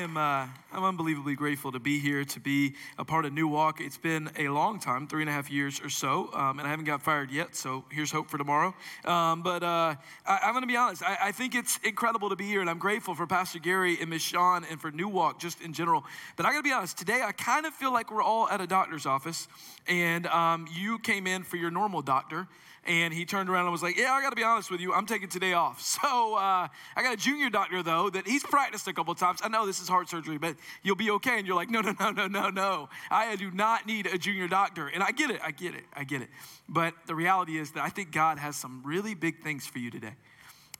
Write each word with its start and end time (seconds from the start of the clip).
I'm, 0.00 0.16
uh, 0.16 0.46
I'm 0.72 0.82
unbelievably 0.82 1.34
grateful 1.34 1.72
to 1.72 1.78
be 1.78 1.98
here, 1.98 2.24
to 2.24 2.40
be 2.40 2.74
a 2.96 3.04
part 3.04 3.26
of 3.26 3.34
New 3.34 3.46
Walk. 3.46 3.82
It's 3.82 3.98
been 3.98 4.30
a 4.38 4.48
long 4.48 4.80
time, 4.80 5.06
three 5.06 5.20
and 5.20 5.28
a 5.28 5.32
half 5.32 5.50
years 5.50 5.78
or 5.84 5.90
so, 5.90 6.30
um, 6.32 6.58
and 6.58 6.66
I 6.66 6.70
haven't 6.70 6.86
got 6.86 7.02
fired 7.02 7.30
yet, 7.30 7.54
so 7.54 7.84
here's 7.90 8.10
hope 8.10 8.30
for 8.30 8.38
tomorrow. 8.38 8.74
Um, 9.04 9.42
but 9.42 9.62
uh, 9.62 9.96
I, 10.24 10.38
am 10.44 10.52
going 10.52 10.62
to 10.62 10.66
be 10.66 10.76
honest, 10.78 11.02
I, 11.02 11.18
I, 11.24 11.32
think 11.32 11.54
it's 11.54 11.78
incredible 11.84 12.30
to 12.30 12.36
be 12.36 12.46
here, 12.46 12.62
and 12.62 12.70
I'm 12.70 12.78
grateful 12.78 13.14
for 13.14 13.26
Pastor 13.26 13.58
Gary 13.58 13.98
and 14.00 14.08
Miss 14.08 14.22
Sean 14.22 14.64
and 14.70 14.80
for 14.80 14.90
New 14.90 15.08
Walk 15.08 15.38
just 15.38 15.60
in 15.60 15.74
general. 15.74 16.02
But 16.36 16.46
I 16.46 16.52
got 16.52 16.58
to 16.58 16.62
be 16.62 16.72
honest, 16.72 16.96
today 16.96 17.20
I 17.22 17.32
kind 17.32 17.66
of 17.66 17.74
feel 17.74 17.92
like 17.92 18.10
we're 18.10 18.22
all 18.22 18.48
at 18.48 18.62
a 18.62 18.66
doctor's 18.66 19.04
office, 19.04 19.48
and 19.86 20.26
um, 20.28 20.66
you 20.72 20.98
came 21.00 21.26
in 21.26 21.42
for 21.42 21.58
your 21.58 21.70
normal 21.70 22.00
doctor 22.00 22.48
and 22.84 23.12
he 23.12 23.26
turned 23.26 23.50
around 23.50 23.64
and 23.64 23.72
was 23.72 23.82
like, 23.82 23.96
Yeah, 23.96 24.12
I 24.12 24.22
got 24.22 24.30
to 24.30 24.36
be 24.36 24.42
honest 24.42 24.70
with 24.70 24.80
you, 24.80 24.92
I'm 24.92 25.06
taking 25.06 25.28
today 25.28 25.52
off. 25.52 25.80
So 26.00 26.34
uh, 26.34 26.68
I 26.96 27.02
got 27.02 27.12
a 27.12 27.16
junior 27.16 27.50
doctor, 27.50 27.82
though, 27.82 28.08
that 28.10 28.26
he's 28.26 28.42
practiced 28.42 28.88
a 28.88 28.92
couple 28.92 29.14
times. 29.14 29.40
I 29.42 29.48
know 29.48 29.66
this 29.66 29.80
is 29.80 29.88
heart 29.88 30.08
surgery, 30.08 30.38
but 30.38 30.56
you'll 30.82 30.96
be 30.96 31.10
okay. 31.10 31.38
And 31.38 31.46
you're 31.46 31.56
like, 31.56 31.68
No, 31.68 31.80
no, 31.80 31.94
no, 31.98 32.10
no, 32.10 32.26
no, 32.26 32.48
no. 32.48 32.88
I 33.10 33.36
do 33.36 33.50
not 33.50 33.86
need 33.86 34.06
a 34.06 34.16
junior 34.16 34.48
doctor. 34.48 34.88
And 34.88 35.02
I 35.02 35.10
get 35.10 35.30
it, 35.30 35.40
I 35.44 35.50
get 35.50 35.74
it, 35.74 35.84
I 35.94 36.04
get 36.04 36.22
it. 36.22 36.28
But 36.68 36.94
the 37.06 37.14
reality 37.14 37.58
is 37.58 37.72
that 37.72 37.84
I 37.84 37.90
think 37.90 38.12
God 38.12 38.38
has 38.38 38.56
some 38.56 38.82
really 38.84 39.14
big 39.14 39.42
things 39.42 39.66
for 39.66 39.78
you 39.78 39.90
today. 39.90 40.14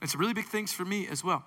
Some 0.06 0.20
really 0.20 0.32
big 0.32 0.46
things 0.46 0.72
for 0.72 0.84
me 0.84 1.06
as 1.08 1.22
well. 1.22 1.44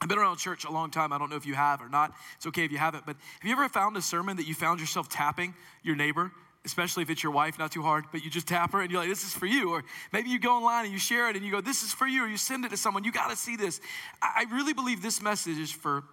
I've 0.00 0.08
been 0.08 0.18
around 0.18 0.38
church 0.38 0.64
a 0.64 0.70
long 0.72 0.90
time. 0.90 1.12
I 1.12 1.18
don't 1.18 1.30
know 1.30 1.36
if 1.36 1.46
you 1.46 1.54
have 1.54 1.80
or 1.80 1.88
not. 1.88 2.12
It's 2.36 2.46
okay 2.46 2.64
if 2.64 2.72
you 2.72 2.78
haven't. 2.78 3.06
But 3.06 3.16
have 3.40 3.48
you 3.48 3.52
ever 3.52 3.68
found 3.68 3.96
a 3.96 4.02
sermon 4.02 4.38
that 4.38 4.48
you 4.48 4.54
found 4.54 4.80
yourself 4.80 5.08
tapping 5.08 5.54
your 5.82 5.94
neighbor 5.94 6.32
especially 6.64 7.02
if 7.02 7.10
it's 7.10 7.22
your 7.22 7.32
wife, 7.32 7.58
not 7.58 7.72
too 7.72 7.82
hard, 7.82 8.04
but 8.12 8.24
you 8.24 8.30
just 8.30 8.46
tap 8.46 8.72
her 8.72 8.80
and 8.80 8.90
you're 8.90 9.00
like, 9.00 9.08
this 9.08 9.24
is 9.24 9.32
for 9.32 9.46
you. 9.46 9.70
Or 9.70 9.82
maybe 10.12 10.30
you 10.30 10.38
go 10.38 10.56
online 10.56 10.84
and 10.84 10.92
you 10.92 10.98
share 10.98 11.28
it 11.28 11.36
and 11.36 11.44
you 11.44 11.50
go, 11.50 11.60
this 11.60 11.82
is 11.82 11.92
for 11.92 12.06
you, 12.06 12.24
or 12.24 12.28
you 12.28 12.36
send 12.36 12.64
it 12.64 12.70
to 12.70 12.76
someone, 12.76 13.04
you 13.04 13.12
got 13.12 13.30
to 13.30 13.36
see 13.36 13.56
this. 13.56 13.80
I 14.20 14.46
really 14.52 14.72
believe 14.72 15.02
this 15.02 15.20
message 15.20 15.58
is 15.58 15.72
for 15.72 16.04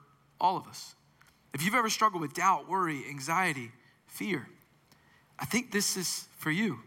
all 0.42 0.58
of 0.58 0.68
us. 0.68 0.96
If 1.54 1.64
you've 1.64 1.76
ever 1.76 1.90
struggled 1.90 2.22
with 2.22 2.34
doubt, 2.34 2.68
worry, 2.70 3.04
anxiety, 3.10 3.72
fear, 4.08 4.48
I 5.38 5.46
think 5.46 5.72
this 5.72 5.98
is 5.98 6.28
for 6.38 6.52
you. 6.52 6.80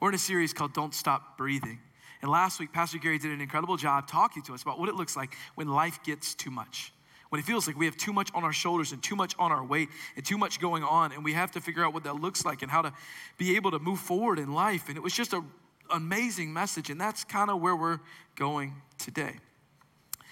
We're 0.00 0.10
in 0.10 0.14
a 0.14 0.18
series 0.18 0.52
called 0.52 0.74
Don't 0.74 0.94
Stop 0.94 1.38
Breathing. 1.38 1.78
And 2.22 2.30
last 2.30 2.58
week, 2.58 2.72
Pastor 2.72 2.98
Gary 2.98 3.18
did 3.18 3.30
an 3.30 3.40
incredible 3.40 3.76
job 3.76 4.08
talking 4.08 4.42
to 4.44 4.54
us 4.54 4.62
about 4.62 4.78
what 4.78 4.88
it 4.88 4.94
looks 4.94 5.16
like 5.16 5.36
when 5.54 5.68
life 5.68 6.00
gets 6.02 6.34
too 6.34 6.50
much 6.50 6.92
when 7.30 7.40
it 7.40 7.44
feels 7.44 7.66
like 7.66 7.76
we 7.76 7.86
have 7.86 7.96
too 7.96 8.12
much 8.12 8.30
on 8.34 8.44
our 8.44 8.52
shoulders 8.52 8.92
and 8.92 9.02
too 9.02 9.16
much 9.16 9.34
on 9.38 9.52
our 9.52 9.64
weight 9.64 9.88
and 10.16 10.24
too 10.24 10.38
much 10.38 10.60
going 10.60 10.84
on, 10.84 11.12
and 11.12 11.24
we 11.24 11.32
have 11.32 11.50
to 11.52 11.60
figure 11.60 11.84
out 11.84 11.94
what 11.94 12.04
that 12.04 12.16
looks 12.16 12.44
like 12.44 12.62
and 12.62 12.70
how 12.70 12.82
to 12.82 12.92
be 13.38 13.56
able 13.56 13.70
to 13.70 13.78
move 13.78 13.98
forward 13.98 14.38
in 14.38 14.52
life. 14.52 14.88
And 14.88 14.96
it 14.96 15.02
was 15.02 15.12
just 15.12 15.32
an 15.32 15.44
amazing 15.90 16.52
message, 16.52 16.90
and 16.90 17.00
that's 17.00 17.24
kind 17.24 17.50
of 17.50 17.60
where 17.60 17.76
we're 17.76 18.00
going 18.34 18.74
today. 18.98 19.36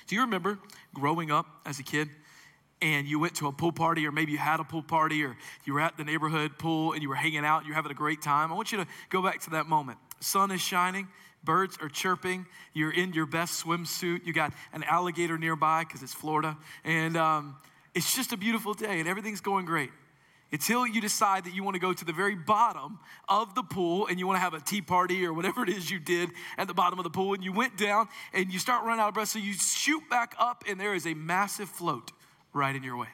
Do 0.07 0.15
you 0.15 0.23
remember 0.23 0.59
growing 0.93 1.31
up 1.31 1.47
as 1.67 1.79
a 1.79 1.83
kid? 1.83 2.09
and 2.83 3.07
you 3.07 3.19
went 3.19 3.35
to 3.37 3.47
a 3.47 3.53
pool 3.53 3.73
party, 3.73 4.07
or 4.07 4.13
maybe 4.13 4.33
you 4.33 4.39
had 4.39 4.61
a 4.61 4.65
pool 4.65 4.83
party, 4.83 5.25
or 5.25 5.37
you 5.65 5.73
were 5.73 5.81
at 5.81 5.97
the 5.97 6.05
neighborhood 6.05 6.59
pool 6.59 6.93
and 6.93 7.03
you 7.03 7.09
were 7.09 7.15
hanging 7.15 7.45
out, 7.45 7.59
and 7.59 7.67
you're 7.67 7.75
having 7.75 7.91
a 7.91 7.95
great 7.95 8.21
time. 8.21 8.53
I 8.53 8.55
want 8.55 8.73
you 8.73 8.79
to 8.79 8.87
go 9.09 9.23
back 9.23 9.41
to 9.43 9.51
that 9.51 9.67
moment. 9.67 9.99
Sun 10.21 10.51
is 10.51 10.61
shining, 10.61 11.09
birds 11.45 11.79
are 11.81 11.89
chirping, 11.89 12.47
you're 12.73 12.93
in 12.93 13.13
your 13.13 13.27
best 13.27 13.65
swimsuit, 13.65 14.27
you 14.27 14.33
got 14.33 14.53
an 14.73 14.85
alligator 14.85 15.39
nearby 15.39 15.85
because 15.85 16.03
it's 16.03 16.15
Florida, 16.15 16.57
and 16.85 17.17
um, 17.17 17.57
it's 17.95 18.15
just 18.15 18.33
a 18.33 18.37
beautiful 18.37 18.75
day 18.75 19.01
and 19.01 19.09
everything's 19.09 19.41
going 19.41 19.67
great. 19.67 19.91
Until 20.53 20.87
you 20.87 21.01
decide 21.01 21.45
that 21.45 21.55
you 21.55 21.65
want 21.65 21.75
to 21.75 21.81
go 21.81 21.93
to 21.93 22.05
the 22.05 22.13
very 22.13 22.37
bottom 22.37 23.01
of 23.29 23.57
the 23.57 23.63
pool 23.63 24.07
and 24.07 24.21
you 24.21 24.27
want 24.27 24.37
to 24.37 24.41
have 24.41 24.55
a 24.55 24.61
tea 24.61 24.83
party 24.83 25.27
or 25.27 25.33
whatever 25.33 25.65
it 25.65 25.69
is 25.69 25.91
you 25.91 25.99
did 25.99 26.31
at 26.57 26.69
the 26.69 26.75
bottom 26.75 26.99
of 26.99 27.03
the 27.03 27.11
pool, 27.11 27.35
and 27.35 27.43
you 27.43 27.53
went 27.53 27.77
down 27.77 28.09
and 28.33 28.53
you 28.53 28.59
start 28.59 28.85
running 28.85 29.01
out 29.01 29.09
of 29.09 29.15
breath, 29.15 29.29
so 29.29 29.39
you 29.39 29.53
shoot 29.55 30.03
back 30.09 30.35
up, 30.39 30.63
and 30.69 30.79
there 30.79 30.95
is 30.95 31.07
a 31.07 31.15
massive 31.15 31.69
float 31.69 32.13
right 32.53 32.77
in 32.77 32.85
your 32.85 32.97
way, 32.97 33.09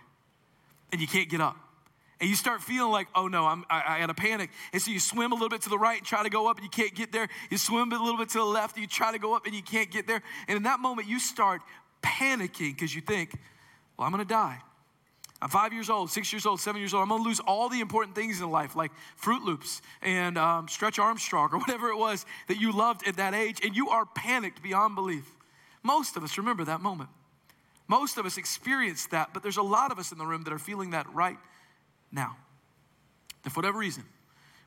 and 0.93 1.01
you 1.01 1.07
can't 1.07 1.31
get 1.31 1.41
up 1.41 1.70
and 2.21 2.29
you 2.29 2.37
start 2.37 2.63
feeling 2.63 2.93
like, 2.93 3.09
oh 3.15 3.29
no, 3.29 3.47
I'm, 3.47 3.65
I, 3.71 3.83
I 3.87 4.01
got 4.01 4.11
a 4.11 4.15
panic. 4.15 4.51
And 4.73 4.83
so 4.83 4.91
you 4.91 5.01
swim 5.01 5.33
a 5.33 5.35
little 5.35 5.49
bit 5.49 5.63
to 5.63 5.71
the 5.71 5.79
right 5.79 5.99
and 5.99 6.07
try 6.07 6.23
to 6.23 6.29
go 6.29 6.51
up 6.51 6.59
and 6.59 6.65
you 6.65 6.71
can't 6.71 6.95
get 6.95 7.13
there. 7.13 7.29
You 7.51 7.57
swim 7.57 7.91
a 7.93 7.99
little 7.99 8.19
bit 8.19 8.29
to 8.31 8.39
the 8.39 8.45
left 8.45 8.77
and 8.77 8.83
you 8.83 8.89
try 8.89 9.11
to 9.13 9.19
go 9.19 9.35
up 9.35 9.47
and 9.47 9.55
you 9.55 9.63
can't 9.63 9.91
get 9.91 10.07
there. 10.07 10.23
And 10.47 10.57
in 10.57 10.65
that 10.65 10.81
moment, 10.81 11.09
you 11.09 11.19
start 11.19 11.63
panicking 12.03 12.75
because 12.75 12.95
you 12.95 13.01
think, 13.01 13.33
well, 13.97 14.07
I'm 14.07 14.13
gonna 14.13 14.27
die. 14.27 14.59
I'm 15.43 15.49
five 15.49 15.73
years 15.73 15.89
old, 15.89 16.11
six 16.11 16.31
years 16.31 16.45
old, 16.45 16.61
seven 16.61 16.81
years 16.81 16.93
old. 16.93 17.03
I'm 17.03 17.09
gonna 17.09 17.23
lose 17.23 17.41
all 17.41 17.71
the 17.71 17.81
important 17.81 18.15
things 18.15 18.43
in 18.43 18.51
life, 18.51 18.77
like 18.77 18.93
Froot 19.19 19.43
Loops 19.43 19.81
and 20.03 20.37
um, 20.37 20.69
Stretch 20.69 20.99
Armstrong 20.99 21.49
or 21.53 21.59
whatever 21.61 21.89
it 21.89 21.97
was 21.97 22.27
that 22.49 22.61
you 22.61 22.73
loved 22.73 23.09
at 23.09 23.17
that 23.17 23.35
age. 23.35 23.61
And 23.65 23.75
you 23.75 23.89
are 23.89 24.05
panicked 24.05 24.63
beyond 24.63 24.95
belief. 24.95 25.25
Most 25.83 26.19
of 26.19 26.25
us 26.25 26.37
remember 26.37 26.65
that 26.65 26.83
moment. 26.83 27.09
Most 27.89 28.19
of 28.19 28.27
us 28.27 28.37
experienced 28.37 29.11
that, 29.13 29.31
but 29.33 29.43
there's 29.43 29.57
a 29.57 29.63
lot 29.63 29.91
of 29.91 29.99
us 29.99 30.13
in 30.13 30.19
the 30.19 30.27
room 30.27 30.45
that 30.45 30.53
are 30.53 30.59
feeling 30.59 30.91
that 30.91 31.13
right 31.13 31.39
now. 32.13 32.37
And 33.45 33.53
for 33.53 33.59
whatever 33.59 33.79
reason, 33.79 34.05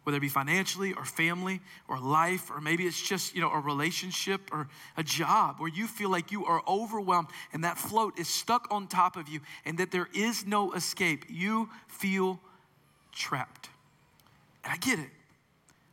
whether 0.04 0.18
it 0.18 0.22
be 0.22 0.30
financially 0.30 0.94
or 0.94 1.06
family 1.06 1.62
or 1.88 2.00
life, 2.00 2.52
or 2.52 2.60
maybe 2.60 2.86
it's 2.86 3.02
just, 3.02 3.34
you 3.34 3.42
know, 3.42 3.52
a 3.52 3.60
relationship 3.60 4.42
or 4.52 4.68
a 4.98 5.04
job 5.04 5.56
where 5.60 5.70
you 5.70 5.88
feel 5.88 6.10
like 6.10 6.32
you 6.32 6.46
are 6.46 6.62
overwhelmed 6.68 7.30
and 7.54 7.64
that 7.64 7.78
float 7.78 8.20
is 8.20 8.28
stuck 8.28 8.68
on 8.70 8.88
top 8.88 9.16
of 9.16 9.30
you 9.30 9.40
and 9.66 9.78
that 9.78 9.92
there 9.92 10.10
is 10.14 10.46
no 10.46 10.74
escape. 10.74 11.26
You 11.30 11.70
feel 11.88 12.40
trapped. 13.14 13.70
And 14.64 14.74
I 14.74 14.78
get 14.78 15.00
it. 15.00 15.10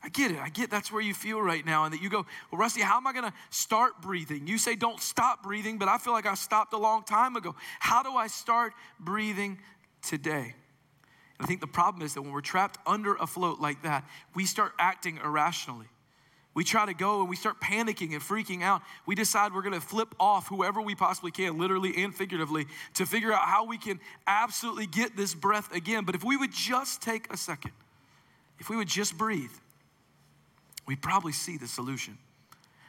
I 0.02 0.08
get 0.08 0.30
it. 0.30 0.38
I 0.38 0.48
get 0.48 0.70
that's 0.70 0.90
where 0.90 1.02
you 1.02 1.12
feel 1.12 1.40
right 1.40 1.64
now. 1.64 1.84
And 1.84 1.92
that 1.92 2.02
you 2.02 2.08
go, 2.08 2.24
well, 2.50 2.58
Rusty, 2.58 2.80
how 2.80 2.96
am 2.96 3.06
I 3.06 3.12
going 3.12 3.26
to 3.26 3.32
start 3.50 4.00
breathing? 4.00 4.46
You 4.46 4.56
say 4.58 4.74
don't 4.74 5.00
stop 5.00 5.42
breathing, 5.42 5.78
but 5.78 5.88
I 5.88 5.98
feel 5.98 6.14
like 6.14 6.26
I 6.26 6.34
stopped 6.34 6.72
a 6.72 6.78
long 6.78 7.04
time 7.04 7.36
ago. 7.36 7.54
How 7.78 8.02
do 8.02 8.14
I 8.14 8.26
start 8.26 8.72
breathing 8.98 9.58
today? 10.02 10.54
I 11.40 11.46
think 11.46 11.60
the 11.60 11.66
problem 11.66 12.04
is 12.04 12.14
that 12.14 12.22
when 12.22 12.32
we're 12.32 12.42
trapped 12.42 12.78
under 12.86 13.14
a 13.14 13.26
float 13.26 13.60
like 13.60 13.82
that, 13.82 14.04
we 14.34 14.44
start 14.44 14.72
acting 14.78 15.18
irrationally. 15.24 15.86
We 16.52 16.64
try 16.64 16.84
to 16.84 16.94
go 16.94 17.20
and 17.20 17.30
we 17.30 17.36
start 17.36 17.60
panicking 17.60 18.12
and 18.12 18.20
freaking 18.20 18.62
out. 18.62 18.82
We 19.06 19.14
decide 19.14 19.54
we're 19.54 19.62
going 19.62 19.72
to 19.72 19.80
flip 19.80 20.14
off 20.20 20.48
whoever 20.48 20.82
we 20.82 20.94
possibly 20.94 21.30
can, 21.30 21.58
literally 21.58 22.02
and 22.02 22.14
figuratively, 22.14 22.66
to 22.94 23.06
figure 23.06 23.32
out 23.32 23.46
how 23.46 23.64
we 23.64 23.78
can 23.78 24.00
absolutely 24.26 24.86
get 24.86 25.16
this 25.16 25.34
breath 25.34 25.72
again. 25.74 26.04
But 26.04 26.14
if 26.14 26.24
we 26.24 26.36
would 26.36 26.52
just 26.52 27.00
take 27.00 27.32
a 27.32 27.36
second, 27.36 27.72
if 28.58 28.68
we 28.68 28.76
would 28.76 28.88
just 28.88 29.16
breathe, 29.16 29.52
we'd 30.86 31.00
probably 31.00 31.32
see 31.32 31.56
the 31.56 31.68
solution. 31.68 32.18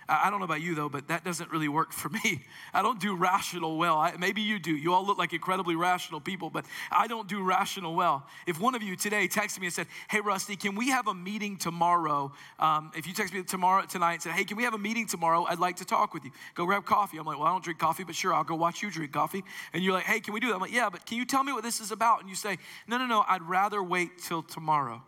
I 0.10 0.30
don't 0.30 0.40
know 0.40 0.46
about 0.46 0.62
you 0.62 0.76
though, 0.76 0.90
but 0.90 1.08
that 1.08 1.24
doesn't 1.24 1.52
really 1.52 1.68
work 1.68 1.94
for 1.94 2.10
me. 2.24 2.44
I 2.74 2.82
don't 2.82 3.00
do 3.00 3.16
rational 3.16 3.78
well. 3.78 3.98
I, 3.98 4.16
maybe 4.18 4.42
you 4.42 4.60
do. 4.60 4.76
You 4.76 4.94
all 4.94 5.06
look 5.06 5.18
like 5.18 5.34
incredibly 5.34 5.76
rational 5.76 6.20
people, 6.20 6.50
but 6.50 6.66
I 6.92 7.08
don't 7.08 7.28
do 7.28 7.44
rational 7.44 7.96
well. 7.96 8.26
If 8.48 8.60
one 8.60 8.76
of 8.76 8.84
you 8.84 8.96
today 8.96 9.28
texted 9.28 9.60
me 9.60 9.68
and 9.68 9.74
said, 9.74 9.88
Hey, 10.10 10.20
Rusty, 10.20 10.56
can 10.56 10.76
we 10.76 10.90
have 10.90 11.08
a 11.08 11.14
meeting 11.14 11.58
tomorrow? 11.58 12.32
Um, 12.60 12.92
if 12.96 13.08
you 13.08 13.14
text 13.14 13.34
me 13.34 13.44
tomorrow, 13.44 13.86
tonight, 13.86 14.14
and 14.14 14.22
said, 14.24 14.34
Hey, 14.34 14.44
can 14.44 14.58
we 14.58 14.64
have 14.64 14.74
a 14.74 14.80
meeting 14.80 15.08
tomorrow? 15.08 15.46
I'd 15.48 15.60
like 15.60 15.78
to 15.78 15.86
talk 15.86 16.14
with 16.14 16.26
you. 16.26 16.32
Go 16.56 16.66
grab 16.66 16.86
coffee. 16.86 17.18
I'm 17.18 17.26
like, 17.26 17.38
Well, 17.38 17.48
I 17.48 17.52
don't 17.52 17.64
drink 17.64 17.80
coffee, 17.80 18.04
but 18.04 18.16
sure, 18.16 18.34
I'll 18.34 18.44
go 18.44 18.56
watch 18.56 18.82
you 18.82 18.92
drink 18.92 19.12
coffee. 19.12 19.44
And 19.74 19.84
you're 19.84 19.94
like, 19.94 20.06
Hey, 20.06 20.20
can 20.20 20.34
we 20.34 20.40
do 20.40 20.48
that? 20.48 20.56
I'm 20.56 20.62
like, 20.62 20.74
Yeah, 20.74 20.90
but 20.90 21.06
can 21.06 21.18
you 21.18 21.26
tell 21.26 21.44
me 21.44 21.54
what 21.54 21.64
this 21.64 21.80
is 21.80 21.92
about? 21.92 22.22
And 22.22 22.30
you 22.30 22.36
say, 22.36 22.58
No, 22.88 22.98
no, 22.98 23.06
no, 23.06 23.24
I'd 23.28 23.44
rather 23.44 23.82
wait 23.82 24.18
till 24.20 24.42
tomorrow. 24.42 25.02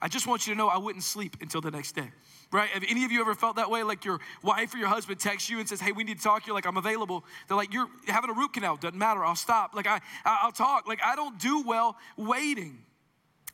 I 0.00 0.08
just 0.08 0.26
want 0.26 0.46
you 0.46 0.54
to 0.54 0.58
know 0.58 0.66
I 0.68 0.78
wouldn't 0.78 1.04
sleep 1.04 1.36
until 1.40 1.60
the 1.60 1.70
next 1.70 1.92
day 1.92 2.10
right? 2.52 2.68
Have 2.68 2.84
any 2.88 3.04
of 3.04 3.10
you 3.10 3.20
ever 3.20 3.34
felt 3.34 3.56
that 3.56 3.70
way? 3.70 3.82
Like 3.82 4.04
your 4.04 4.20
wife 4.42 4.74
or 4.74 4.78
your 4.78 4.88
husband 4.88 5.18
texts 5.18 5.50
you 5.50 5.58
and 5.58 5.68
says, 5.68 5.80
"Hey, 5.80 5.92
we 5.92 6.04
need 6.04 6.18
to 6.18 6.22
talk." 6.22 6.46
You're 6.46 6.54
like, 6.54 6.66
"I'm 6.66 6.76
available." 6.76 7.24
They're 7.48 7.56
like, 7.56 7.72
"You're 7.72 7.88
having 8.06 8.30
a 8.30 8.34
root 8.34 8.52
canal. 8.52 8.76
Doesn't 8.76 8.98
matter. 8.98 9.24
I'll 9.24 9.34
stop." 9.34 9.74
Like 9.74 9.86
I, 9.86 10.00
I'll 10.24 10.52
talk. 10.52 10.86
Like 10.86 11.00
I 11.04 11.16
don't 11.16 11.38
do 11.38 11.62
well 11.62 11.96
waiting. 12.16 12.78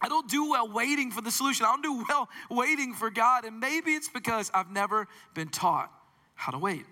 I 0.01 0.09
don't 0.09 0.29
do 0.29 0.51
well 0.51 0.69
waiting 0.71 1.11
for 1.11 1.21
the 1.21 1.31
solution. 1.31 1.67
I 1.67 1.71
don't 1.71 1.83
do 1.83 2.05
well 2.09 2.29
waiting 2.51 2.95
for 2.95 3.11
God. 3.11 3.45
And 3.45 3.59
maybe 3.59 3.93
it's 3.93 4.09
because 4.09 4.51
I've 4.55 4.71
never 4.71 5.09
been 5.35 5.49
taught 5.49 5.93
how 6.35 6.53
to 6.53 6.59
wait. 6.59 6.85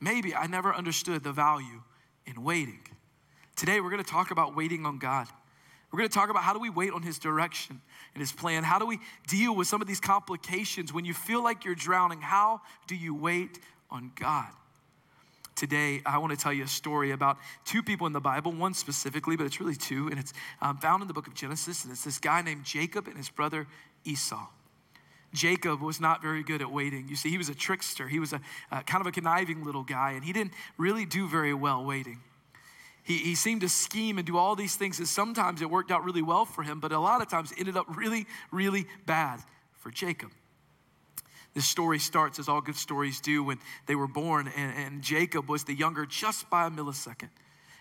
Maybe 0.00 0.34
I 0.34 0.46
never 0.46 0.74
understood 0.74 1.22
the 1.22 1.32
value 1.32 1.82
in 2.26 2.42
waiting. 2.42 2.80
Today, 3.56 3.80
we're 3.80 3.90
going 3.90 4.02
to 4.02 4.10
talk 4.10 4.30
about 4.30 4.56
waiting 4.56 4.86
on 4.86 4.98
God. 4.98 5.26
We're 5.92 5.98
going 5.98 6.08
to 6.08 6.14
talk 6.14 6.30
about 6.30 6.44
how 6.44 6.52
do 6.52 6.60
we 6.60 6.70
wait 6.70 6.92
on 6.92 7.02
His 7.02 7.18
direction 7.18 7.80
and 8.14 8.20
His 8.20 8.32
plan. 8.32 8.64
How 8.64 8.78
do 8.78 8.86
we 8.86 8.98
deal 9.26 9.54
with 9.54 9.66
some 9.68 9.80
of 9.80 9.88
these 9.88 10.00
complications 10.00 10.92
when 10.92 11.04
you 11.04 11.14
feel 11.14 11.42
like 11.42 11.64
you're 11.64 11.74
drowning? 11.74 12.20
How 12.20 12.60
do 12.86 12.96
you 12.96 13.14
wait 13.14 13.58
on 13.90 14.12
God? 14.18 14.48
Today, 15.54 16.02
I 16.06 16.18
want 16.18 16.30
to 16.32 16.38
tell 16.38 16.52
you 16.52 16.62
a 16.62 16.68
story 16.68 17.10
about 17.10 17.36
two 17.64 17.82
people 17.82 18.06
in 18.06 18.12
the 18.12 18.20
Bible, 18.20 18.52
one 18.52 18.74
specifically, 18.74 19.36
but 19.36 19.44
it's 19.44 19.60
really 19.60 19.74
two, 19.74 20.06
and 20.06 20.18
it's 20.18 20.32
um, 20.62 20.78
found 20.78 21.02
in 21.02 21.08
the 21.08 21.14
book 21.14 21.26
of 21.26 21.34
Genesis, 21.34 21.82
and 21.82 21.92
it's 21.92 22.04
this 22.04 22.18
guy 22.20 22.42
named 22.42 22.64
Jacob 22.64 23.08
and 23.08 23.16
his 23.16 23.28
brother 23.28 23.66
Esau. 24.04 24.46
Jacob 25.34 25.80
was 25.80 26.00
not 26.00 26.22
very 26.22 26.42
good 26.42 26.62
at 26.62 26.70
waiting. 26.70 27.08
You 27.08 27.16
see, 27.16 27.28
he 27.28 27.38
was 27.38 27.48
a 27.48 27.54
trickster. 27.54 28.08
He 28.08 28.18
was 28.18 28.32
a, 28.32 28.40
kind 28.70 29.00
of 29.00 29.06
a 29.06 29.12
conniving 29.12 29.64
little 29.64 29.82
guy, 29.82 30.12
and 30.12 30.24
he 30.24 30.32
didn't 30.32 30.52
really 30.76 31.04
do 31.04 31.28
very 31.28 31.52
well 31.52 31.84
waiting. 31.84 32.20
He, 33.08 33.16
he 33.16 33.34
seemed 33.36 33.62
to 33.62 33.70
scheme 33.70 34.18
and 34.18 34.26
do 34.26 34.36
all 34.36 34.54
these 34.54 34.76
things, 34.76 34.98
and 34.98 35.08
sometimes 35.08 35.62
it 35.62 35.70
worked 35.70 35.90
out 35.90 36.04
really 36.04 36.20
well 36.20 36.44
for 36.44 36.62
him, 36.62 36.78
but 36.78 36.92
a 36.92 36.98
lot 36.98 37.22
of 37.22 37.28
times 37.28 37.50
it 37.52 37.58
ended 37.58 37.74
up 37.74 37.86
really, 37.96 38.26
really 38.52 38.86
bad 39.06 39.40
for 39.78 39.90
Jacob. 39.90 40.30
This 41.54 41.66
story 41.66 42.00
starts, 42.00 42.38
as 42.38 42.50
all 42.50 42.60
good 42.60 42.76
stories 42.76 43.22
do, 43.22 43.42
when 43.42 43.60
they 43.86 43.94
were 43.94 44.06
born, 44.06 44.52
and, 44.54 44.76
and 44.76 45.02
Jacob 45.02 45.48
was 45.48 45.64
the 45.64 45.72
younger 45.72 46.04
just 46.04 46.50
by 46.50 46.66
a 46.66 46.70
millisecond. 46.70 47.30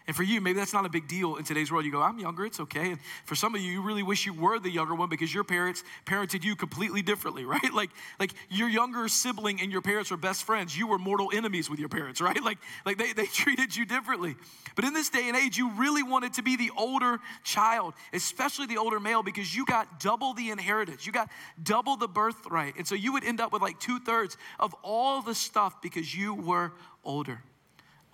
And 0.07 0.15
for 0.15 0.23
you, 0.23 0.39
maybe 0.39 0.57
that's 0.57 0.73
not 0.73 0.85
a 0.85 0.89
big 0.89 1.09
deal 1.09 1.35
in 1.35 1.43
today's 1.43 1.69
world. 1.69 1.83
You 1.83 1.91
go, 1.91 2.01
I'm 2.01 2.17
younger, 2.17 2.45
it's 2.45 2.61
okay. 2.61 2.91
And 2.91 2.99
for 3.25 3.35
some 3.35 3.53
of 3.53 3.61
you, 3.61 3.69
you 3.69 3.81
really 3.81 4.03
wish 4.03 4.25
you 4.25 4.33
were 4.33 4.57
the 4.57 4.69
younger 4.69 4.95
one 4.95 5.09
because 5.09 5.33
your 5.33 5.43
parents 5.43 5.83
parented 6.05 6.45
you 6.45 6.55
completely 6.55 7.01
differently, 7.01 7.43
right? 7.45 7.73
Like, 7.73 7.89
like 8.17 8.33
your 8.49 8.69
younger 8.69 9.09
sibling 9.09 9.59
and 9.59 9.69
your 9.69 9.81
parents 9.81 10.09
were 10.09 10.17
best 10.17 10.45
friends. 10.45 10.77
You 10.77 10.87
were 10.87 10.97
mortal 10.97 11.29
enemies 11.33 11.69
with 11.69 11.77
your 11.77 11.89
parents, 11.89 12.21
right? 12.27 12.41
Like, 12.41 12.57
like 12.85 12.97
they, 12.97 13.11
they 13.11 13.25
treated 13.33 13.75
you 13.75 13.85
differently. 13.85 14.35
But 14.75 14.85
in 14.85 14.93
this 14.93 15.09
day 15.09 15.27
and 15.27 15.35
age, 15.35 15.57
you 15.57 15.71
really 15.71 16.03
wanted 16.03 16.33
to 16.35 16.41
be 16.41 16.55
the 16.55 16.71
older 16.77 17.19
child, 17.43 17.93
especially 18.13 18.67
the 18.67 18.77
older 18.77 19.01
male, 19.01 19.23
because 19.23 19.53
you 19.53 19.65
got 19.65 19.99
double 19.99 20.33
the 20.33 20.51
inheritance. 20.51 21.05
You 21.05 21.11
got 21.11 21.29
double 21.61 21.97
the 21.97 22.07
birthright. 22.07 22.75
And 22.77 22.87
so 22.87 22.95
you 22.95 23.11
would 23.11 23.25
end 23.25 23.41
up 23.41 23.51
with 23.51 23.61
like 23.61 23.77
two 23.79 23.99
thirds 23.99 24.37
of 24.57 24.73
all 24.83 25.21
the 25.21 25.35
stuff 25.35 25.81
because 25.81 26.15
you 26.15 26.33
were 26.33 26.71
older. 27.03 27.41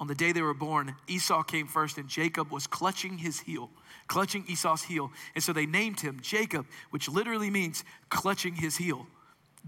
On 0.03 0.07
the 0.07 0.15
day 0.15 0.33
they 0.33 0.41
were 0.41 0.53
born, 0.53 0.93
Esau 1.07 1.43
came 1.43 1.65
first, 1.65 1.97
and 1.97 2.09
Jacob 2.09 2.51
was 2.51 2.67
clutching 2.67 3.17
his 3.17 3.39
heel, 3.39 3.69
clutching 4.07 4.43
Esau's 4.49 4.83
heel. 4.83 5.09
And 5.33 5.41
so 5.41 5.53
they 5.53 5.65
named 5.65 6.01
him 6.01 6.19
Jacob, 6.21 6.65
which 6.89 7.07
literally 7.07 7.49
means 7.49 7.85
clutching 8.09 8.53
his 8.53 8.75
heel. 8.75 9.07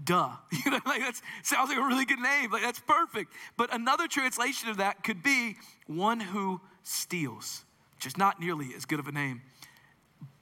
Duh. 0.04 0.28
You 0.62 0.72
know, 0.72 0.80
like 0.84 1.00
that 1.00 1.18
sounds 1.42 1.70
like 1.70 1.78
a 1.78 1.82
really 1.82 2.04
good 2.04 2.18
name. 2.18 2.52
Like 2.52 2.60
that's 2.60 2.80
perfect. 2.80 3.32
But 3.56 3.72
another 3.72 4.08
translation 4.08 4.68
of 4.68 4.76
that 4.76 5.02
could 5.02 5.22
be 5.22 5.56
one 5.86 6.20
who 6.20 6.60
steals, 6.82 7.64
which 7.94 8.04
is 8.04 8.18
not 8.18 8.38
nearly 8.38 8.74
as 8.76 8.84
good 8.84 8.98
of 8.98 9.08
a 9.08 9.12
name, 9.12 9.40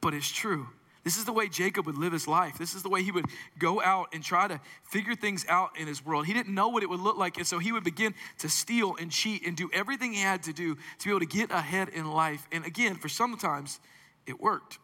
but 0.00 0.12
it's 0.12 0.28
true. 0.28 0.66
This 1.04 1.18
is 1.18 1.26
the 1.26 1.32
way 1.32 1.48
Jacob 1.48 1.84
would 1.84 1.98
live 1.98 2.12
his 2.12 2.26
life. 2.26 2.56
This 2.58 2.74
is 2.74 2.82
the 2.82 2.88
way 2.88 3.02
he 3.02 3.12
would 3.12 3.26
go 3.58 3.82
out 3.82 4.08
and 4.14 4.24
try 4.24 4.48
to 4.48 4.58
figure 4.90 5.14
things 5.14 5.44
out 5.48 5.78
in 5.78 5.86
his 5.86 6.04
world. 6.04 6.24
He 6.24 6.32
didn't 6.32 6.54
know 6.54 6.68
what 6.68 6.82
it 6.82 6.88
would 6.88 7.00
look 7.00 7.18
like, 7.18 7.36
and 7.36 7.46
so 7.46 7.58
he 7.58 7.72
would 7.72 7.84
begin 7.84 8.14
to 8.38 8.48
steal 8.48 8.96
and 8.98 9.10
cheat 9.10 9.46
and 9.46 9.54
do 9.54 9.68
everything 9.72 10.14
he 10.14 10.20
had 10.20 10.42
to 10.44 10.54
do 10.54 10.74
to 10.74 11.04
be 11.04 11.10
able 11.10 11.20
to 11.20 11.26
get 11.26 11.50
ahead 11.50 11.90
in 11.90 12.10
life. 12.10 12.46
And 12.50 12.64
again, 12.64 12.94
for 12.94 13.10
sometimes 13.10 13.80
it 14.26 14.40
worked, 14.40 14.78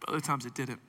but 0.00 0.08
other 0.08 0.20
times 0.20 0.44
it 0.44 0.54
didn't. 0.54 0.80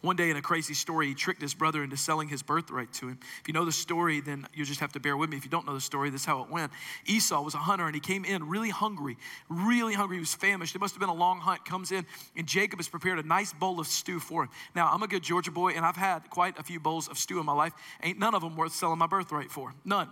One 0.00 0.16
day 0.16 0.30
in 0.30 0.36
a 0.36 0.42
crazy 0.42 0.74
story, 0.74 1.08
he 1.08 1.14
tricked 1.14 1.42
his 1.42 1.54
brother 1.54 1.82
into 1.82 1.96
selling 1.96 2.28
his 2.28 2.42
birthright 2.42 2.92
to 2.94 3.08
him. 3.08 3.18
If 3.40 3.48
you 3.48 3.54
know 3.54 3.64
the 3.64 3.72
story, 3.72 4.20
then 4.20 4.46
you 4.54 4.64
just 4.64 4.80
have 4.80 4.92
to 4.92 5.00
bear 5.00 5.16
with 5.16 5.30
me. 5.30 5.36
If 5.36 5.44
you 5.44 5.50
don't 5.50 5.66
know 5.66 5.74
the 5.74 5.80
story, 5.80 6.10
this 6.10 6.22
is 6.22 6.26
how 6.26 6.42
it 6.42 6.50
went. 6.50 6.72
Esau 7.06 7.42
was 7.42 7.54
a 7.54 7.58
hunter 7.58 7.86
and 7.86 7.94
he 7.94 8.00
came 8.00 8.24
in 8.24 8.48
really 8.48 8.70
hungry, 8.70 9.16
really 9.48 9.94
hungry. 9.94 10.16
He 10.16 10.20
was 10.20 10.34
famished. 10.34 10.74
It 10.74 10.80
must 10.80 10.94
have 10.94 11.00
been 11.00 11.08
a 11.08 11.14
long 11.14 11.40
hunt. 11.40 11.64
Comes 11.64 11.92
in 11.92 12.06
and 12.36 12.46
Jacob 12.46 12.78
has 12.78 12.88
prepared 12.88 13.18
a 13.18 13.26
nice 13.26 13.52
bowl 13.52 13.80
of 13.80 13.86
stew 13.86 14.20
for 14.20 14.44
him. 14.44 14.50
Now, 14.74 14.90
I'm 14.92 15.02
a 15.02 15.08
good 15.08 15.22
Georgia 15.22 15.50
boy 15.50 15.72
and 15.72 15.84
I've 15.84 15.96
had 15.96 16.30
quite 16.30 16.58
a 16.58 16.62
few 16.62 16.80
bowls 16.80 17.08
of 17.08 17.18
stew 17.18 17.40
in 17.40 17.46
my 17.46 17.52
life. 17.52 17.72
Ain't 18.02 18.18
none 18.18 18.34
of 18.34 18.42
them 18.42 18.56
worth 18.56 18.72
selling 18.72 18.98
my 18.98 19.06
birthright 19.06 19.50
for. 19.50 19.74
None. 19.84 20.08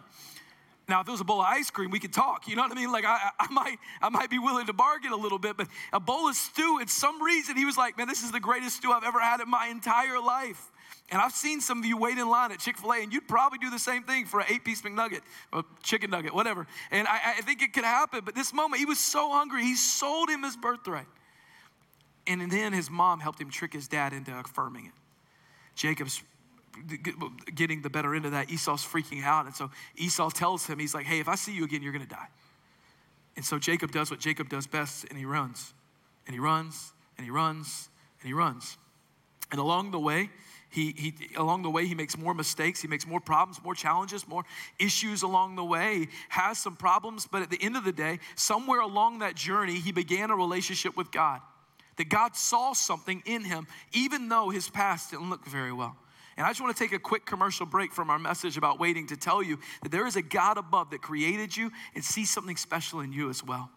Now, 0.89 1.01
if 1.01 1.09
it 1.09 1.11
was 1.11 1.21
a 1.21 1.25
bowl 1.25 1.41
of 1.41 1.47
ice 1.49 1.69
cream, 1.71 1.91
we 1.91 1.99
could 1.99 2.13
talk. 2.13 2.47
You 2.47 2.55
know 2.55 2.63
what 2.63 2.71
I 2.71 2.75
mean? 2.77 2.93
Like 2.93 3.05
I, 3.05 3.31
I 3.41 3.51
might, 3.51 3.77
I 4.01 4.09
might 4.09 4.31
be 4.31 4.39
willing 4.39 4.67
to 4.67 4.73
bargain 4.73 5.13
a 5.13 5.17
little 5.17 5.39
bit, 5.39 5.57
but 5.57 5.67
a 5.93 5.99
bowl 5.99 6.29
of 6.29 6.37
stew, 6.37 6.79
at 6.81 6.89
some 6.89 7.21
reason, 7.23 7.57
he 7.57 7.65
was 7.65 7.77
like, 7.77 7.99
"Man, 7.99 8.07
this 8.07 8.23
is 8.23 8.31
the 8.31 8.41
greatest 8.41 8.77
stew 8.77 8.93
I've 8.93 9.03
ever 9.03 9.19
had 9.19 9.41
in 9.41 9.51
my 9.51 9.67
entire 9.67 10.21
life." 10.21 10.71
And 11.11 11.21
I've 11.23 11.33
seen 11.33 11.61
some 11.61 11.79
of 11.79 11.85
you 11.85 11.97
wait 11.97 12.19
in 12.19 12.29
line 12.29 12.51
at 12.51 12.59
Chick 12.59 12.79
fil 12.79 12.93
A, 12.93 13.03
and 13.03 13.13
you'd 13.13 13.29
probably 13.29 13.59
do 13.59 13.71
the 13.71 13.79
same 13.79 14.03
thing 14.03 14.27
for 14.27 14.41
an 14.41 14.47
eight 14.49 14.65
piece 14.65 14.83
McNugget 14.83 15.21
or 15.53 15.65
chicken 15.83 16.11
nugget, 16.11 16.35
whatever. 16.35 16.67
And 16.91 17.07
I, 17.07 17.35
I 17.39 17.43
think 17.43 17.63
it 17.63 17.73
could 17.73 17.85
happen. 17.85 18.23
But 18.25 18.35
this 18.35 18.53
moment, 18.53 18.81
he 18.81 18.87
was 18.87 18.99
so 18.99 19.31
hungry, 19.31 19.63
he 19.63 19.77
sold 19.77 20.29
him 20.29 20.43
his 20.43 20.57
birthright. 20.57 21.07
And 22.27 22.51
then 22.51 22.73
his 22.73 22.91
mom 22.91 23.21
helped 23.21 23.41
him 23.41 23.51
trick 23.51 23.73
his 23.73 23.87
dad 23.87 24.13
into 24.13 24.37
affirming 24.37 24.87
it. 24.87 24.93
Jacob's 25.77 26.23
getting 27.55 27.83
the 27.83 27.91
better 27.91 28.15
end 28.15 28.25
of 28.27 28.33
that. 28.33 28.51
Esau's 28.51 28.85
freaking 28.85 29.25
out. 29.25 29.47
And 29.47 29.55
so 29.55 29.71
Esau 29.97 30.31
tells 30.31 30.67
him, 30.67 30.79
he's 30.79 30.95
like, 30.95 31.07
hey, 31.07 31.21
if 31.21 31.29
I 31.29 31.35
see 31.35 31.55
you 31.55 31.65
again, 31.65 31.83
you're 31.83 31.93
going 31.93 32.05
to 32.05 32.09
die. 32.09 32.29
And 33.37 33.45
so 33.45 33.59
Jacob 33.59 33.93
does 33.93 34.11
what 34.11 34.21
Jacob 34.21 34.49
does 34.49 34.67
best, 34.67 35.05
and 35.09 35.19
he 35.19 35.25
runs. 35.25 35.75
And 36.27 36.35
he 36.35 36.41
runs, 36.41 36.93
and 37.19 37.25
he 37.25 37.31
runs, 37.31 37.89
and 38.21 38.29
he 38.29 38.33
runs. 38.33 38.79
And 39.51 39.61
along 39.61 39.91
the 39.91 40.01
way, 40.01 40.31
he, 40.71 40.93
he, 40.97 41.15
along 41.37 41.63
the 41.63 41.71
way, 41.71 41.87
he 41.87 41.95
makes 41.95 42.19
more 42.19 42.35
mistakes. 42.35 42.83
He 42.83 42.89
makes 42.89 43.07
more 43.07 43.21
problems, 43.21 43.63
more 43.63 43.75
challenges, 43.75 44.27
more 44.27 44.45
issues 44.79 45.23
along 45.23 45.57
the 45.57 45.65
way. 45.65 46.01
He 46.01 46.09
has 46.29 46.59
some 46.59 46.77
problems, 46.77 47.27
but 47.31 47.43
at 47.43 47.51
the 47.51 47.63
end 47.63 47.77
of 47.77 47.85
the 47.85 47.93
day, 47.93 48.19
somewhere 48.35 48.81
along 48.81 49.21
that 49.21 49.37
journey, 49.37 49.77
he 49.77 49.93
began 49.93 50.31
a 50.31 50.37
relationship 50.37 50.97
with 50.97 51.11
God. 51.11 51.41
That 51.97 52.11
God 52.11 52.37
saw 52.37 52.75
something 52.75 53.23
in 53.25 53.45
him, 53.45 53.67
even 53.93 54.29
though 54.29 54.51
his 54.51 54.69
past 54.69 55.13
didn't 55.13 55.31
look 55.31 55.47
very 55.47 55.73
well. 55.73 55.97
And 56.37 56.47
I 56.47 56.51
just 56.51 56.61
want 56.61 56.77
to 56.77 56.83
take 56.83 56.93
a 56.93 56.99
quick 56.99 57.25
commercial 57.25 57.65
break 57.65 57.93
from 57.93 58.11
our 58.11 58.19
message 58.19 58.59
about 58.59 58.79
waiting 58.79 59.07
to 59.07 59.17
tell 59.17 59.43
you 59.43 59.59
that 59.83 59.91
there 59.91 60.07
is 60.07 60.17
a 60.17 60.23
God 60.23 60.59
above 60.59 60.91
that 60.91 61.01
created 61.01 61.57
you 61.57 61.73
and 61.95 62.05
sees 62.05 62.31
something 62.31 62.57
special 62.57 63.01
in 63.01 63.13
you 63.13 63.31
as 63.31 63.43
well. 63.43 63.71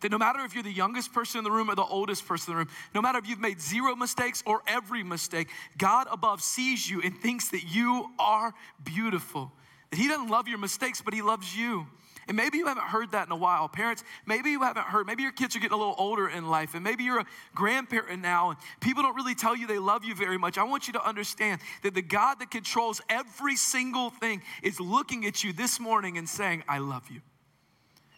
That 0.00 0.10
no 0.10 0.18
matter 0.18 0.40
if 0.40 0.52
you're 0.54 0.64
the 0.64 0.72
youngest 0.72 1.12
person 1.12 1.38
in 1.38 1.44
the 1.44 1.50
room 1.50 1.70
or 1.70 1.74
the 1.74 1.84
oldest 1.84 2.26
person 2.26 2.52
in 2.52 2.56
the 2.56 2.64
room, 2.64 2.74
no 2.94 3.00
matter 3.00 3.18
if 3.18 3.28
you've 3.28 3.40
made 3.40 3.60
zero 3.60 3.94
mistakes 3.94 4.42
or 4.44 4.62
every 4.66 5.02
mistake, 5.02 5.48
God 5.78 6.06
above 6.10 6.42
sees 6.42 6.90
you 6.90 7.00
and 7.02 7.16
thinks 7.16 7.48
that 7.50 7.62
you 7.64 8.10
are 8.18 8.52
beautiful. 8.84 9.52
That 9.90 9.98
He 9.98 10.08
doesn't 10.08 10.28
love 10.28 10.48
your 10.48 10.58
mistakes, 10.58 11.00
but 11.00 11.14
He 11.14 11.22
loves 11.22 11.56
you. 11.56 11.86
And 12.28 12.36
maybe 12.36 12.58
you 12.58 12.66
haven't 12.66 12.86
heard 12.86 13.12
that 13.12 13.26
in 13.26 13.32
a 13.32 13.36
while. 13.36 13.68
Parents, 13.68 14.02
maybe 14.26 14.50
you 14.50 14.62
haven't 14.62 14.86
heard. 14.86 15.06
Maybe 15.06 15.22
your 15.22 15.32
kids 15.32 15.54
are 15.54 15.60
getting 15.60 15.74
a 15.74 15.78
little 15.78 15.94
older 15.96 16.28
in 16.28 16.48
life, 16.48 16.74
and 16.74 16.82
maybe 16.82 17.04
you're 17.04 17.20
a 17.20 17.26
grandparent 17.54 18.20
now, 18.20 18.50
and 18.50 18.58
people 18.80 19.04
don't 19.04 19.14
really 19.14 19.36
tell 19.36 19.56
you 19.56 19.66
they 19.68 19.78
love 19.78 20.04
you 20.04 20.14
very 20.14 20.36
much. 20.36 20.58
I 20.58 20.64
want 20.64 20.88
you 20.88 20.92
to 20.94 21.06
understand 21.06 21.60
that 21.82 21.94
the 21.94 22.02
God 22.02 22.40
that 22.40 22.50
controls 22.50 23.00
every 23.08 23.54
single 23.54 24.10
thing 24.10 24.42
is 24.62 24.80
looking 24.80 25.24
at 25.24 25.44
you 25.44 25.52
this 25.52 25.78
morning 25.78 26.18
and 26.18 26.28
saying, 26.28 26.64
I 26.68 26.78
love 26.78 27.08
you. 27.10 27.20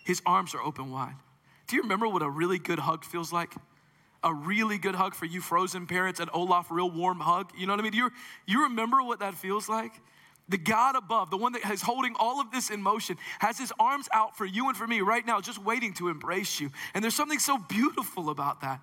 His 0.04 0.22
arms 0.24 0.54
are 0.54 0.62
open 0.62 0.90
wide. 0.90 1.16
Do 1.66 1.76
you 1.76 1.82
remember 1.82 2.08
what 2.08 2.22
a 2.22 2.30
really 2.30 2.58
good 2.58 2.78
hug 2.78 3.04
feels 3.04 3.30
like? 3.30 3.54
A 4.24 4.32
really 4.32 4.78
good 4.78 4.94
hug 4.94 5.14
for 5.14 5.26
you 5.26 5.42
frozen 5.42 5.86
parents, 5.86 6.18
an 6.18 6.30
Olaf 6.32 6.70
real 6.70 6.90
warm 6.90 7.20
hug. 7.20 7.52
You 7.56 7.66
know 7.66 7.74
what 7.74 7.80
I 7.80 7.82
mean? 7.82 7.92
Do 7.92 7.98
you, 7.98 8.10
you 8.46 8.62
remember 8.64 9.02
what 9.02 9.20
that 9.20 9.34
feels 9.34 9.68
like? 9.68 9.92
The 10.48 10.58
God 10.58 10.96
above, 10.96 11.30
the 11.30 11.36
one 11.36 11.52
that 11.52 11.70
is 11.70 11.82
holding 11.82 12.14
all 12.18 12.40
of 12.40 12.50
this 12.50 12.70
in 12.70 12.82
motion, 12.82 13.16
has 13.38 13.58
his 13.58 13.72
arms 13.78 14.08
out 14.12 14.36
for 14.36 14.46
you 14.46 14.68
and 14.68 14.76
for 14.76 14.86
me 14.86 15.00
right 15.00 15.26
now, 15.26 15.40
just 15.40 15.62
waiting 15.62 15.92
to 15.94 16.08
embrace 16.08 16.58
you. 16.58 16.70
And 16.94 17.04
there's 17.04 17.14
something 17.14 17.38
so 17.38 17.58
beautiful 17.58 18.30
about 18.30 18.62
that. 18.62 18.80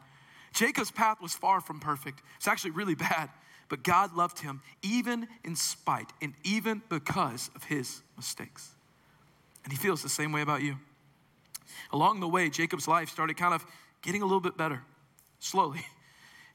Jacob's 0.53 0.91
path 0.91 1.21
was 1.21 1.33
far 1.33 1.61
from 1.61 1.79
perfect, 1.79 2.21
it's 2.37 2.47
actually 2.47 2.71
really 2.71 2.95
bad. 3.09 3.29
But 3.67 3.81
God 3.81 4.15
loved 4.15 4.39
him 4.39 4.61
even 4.83 5.27
in 5.43 5.55
spite 5.55 6.13
and 6.21 6.35
even 6.43 6.83
because 6.87 7.49
of 7.55 7.63
his 7.63 8.03
mistakes. 8.15 8.69
And 9.63 9.73
he 9.73 9.77
feels 9.77 10.03
the 10.03 10.09
same 10.09 10.31
way 10.31 10.41
about 10.41 10.61
you. 10.61 10.77
Along 11.91 12.19
the 12.19 12.27
way, 12.27 12.49
Jacob's 12.51 12.87
life 12.87 13.09
started 13.09 13.37
kind 13.37 13.55
of 13.55 13.65
getting 14.03 14.21
a 14.21 14.25
little 14.25 14.39
bit 14.39 14.57
better, 14.57 14.81
slowly. 15.39 15.81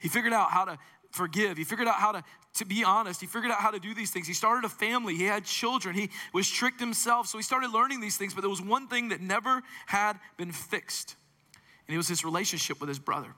He 0.01 0.09
figured 0.09 0.33
out 0.33 0.51
how 0.51 0.65
to 0.65 0.79
forgive. 1.11 1.59
He 1.59 1.65
figured 1.65 1.87
out 1.87 1.97
how 1.97 2.13
to, 2.13 2.25
to 2.55 2.65
be 2.65 2.85
honest. 2.85 3.21
He 3.21 3.27
figured 3.27 3.53
out 3.53 3.59
how 3.59 3.71
to 3.71 3.79
do 3.79 3.95
these 3.95 4.11
things. 4.11 4.27
He 4.27 4.35
started 4.35 4.65
a 4.65 4.69
family. 4.69 5.17
He 5.17 5.25
had 5.25 5.45
children. 5.45 5.95
He 5.95 6.11
was 6.33 6.49
tricked 6.49 6.81
himself. 6.81 7.27
So 7.27 7.39
he 7.39 7.43
started 7.43 7.71
learning 7.73 8.01
these 8.01 8.17
things. 8.17 8.35
But 8.35 8.41
there 8.43 8.51
was 8.51 8.63
one 8.63 8.89
thing 8.89 9.09
that 9.11 9.21
never 9.21 9.63
had 9.87 10.15
been 10.37 10.53
fixed, 10.53 11.17
and 11.87 11.95
it 11.95 11.97
was 11.97 12.09
his 12.09 12.25
relationship 12.25 12.81
with 12.81 12.89
his 12.89 12.99
brother. 12.99 13.35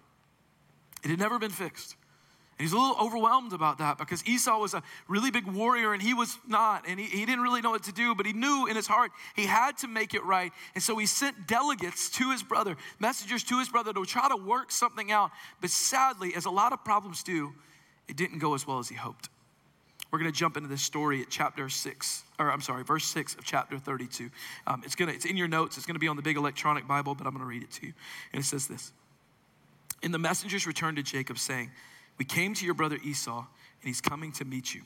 It 1.05 1.11
had 1.11 1.19
never 1.19 1.39
been 1.39 1.51
fixed. 1.51 1.97
And 2.59 2.69
he's 2.69 2.75
a 2.75 2.79
little 2.79 2.97
overwhelmed 3.01 3.55
about 3.55 3.79
that 3.79 3.99
because 3.99 4.25
Esau 4.27 4.59
was 4.59 4.75
a 4.75 4.83
really 5.09 5.31
big 5.31 5.47
warrior 5.47 5.95
and 5.95 6.03
he 6.03 6.15
was 6.15 6.37
not. 6.47 6.85
And 6.87 7.01
he, 7.01 7.07
he 7.07 7.27
didn't 7.27 7.41
really 7.41 7.61
know 7.61 7.71
what 7.71 7.83
to 7.85 7.93
do, 7.93 8.15
but 8.15 8.25
he 8.25 8.33
knew 8.33 8.67
in 8.69 8.77
his 8.77 8.87
heart 8.87 9.11
he 9.35 9.47
had 9.47 9.79
to 9.79 9.89
make 9.89 10.15
it 10.15 10.23
right. 10.25 10.53
And 10.75 10.85
so 10.85 10.97
he 10.99 11.07
sent 11.07 11.49
delegates 11.49 12.11
to 12.11 12.31
his 12.31 12.43
brother, 12.43 12.77
messengers 13.01 13.43
to 13.45 13.59
his 13.59 13.69
brother 13.69 13.93
to 13.95 14.05
try 14.05 14.29
to 14.29 14.37
work 14.37 14.71
something 14.71 15.11
out. 15.11 15.31
But 15.61 15.71
sadly, 15.71 16.35
as 16.37 16.45
a 16.45 16.51
lot 16.51 16.73
of 16.73 16.85
problems 16.85 17.23
do, 17.23 17.53
it 18.09 18.17
didn't 18.17 18.39
go 18.39 18.55
as 18.55 18.67
well 18.67 18.79
as 18.79 18.89
he 18.89 18.95
hoped. 18.95 19.29
We're 20.11 20.19
going 20.19 20.31
to 20.31 20.39
jump 20.39 20.59
into 20.59 20.69
this 20.69 20.83
story 20.83 21.23
at 21.23 21.31
chapter 21.31 21.71
six, 21.71 22.23
or 22.39 22.53
I'm 22.53 22.61
sorry, 22.61 22.85
verse 22.85 23.05
six 23.05 23.35
of 23.35 23.45
chapter 23.45 23.79
32. 23.79 24.29
Um, 24.67 24.83
it's 24.85 24.95
gonna, 24.95 25.13
it's 25.13 25.25
in 25.25 25.39
your 25.39 25.49
notes. 25.49 25.79
It's 25.79 25.87
going 25.87 25.95
to 25.95 26.01
be 26.01 26.09
on 26.09 26.17
the 26.17 26.23
big 26.23 26.37
electronic 26.37 26.87
Bible, 26.87 27.15
but 27.15 27.27
I'm 27.27 27.33
going 27.33 27.41
to 27.41 27.49
read 27.49 27.63
it 27.63 27.71
to 27.73 27.87
you. 27.87 27.93
And 28.33 28.41
it 28.41 28.45
says 28.45 28.67
this: 28.67 28.93
And 30.03 30.13
the 30.13 30.19
messengers 30.19 30.67
returned 30.67 30.99
to 30.99 31.03
Jacob, 31.03 31.39
saying, 31.39 31.71
"We 32.19 32.27
came 32.27 32.53
to 32.55 32.65
your 32.67 32.75
brother 32.75 32.99
Esau, 33.03 33.39
and 33.39 33.47
he's 33.89 34.03
coming 34.03 34.33
to 34.33 34.45
meet 34.45 34.75
you. 34.75 34.83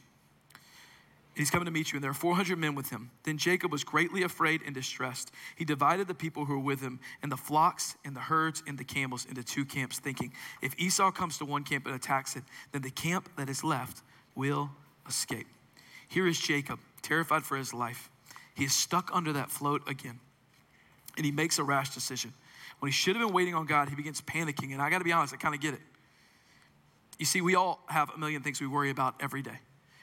He's 1.37 1.51
coming 1.51 1.67
to 1.67 1.71
meet 1.71 1.93
you, 1.93 1.97
and 1.97 2.03
there 2.03 2.11
are 2.11 2.15
400 2.15 2.59
men 2.59 2.75
with 2.75 2.91
him." 2.91 3.11
Then 3.25 3.37
Jacob 3.39 3.71
was 3.71 3.85
greatly 3.85 4.23
afraid 4.23 4.63
and 4.63 4.75
distressed. 4.75 5.31
He 5.55 5.65
divided 5.65 6.09
the 6.09 6.15
people 6.15 6.47
who 6.47 6.55
were 6.55 6.65
with 6.65 6.81
him, 6.81 6.99
and 7.23 7.31
the 7.31 7.37
flocks, 7.37 7.97
and 8.05 8.17
the 8.17 8.21
herds, 8.21 8.63
and 8.67 8.79
the 8.79 8.85
camels 8.85 9.27
into 9.27 9.45
two 9.45 9.65
camps, 9.65 9.99
thinking, 9.99 10.33
"If 10.63 10.75
Esau 10.79 11.11
comes 11.13 11.39
to 11.39 11.45
one 11.45 11.63
camp 11.63 11.87
and 11.87 11.95
attacks 11.95 12.37
it, 12.37 12.45
then 12.73 12.83
the 12.83 12.91
camp 12.91 13.29
that 13.37 13.49
is 13.49 13.63
left 13.63 14.03
will." 14.35 14.75
escape. 15.09 15.47
Here 16.09 16.27
is 16.27 16.39
Jacob, 16.41 16.81
terrified 17.03 17.45
for 17.45 17.57
his 17.57 17.73
life. 17.73 18.11
He 18.55 18.65
is 18.65 18.75
stuck 18.75 19.11
under 19.13 19.33
that 19.35 19.51
float 19.51 19.89
again, 19.89 20.19
and 21.17 21.25
he 21.25 21.33
makes 21.33 21.59
a 21.59 21.65
rash 21.65 21.91
decision. 21.91 22.33
When 22.79 22.91
he 22.91 22.93
should 22.93 23.17
have 23.17 23.25
been 23.25 23.35
waiting 23.35 23.55
on 23.55 23.67
God, 23.67 23.89
he 23.89 23.95
begins 23.95 24.21
panicking, 24.21 24.73
and 24.73 24.83
I 24.83 24.91
gotta 24.91 25.05
be 25.05 25.13
honest, 25.13 25.33
I 25.33 25.37
kind 25.37 25.55
of 25.55 25.61
get 25.61 25.75
it. 25.75 25.83
You 27.19 27.27
see, 27.27 27.41
we 27.41 27.55
all 27.55 27.85
have 27.89 28.11
a 28.11 28.19
million 28.19 28.43
things 28.43 28.61
we 28.61 28.67
worry 28.67 28.91
about 28.91 29.15
every 29.21 29.43
day. 29.43 29.59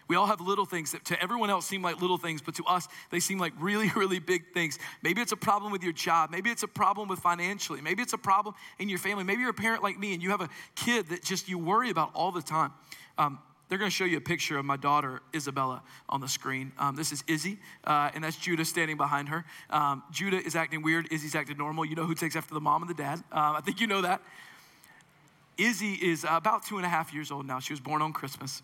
We 0.07 0.15
all 0.15 0.25
have 0.25 0.41
little 0.41 0.65
things 0.65 0.91
that 0.91 1.05
to 1.05 1.21
everyone 1.21 1.49
else 1.49 1.65
seem 1.65 1.81
like 1.81 2.01
little 2.01 2.17
things, 2.17 2.41
but 2.41 2.55
to 2.55 2.65
us, 2.65 2.87
they 3.11 3.19
seem 3.19 3.39
like 3.39 3.53
really, 3.59 3.89
really 3.95 4.19
big 4.19 4.53
things. 4.53 4.79
Maybe 5.01 5.21
it's 5.21 5.31
a 5.31 5.37
problem 5.37 5.71
with 5.71 5.83
your 5.83 5.93
job. 5.93 6.31
Maybe 6.31 6.49
it's 6.49 6.63
a 6.63 6.67
problem 6.67 7.07
with 7.07 7.19
financially. 7.19 7.81
Maybe 7.81 8.01
it's 8.01 8.13
a 8.13 8.17
problem 8.17 8.55
in 8.79 8.89
your 8.89 8.99
family. 8.99 9.23
Maybe 9.23 9.41
you're 9.41 9.51
a 9.51 9.53
parent 9.53 9.83
like 9.83 9.97
me 9.97 10.13
and 10.13 10.21
you 10.21 10.29
have 10.31 10.41
a 10.41 10.49
kid 10.75 11.09
that 11.09 11.23
just 11.23 11.47
you 11.47 11.57
worry 11.57 11.89
about 11.89 12.11
all 12.13 12.31
the 12.31 12.41
time. 12.41 12.71
Um, 13.17 13.39
they're 13.69 13.79
going 13.79 13.89
to 13.89 13.95
show 13.95 14.05
you 14.05 14.17
a 14.17 14.21
picture 14.21 14.57
of 14.59 14.65
my 14.65 14.77
daughter, 14.77 15.21
Isabella, 15.33 15.81
on 16.07 16.21
the 16.21 16.27
screen. 16.27 16.71
Um, 16.77 16.95
this 16.95 17.11
is 17.11 17.23
Izzy, 17.27 17.57
uh, 17.85 18.11
and 18.13 18.23
that's 18.23 18.35
Judah 18.35 18.65
standing 18.65 18.97
behind 18.97 19.29
her. 19.29 19.45
Um, 19.71 20.03
Judah 20.11 20.37
is 20.37 20.55
acting 20.55 20.83
weird. 20.83 21.07
Izzy's 21.11 21.33
acting 21.33 21.57
normal. 21.57 21.83
You 21.85 21.95
know 21.95 22.05
who 22.05 22.13
takes 22.13 22.35
after 22.35 22.53
the 22.53 22.61
mom 22.61 22.83
and 22.83 22.89
the 22.89 22.93
dad. 22.93 23.15
Um, 23.31 23.55
I 23.55 23.61
think 23.61 23.81
you 23.81 23.87
know 23.87 24.01
that. 24.01 24.21
Izzy 25.57 25.93
is 25.93 26.23
about 26.29 26.65
two 26.65 26.77
and 26.77 26.85
a 26.85 26.89
half 26.89 27.13
years 27.13 27.31
old 27.31 27.47
now. 27.47 27.59
She 27.59 27.73
was 27.73 27.79
born 27.79 28.01
on 28.01 28.13
Christmas. 28.13 28.61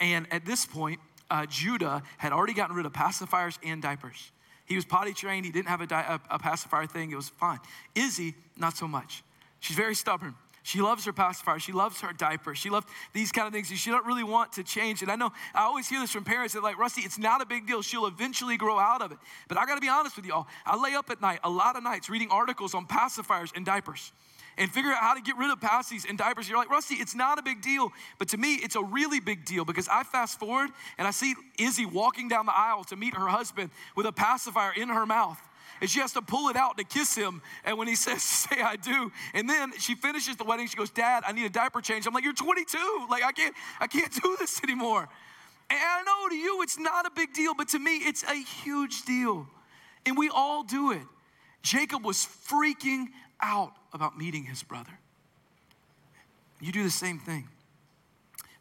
And 0.00 0.26
at 0.32 0.44
this 0.44 0.66
point, 0.66 1.00
uh, 1.30 1.46
Judah 1.46 2.02
had 2.18 2.32
already 2.32 2.54
gotten 2.54 2.74
rid 2.74 2.86
of 2.86 2.92
pacifiers 2.92 3.58
and 3.62 3.80
diapers. 3.80 4.32
He 4.64 4.76
was 4.76 4.84
potty 4.84 5.12
trained. 5.12 5.44
He 5.44 5.52
didn't 5.52 5.68
have 5.68 5.80
a, 5.80 5.86
di- 5.86 6.20
a, 6.30 6.34
a 6.34 6.38
pacifier 6.38 6.86
thing. 6.86 7.10
It 7.10 7.16
was 7.16 7.28
fine. 7.28 7.58
Izzy, 7.94 8.34
not 8.56 8.76
so 8.76 8.88
much. 8.88 9.22
She's 9.60 9.76
very 9.76 9.94
stubborn. 9.94 10.34
She 10.62 10.80
loves 10.80 11.04
her 11.06 11.12
pacifier. 11.12 11.58
She 11.58 11.72
loves 11.72 12.00
her 12.02 12.12
diaper. 12.12 12.54
She 12.54 12.70
loves 12.70 12.86
these 13.12 13.32
kind 13.32 13.46
of 13.46 13.52
things. 13.52 13.68
She 13.68 13.90
don't 13.90 14.06
really 14.06 14.24
want 14.24 14.52
to 14.52 14.62
change. 14.62 15.02
And 15.02 15.10
I 15.10 15.16
know 15.16 15.32
I 15.54 15.62
always 15.62 15.88
hear 15.88 16.00
this 16.00 16.10
from 16.10 16.22
parents 16.22 16.54
that 16.54 16.62
like, 16.62 16.78
Rusty, 16.78 17.00
it's 17.00 17.18
not 17.18 17.40
a 17.40 17.46
big 17.46 17.66
deal. 17.66 17.82
She'll 17.82 18.06
eventually 18.06 18.56
grow 18.56 18.78
out 18.78 19.02
of 19.02 19.10
it. 19.10 19.18
But 19.48 19.58
I 19.58 19.64
got 19.64 19.76
to 19.76 19.80
be 19.80 19.88
honest 19.88 20.16
with 20.16 20.26
y'all. 20.26 20.46
I 20.66 20.80
lay 20.80 20.94
up 20.94 21.10
at 21.10 21.20
night 21.20 21.40
a 21.44 21.50
lot 21.50 21.76
of 21.76 21.82
nights 21.82 22.10
reading 22.10 22.28
articles 22.30 22.74
on 22.74 22.86
pacifiers 22.86 23.50
and 23.56 23.64
diapers 23.64 24.12
and 24.60 24.70
figure 24.70 24.90
out 24.90 24.98
how 24.98 25.14
to 25.14 25.22
get 25.22 25.38
rid 25.38 25.50
of 25.50 25.58
passies 25.58 26.06
and 26.06 26.18
diapers. 26.18 26.46
You're 26.46 26.58
like, 26.58 26.68
Rusty, 26.68 26.96
it's 26.96 27.14
not 27.14 27.38
a 27.38 27.42
big 27.42 27.62
deal. 27.62 27.90
But 28.18 28.28
to 28.28 28.36
me, 28.36 28.56
it's 28.56 28.76
a 28.76 28.82
really 28.82 29.18
big 29.18 29.46
deal 29.46 29.64
because 29.64 29.88
I 29.88 30.02
fast 30.02 30.38
forward 30.38 30.68
and 30.98 31.08
I 31.08 31.12
see 31.12 31.34
Izzy 31.58 31.86
walking 31.86 32.28
down 32.28 32.44
the 32.44 32.54
aisle 32.54 32.84
to 32.84 32.96
meet 32.96 33.14
her 33.14 33.26
husband 33.26 33.70
with 33.96 34.04
a 34.04 34.12
pacifier 34.12 34.72
in 34.76 34.90
her 34.90 35.06
mouth. 35.06 35.40
And 35.80 35.88
she 35.88 36.00
has 36.00 36.12
to 36.12 36.20
pull 36.20 36.50
it 36.50 36.56
out 36.56 36.76
to 36.76 36.84
kiss 36.84 37.14
him. 37.14 37.40
And 37.64 37.78
when 37.78 37.88
he 37.88 37.94
says, 37.96 38.22
say 38.22 38.60
I 38.60 38.76
do. 38.76 39.10
And 39.32 39.48
then 39.48 39.72
she 39.78 39.94
finishes 39.94 40.36
the 40.36 40.44
wedding. 40.44 40.68
She 40.68 40.76
goes, 40.76 40.90
Dad, 40.90 41.24
I 41.26 41.32
need 41.32 41.46
a 41.46 41.50
diaper 41.50 41.80
change. 41.80 42.06
I'm 42.06 42.12
like, 42.12 42.22
you're 42.22 42.34
22. 42.34 43.06
Like, 43.10 43.24
I 43.24 43.32
can't, 43.32 43.54
I 43.80 43.86
can't 43.86 44.12
do 44.22 44.36
this 44.38 44.62
anymore. 44.62 45.08
And 45.70 45.78
I 45.80 46.02
know 46.02 46.28
to 46.28 46.34
you 46.34 46.60
it's 46.60 46.78
not 46.78 47.06
a 47.06 47.10
big 47.10 47.32
deal, 47.32 47.54
but 47.54 47.68
to 47.68 47.78
me 47.78 47.96
it's 47.96 48.24
a 48.24 48.34
huge 48.34 49.06
deal. 49.06 49.46
And 50.04 50.18
we 50.18 50.28
all 50.28 50.64
do 50.64 50.92
it. 50.92 51.02
Jacob 51.62 52.04
was 52.04 52.26
freaking 52.48 53.06
out 53.42 53.72
about 53.92 54.16
meeting 54.16 54.44
his 54.44 54.62
brother. 54.62 54.98
You 56.60 56.72
do 56.72 56.82
the 56.82 56.90
same 56.90 57.18
thing. 57.18 57.48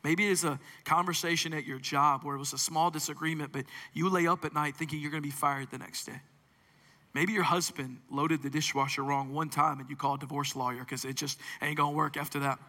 Maybe 0.04 0.28
it's 0.28 0.46
a 0.46 0.60
conversation 0.86 1.54
at 1.54 1.66
your 1.66 1.80
job 1.80 2.24
where 2.24 2.36
it 2.36 2.40
was 2.40 2.54
a 2.54 2.58
small 2.58 2.90
disagreement, 2.90 3.52
but 3.52 3.66
you 3.94 4.10
lay 4.10 4.28
up 4.28 4.46
at 4.46 4.54
night 4.54 4.78
thinking 4.78 5.00
you're 5.02 5.12
going 5.12 5.22
to 5.22 5.28
be 5.28 5.32
fired 5.32 5.70
the 5.72 5.78
next 5.78 6.06
day. 6.06 6.22
Maybe 7.14 7.34
your 7.34 7.44
husband 7.44 7.98
loaded 8.10 8.42
the 8.42 8.50
dishwasher 8.50 9.04
wrong 9.04 9.34
one 9.34 9.50
time 9.50 9.80
and 9.80 9.90
you 9.90 9.96
call 9.96 10.14
a 10.14 10.18
divorce 10.20 10.56
lawyer 10.56 10.80
because 10.80 11.04
it 11.06 11.16
just 11.16 11.40
ain't 11.62 11.76
going 11.76 11.94
to 11.94 11.98
work 11.98 12.16
after 12.16 12.40
that. 12.40 12.60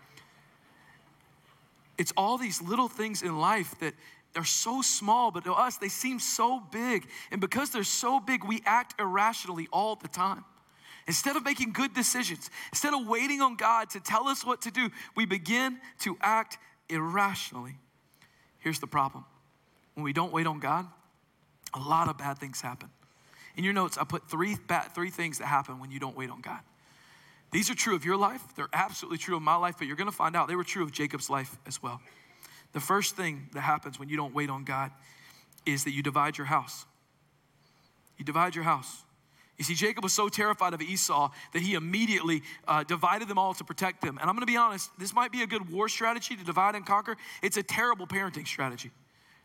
It's 1.99 2.13
all 2.17 2.39
these 2.39 2.63
little 2.63 2.89
things 2.89 3.23
in 3.23 3.39
life 3.39 3.79
that 3.81 3.95
are 4.35 4.45
so 4.45 4.81
small, 4.81 5.31
but 5.31 5.45
to 5.45 5.53
us, 5.53 5.77
they 5.77 5.89
seem 5.89 6.19
so 6.19 6.63
big. 6.73 7.07
And 7.31 7.41
because 7.41 7.71
they're 7.71 7.85
so 7.85 8.19
big, 8.19 8.45
we 8.45 8.63
act 8.65 8.99
irrationally 9.01 9.69
all 9.73 9.97
the 9.97 10.09
time. 10.09 10.45
Instead 11.07 11.37
of 11.37 11.45
making 11.45 11.73
good 11.73 11.95
decisions, 11.95 12.51
instead 12.73 12.95
of 12.95 13.07
waiting 13.07 13.41
on 13.41 13.57
God 13.57 13.91
to 13.91 14.01
tell 14.01 14.29
us 14.29 14.45
what 14.45 14.63
to 14.63 14.71
do, 14.71 14.91
we 15.17 15.27
begin 15.27 15.79
to 16.01 16.17
act 16.21 16.59
irrationally. 16.89 17.77
Here's 18.59 18.79
the 18.79 18.87
problem 18.87 19.25
when 19.95 20.05
we 20.05 20.13
don't 20.13 20.33
wait 20.33 20.47
on 20.47 20.61
God, 20.61 20.87
a 21.75 21.81
lot 21.81 22.09
of 22.09 22.19
bad 22.19 22.39
things 22.39 22.61
happen. 22.61 22.91
In 23.57 23.65
your 23.65 23.73
notes, 23.73 23.99
I 23.99 24.05
put 24.05 24.31
three, 24.31 24.57
bad, 24.69 24.95
three 24.95 25.11
things 25.11 25.39
that 25.39 25.47
happen 25.47 25.81
when 25.81 25.91
you 25.91 25.99
don't 25.99 26.17
wait 26.17 26.31
on 26.31 26.41
God. 26.41 26.61
These 27.51 27.69
are 27.71 27.75
true 27.75 27.97
of 27.97 28.05
your 28.05 28.17
life, 28.17 28.43
they're 28.55 28.69
absolutely 28.73 29.19
true 29.19 29.37
of 29.37 29.43
my 29.43 29.57
life, 29.57 29.77
but 29.79 29.87
you're 29.87 29.97
gonna 29.97 30.13
find 30.13 30.37
out 30.37 30.47
they 30.47 30.55
were 30.55 30.65
true 30.65 30.85
of 30.85 30.93
Jacob's 30.93 31.29
life 31.29 31.59
as 31.67 31.83
well. 31.83 32.01
The 32.73 32.81
first 32.81 33.17
thing 33.17 33.49
that 33.53 33.63
happens 33.63 33.99
when 33.99 34.09
you 34.09 34.17
don't 34.17 34.35
wait 34.35 34.51
on 34.51 34.65
God 34.65 34.93
is 35.67 35.85
that 35.85 35.91
you 35.91 36.03
divide 36.03 36.39
your 36.39 36.47
house. 36.47 36.87
You 38.17 38.25
divide 38.25 38.55
your 38.55 38.65
house. 38.65 39.03
You 39.61 39.65
see, 39.65 39.75
Jacob 39.75 40.03
was 40.03 40.15
so 40.15 40.31
terrified 40.31 40.73
of 40.73 40.81
Esau 40.81 41.31
that 41.53 41.61
he 41.61 41.75
immediately 41.75 42.43
uh, 42.67 42.83
divided 42.83 43.29
them 43.29 43.37
all 43.37 43.53
to 43.53 43.63
protect 43.63 44.01
them. 44.01 44.17
And 44.19 44.31
I'm 44.31 44.35
gonna 44.35 44.47
be 44.47 44.57
honest, 44.57 44.91
this 44.99 45.13
might 45.13 45.31
be 45.31 45.43
a 45.43 45.47
good 45.47 45.71
war 45.71 45.87
strategy 45.87 46.35
to 46.35 46.43
divide 46.43 46.77
and 46.77 46.87
conquer. 46.87 47.15
It's 47.43 47.59
a 47.59 47.63
terrible 47.63 48.07
parenting 48.07 48.47
strategy. 48.47 48.91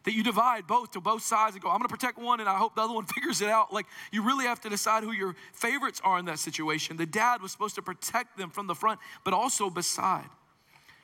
That 0.05 0.13
you 0.13 0.23
divide 0.23 0.67
both 0.67 0.91
to 0.91 1.01
both 1.01 1.21
sides 1.21 1.55
and 1.55 1.61
go, 1.61 1.69
I'm 1.69 1.79
gonna 1.79 1.89
protect 1.89 2.17
one 2.17 2.39
and 2.39 2.47
I 2.47 2.55
hope 2.55 2.75
the 2.75 2.81
other 2.81 2.93
one 2.93 3.05
figures 3.13 3.41
it 3.41 3.49
out. 3.49 3.73
Like, 3.73 3.87
you 4.13 4.23
really 4.23 4.45
have 4.45 4.61
to 4.61 4.69
decide 4.69 5.03
who 5.03 5.11
your 5.11 5.35
favorites 5.51 5.99
are 6.01 6.17
in 6.17 6.23
that 6.27 6.39
situation. 6.39 6.95
The 6.95 7.05
dad 7.05 7.41
was 7.41 7.51
supposed 7.51 7.75
to 7.75 7.81
protect 7.81 8.37
them 8.37 8.51
from 8.51 8.67
the 8.67 8.75
front, 8.75 9.01
but 9.25 9.33
also 9.33 9.69
beside. 9.69 10.29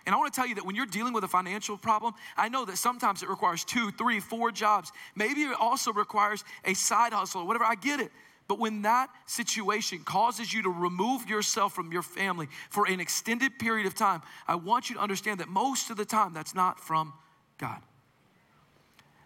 And 0.06 0.16
I 0.16 0.18
want 0.18 0.34
to 0.34 0.40
tell 0.40 0.48
you 0.48 0.56
that 0.56 0.66
when 0.66 0.78
you're 0.78 0.86
dealing 0.86 1.12
with 1.12 1.26
a 1.26 1.28
financial 1.28 1.76
problem, 1.76 2.14
I 2.38 2.48
know 2.48 2.64
that 2.64 2.78
sometimes 2.78 3.24
it 3.24 3.30
requires 3.30 3.66
two, 3.66 3.92
three, 3.92 4.22
four 4.22 4.54
jobs. 4.54 4.94
Maybe 5.16 5.42
it 5.42 5.58
also 5.60 5.92
requires 5.92 6.46
a 6.64 6.74
side 6.76 7.12
hustle 7.12 7.42
or 7.42 7.46
whatever. 7.46 7.66
I 7.66 7.76
get 7.76 8.00
it. 8.00 8.10
But 8.52 8.60
when 8.60 8.82
that 8.82 9.10
situation 9.28 10.00
causes 10.00 10.52
you 10.52 10.64
to 10.64 10.70
remove 10.70 11.30
yourself 11.30 11.74
from 11.74 11.94
your 11.94 12.02
family 12.02 12.50
for 12.70 12.86
an 12.86 13.00
extended 13.00 13.58
period 13.58 13.88
of 13.88 13.96
time, 13.96 14.22
I 14.46 14.56
want 14.56 14.90
you 14.90 14.98
to 14.98 15.02
understand 15.02 15.40
that 15.40 15.48
most 15.48 15.90
of 15.90 15.96
the 15.96 16.04
time 16.04 16.34
that's 16.34 16.54
not 16.54 16.78
from 16.78 17.14
God. 17.58 17.78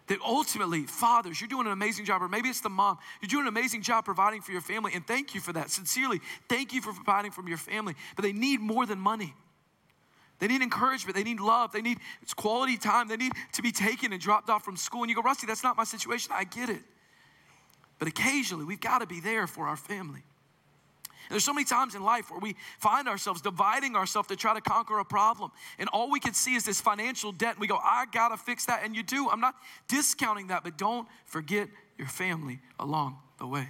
That 0.06 0.20
ultimately, 0.24 0.84
fathers, 0.84 1.40
you're 1.40 1.48
doing 1.48 1.66
an 1.66 1.72
amazing 1.72 2.04
job, 2.04 2.22
or 2.22 2.28
maybe 2.28 2.48
it's 2.48 2.60
the 2.60 2.68
mom, 2.68 2.98
you're 3.20 3.26
doing 3.26 3.42
an 3.42 3.48
amazing 3.48 3.82
job 3.82 4.04
providing 4.04 4.42
for 4.42 4.52
your 4.52 4.60
family, 4.60 4.92
and 4.94 5.04
thank 5.04 5.34
you 5.34 5.40
for 5.40 5.52
that. 5.54 5.72
Sincerely, 5.72 6.20
thank 6.48 6.72
you 6.72 6.80
for 6.80 6.92
providing 6.92 7.32
for 7.32 7.42
your 7.48 7.58
family. 7.58 7.96
But 8.14 8.22
they 8.22 8.32
need 8.32 8.60
more 8.60 8.86
than 8.86 9.00
money. 9.00 9.34
They 10.38 10.46
need 10.46 10.62
encouragement. 10.62 11.16
They 11.16 11.24
need 11.24 11.40
love. 11.40 11.72
They 11.72 11.82
need 11.82 11.98
it's 12.22 12.32
quality 12.32 12.76
time. 12.76 13.08
They 13.08 13.16
need 13.16 13.32
to 13.54 13.62
be 13.62 13.72
taken 13.72 14.12
and 14.12 14.22
dropped 14.22 14.50
off 14.50 14.64
from 14.64 14.76
school. 14.76 15.02
And 15.02 15.10
you 15.10 15.16
go, 15.16 15.22
Rusty, 15.22 15.48
that's 15.48 15.64
not 15.64 15.76
my 15.76 15.82
situation. 15.82 16.30
I 16.32 16.44
get 16.44 16.68
it. 16.68 16.82
But 17.98 18.08
occasionally, 18.08 18.64
we've 18.64 18.80
got 18.80 18.98
to 18.98 19.06
be 19.06 19.20
there 19.20 19.46
for 19.46 19.66
our 19.66 19.76
family. 19.76 20.22
There's 21.28 21.44
so 21.44 21.52
many 21.52 21.64
times 21.64 21.94
in 21.94 22.04
life 22.04 22.30
where 22.30 22.38
we 22.38 22.54
find 22.78 23.08
ourselves 23.08 23.40
dividing 23.40 23.96
ourselves 23.96 24.28
to 24.28 24.36
try 24.36 24.54
to 24.54 24.60
conquer 24.60 24.98
a 24.98 25.04
problem. 25.04 25.50
And 25.78 25.88
all 25.92 26.10
we 26.10 26.20
can 26.20 26.34
see 26.34 26.54
is 26.54 26.64
this 26.64 26.80
financial 26.80 27.32
debt. 27.32 27.54
And 27.54 27.60
we 27.60 27.66
go, 27.66 27.78
I 27.82 28.06
got 28.12 28.28
to 28.28 28.36
fix 28.36 28.66
that. 28.66 28.84
And 28.84 28.94
you 28.94 29.02
do. 29.02 29.28
I'm 29.28 29.40
not 29.40 29.56
discounting 29.88 30.48
that, 30.48 30.62
but 30.62 30.78
don't 30.78 31.08
forget 31.24 31.68
your 31.98 32.06
family 32.06 32.60
along 32.78 33.18
the 33.38 33.46
way. 33.46 33.68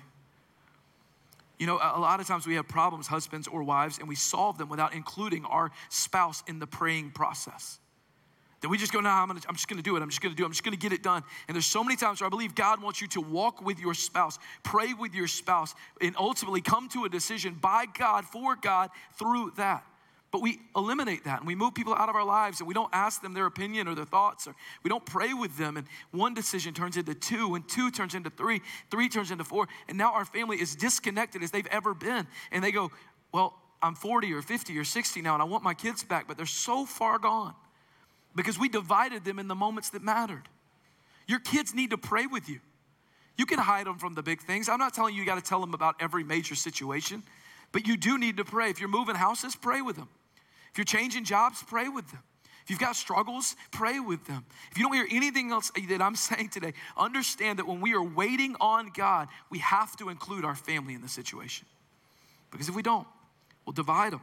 You 1.59 1.67
know, 1.67 1.77
a 1.77 1.99
lot 1.99 2.21
of 2.21 2.27
times 2.27 2.47
we 2.47 2.57
have 2.57 2.69
problems, 2.69 3.07
husbands 3.07 3.49
or 3.49 3.63
wives, 3.63 3.99
and 3.99 4.07
we 4.07 4.15
solve 4.15 4.59
them 4.59 4.69
without 4.69 4.93
including 4.93 5.47
our 5.47 5.71
spouse 5.89 6.43
in 6.47 6.59
the 6.59 6.67
praying 6.67 7.13
process. 7.13 7.79
That 8.67 8.71
we 8.71 8.79
just 8.79 8.93
go, 8.93 8.99
no, 8.99 9.09
I'm, 9.09 9.29
gonna, 9.29 9.39
I'm 9.49 9.55
just 9.55 9.69
gonna 9.69 9.81
do 9.81 9.95
it. 9.97 10.03
I'm 10.03 10.09
just 10.09 10.21
gonna 10.21 10.35
do 10.35 10.43
it. 10.43 10.47
I'm 10.47 10.51
just 10.51 10.65
gonna 10.65 10.77
get 10.77 10.93
it 10.93 11.01
done. 11.01 11.23
And 11.47 11.55
there's 11.55 11.67
so 11.67 11.85
many 11.85 11.95
times 11.95 12.21
where 12.21 12.27
I 12.27 12.31
believe 12.31 12.57
God 12.57 12.83
wants 12.83 13.01
you 13.01 13.07
to 13.07 13.21
walk 13.21 13.65
with 13.65 13.79
your 13.79 13.95
spouse, 13.95 14.41
pray 14.65 14.93
with 14.93 15.15
your 15.15 15.29
spouse, 15.29 15.73
and 16.01 16.17
ultimately 16.19 16.61
come 16.61 16.89
to 16.89 17.05
a 17.05 17.09
decision 17.09 17.55
by 17.55 17.85
God, 17.97 18.25
for 18.25 18.57
God, 18.57 18.91
through 19.21 19.53
that. 19.57 19.85
But 20.33 20.43
we 20.43 20.59
eliminate 20.75 21.23
that 21.27 21.39
and 21.39 21.47
we 21.47 21.55
move 21.55 21.77
people 21.77 21.95
out 21.95 22.09
of 22.09 22.17
our 22.17 22.25
lives 22.25 22.59
and 22.59 22.67
we 22.67 22.75
don't 22.75 22.91
ask 22.93 23.23
them 23.23 23.35
their 23.35 23.47
opinion 23.47 23.87
or 23.87 23.95
their 23.95 24.05
thoughts 24.05 24.49
or 24.49 24.57
we 24.83 24.89
don't 24.89 25.07
pray 25.07 25.33
with 25.33 25.57
them. 25.57 25.77
And 25.77 25.87
one 26.11 26.35
decision 26.35 26.75
turns 26.75 26.97
into 26.97 27.15
two, 27.15 27.55
and 27.55 27.69
two 27.69 27.93
turns 27.93 28.17
into 28.17 28.31
three, 28.31 28.63
three 28.91 29.09
turns 29.09 29.31
into 29.31 29.45
four. 29.45 29.69
And 29.89 29.97
now 29.97 30.13
our 30.13 30.25
family 30.25 30.61
is 30.61 30.75
disconnected 30.75 31.45
as 31.45 31.53
they've 31.53 31.69
ever 31.69 31.95
been. 31.95 32.27
And 32.51 32.65
they 32.65 32.73
go, 32.73 32.91
Well, 33.31 33.55
I'm 33.81 33.95
40 33.95 34.33
or 34.33 34.43
50 34.43 34.77
or 34.77 34.83
60 34.83 35.23
now 35.23 35.35
and 35.35 35.43
I 35.43 35.47
want 35.47 35.63
my 35.63 35.75
kids 35.75 36.03
back, 36.03 36.27
but 36.27 36.37
they're 36.37 36.47
so 36.47 36.85
far 36.85 37.21
gone 37.21 37.55
because 38.37 38.59
we 38.59 38.69
divided 38.69 39.25
them 39.25 39.39
in 39.39 39.49
the 39.49 39.55
moments 39.55 39.91
that 39.91 40.03
mattered. 40.03 40.49
Your 41.27 41.41
kids 41.41 41.75
need 41.75 41.91
to 41.91 41.99
pray 41.99 42.27
with 42.27 42.49
you. 42.49 42.61
You 43.37 43.47
can 43.47 43.59
hide 43.59 43.87
them 43.87 43.99
from 43.99 44.15
the 44.15 44.23
big 44.23 44.41
things. 44.41 44.69
I'm 44.69 44.79
not 44.79 44.95
telling 44.95 45.15
you 45.15 45.21
you 45.21 45.27
got 45.27 45.43
to 45.43 45.49
tell 45.49 45.61
them 45.61 45.75
about 45.75 45.97
every 46.01 46.25
major 46.25 46.55
situation, 46.55 47.23
but 47.73 47.87
you 47.87 47.97
do 47.97 48.19
need 48.19 48.37
to 48.37 48.45
pray. 48.45 48.71
If 48.71 48.79
you're 48.81 48.89
moving 48.89 49.17
houses, 49.17 49.57
pray 49.57 49.83
with 49.83 49.97
them. 49.97 50.09
If 50.71 50.79
you're 50.79 50.85
changing 50.85 51.25
jobs, 51.25 51.63
pray 51.67 51.89
with 51.89 52.11
them. 52.11 52.23
If 52.63 52.71
you've 52.71 52.79
got 52.81 52.97
struggles, 52.97 53.55
pray 53.71 54.01
with 54.01 54.25
them. 54.27 54.45
If 54.71 54.79
you 54.79 54.85
don't 54.85 54.95
hear 54.95 55.07
anything 55.11 55.53
else 55.53 55.71
that 55.89 56.03
I'm 56.03 56.17
saying 56.17 56.49
today, 56.49 56.73
understand 56.97 57.59
that 57.59 57.67
when 57.67 57.81
we 57.81 57.95
are 57.95 58.03
waiting 58.03 58.57
on 58.61 58.91
God, 58.95 59.29
we 59.51 59.59
have 59.59 59.97
to 59.97 60.09
include 60.09 60.45
our 60.45 60.57
family 60.57 60.95
in 60.95 61.01
the 61.01 61.09
situation. 61.09 61.67
Because 62.51 62.69
if 62.69 62.75
we 62.75 62.83
don't, 62.83 63.07
we'll 63.65 63.73
divide 63.73 64.13
them. 64.13 64.23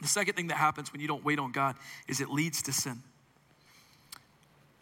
The 0.00 0.08
second 0.08 0.34
thing 0.34 0.48
that 0.48 0.56
happens 0.56 0.92
when 0.92 1.00
you 1.00 1.08
don't 1.08 1.24
wait 1.24 1.38
on 1.38 1.52
God 1.52 1.76
is 2.08 2.20
it 2.20 2.28
leads 2.28 2.62
to 2.62 2.72
sin. 2.72 3.02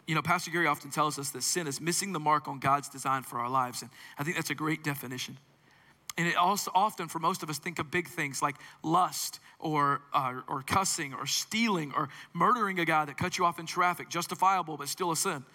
You 0.07 0.15
know, 0.15 0.21
Pastor 0.21 0.51
Gary 0.51 0.67
often 0.67 0.91
tells 0.91 1.17
us 1.19 1.29
that 1.31 1.43
sin 1.43 1.67
is 1.67 1.79
missing 1.79 2.11
the 2.11 2.19
mark 2.19 2.47
on 2.47 2.59
God's 2.59 2.89
design 2.89 3.23
for 3.23 3.39
our 3.39 3.49
lives. 3.49 3.81
And 3.81 3.91
I 4.17 4.23
think 4.23 4.35
that's 4.35 4.49
a 4.49 4.55
great 4.55 4.83
definition. 4.83 5.37
And 6.17 6.27
it 6.27 6.35
also 6.35 6.71
often, 6.75 7.07
for 7.07 7.19
most 7.19 7.41
of 7.43 7.49
us, 7.49 7.57
think 7.57 7.79
of 7.79 7.89
big 7.89 8.07
things 8.07 8.41
like 8.41 8.55
lust 8.83 9.39
or, 9.59 10.01
uh, 10.13 10.41
or 10.47 10.61
cussing 10.61 11.13
or 11.13 11.25
stealing 11.25 11.93
or 11.95 12.09
murdering 12.33 12.79
a 12.79 12.85
guy 12.85 13.05
that 13.05 13.17
cut 13.17 13.37
you 13.37 13.45
off 13.45 13.59
in 13.59 13.65
traffic, 13.65 14.09
justifiable 14.09 14.75
but 14.75 14.89
still 14.89 15.11
a 15.11 15.15
sin. 15.15 15.45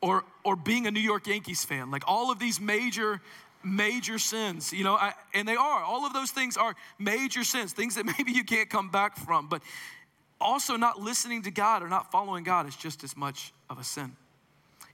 or, 0.00 0.24
or 0.44 0.56
being 0.56 0.86
a 0.86 0.90
New 0.90 1.00
York 1.00 1.26
Yankees 1.26 1.64
fan. 1.64 1.90
Like 1.90 2.04
all 2.06 2.30
of 2.30 2.38
these 2.38 2.60
major, 2.60 3.20
major 3.64 4.18
sins, 4.18 4.72
you 4.72 4.84
know, 4.84 4.94
I, 4.94 5.12
and 5.34 5.46
they 5.46 5.56
are. 5.56 5.82
All 5.82 6.06
of 6.06 6.12
those 6.12 6.30
things 6.30 6.56
are 6.56 6.74
major 6.98 7.44
sins, 7.44 7.72
things 7.72 7.96
that 7.96 8.04
maybe 8.18 8.32
you 8.32 8.44
can't 8.44 8.70
come 8.70 8.90
back 8.90 9.16
from. 9.16 9.48
But 9.48 9.62
also, 10.40 10.76
not 10.76 11.00
listening 11.00 11.42
to 11.42 11.50
God 11.50 11.82
or 11.82 11.88
not 11.88 12.12
following 12.12 12.44
God 12.44 12.68
is 12.68 12.76
just 12.76 13.02
as 13.02 13.16
much 13.16 13.52
of 13.68 13.78
a 13.78 13.84
sin. 13.84 14.16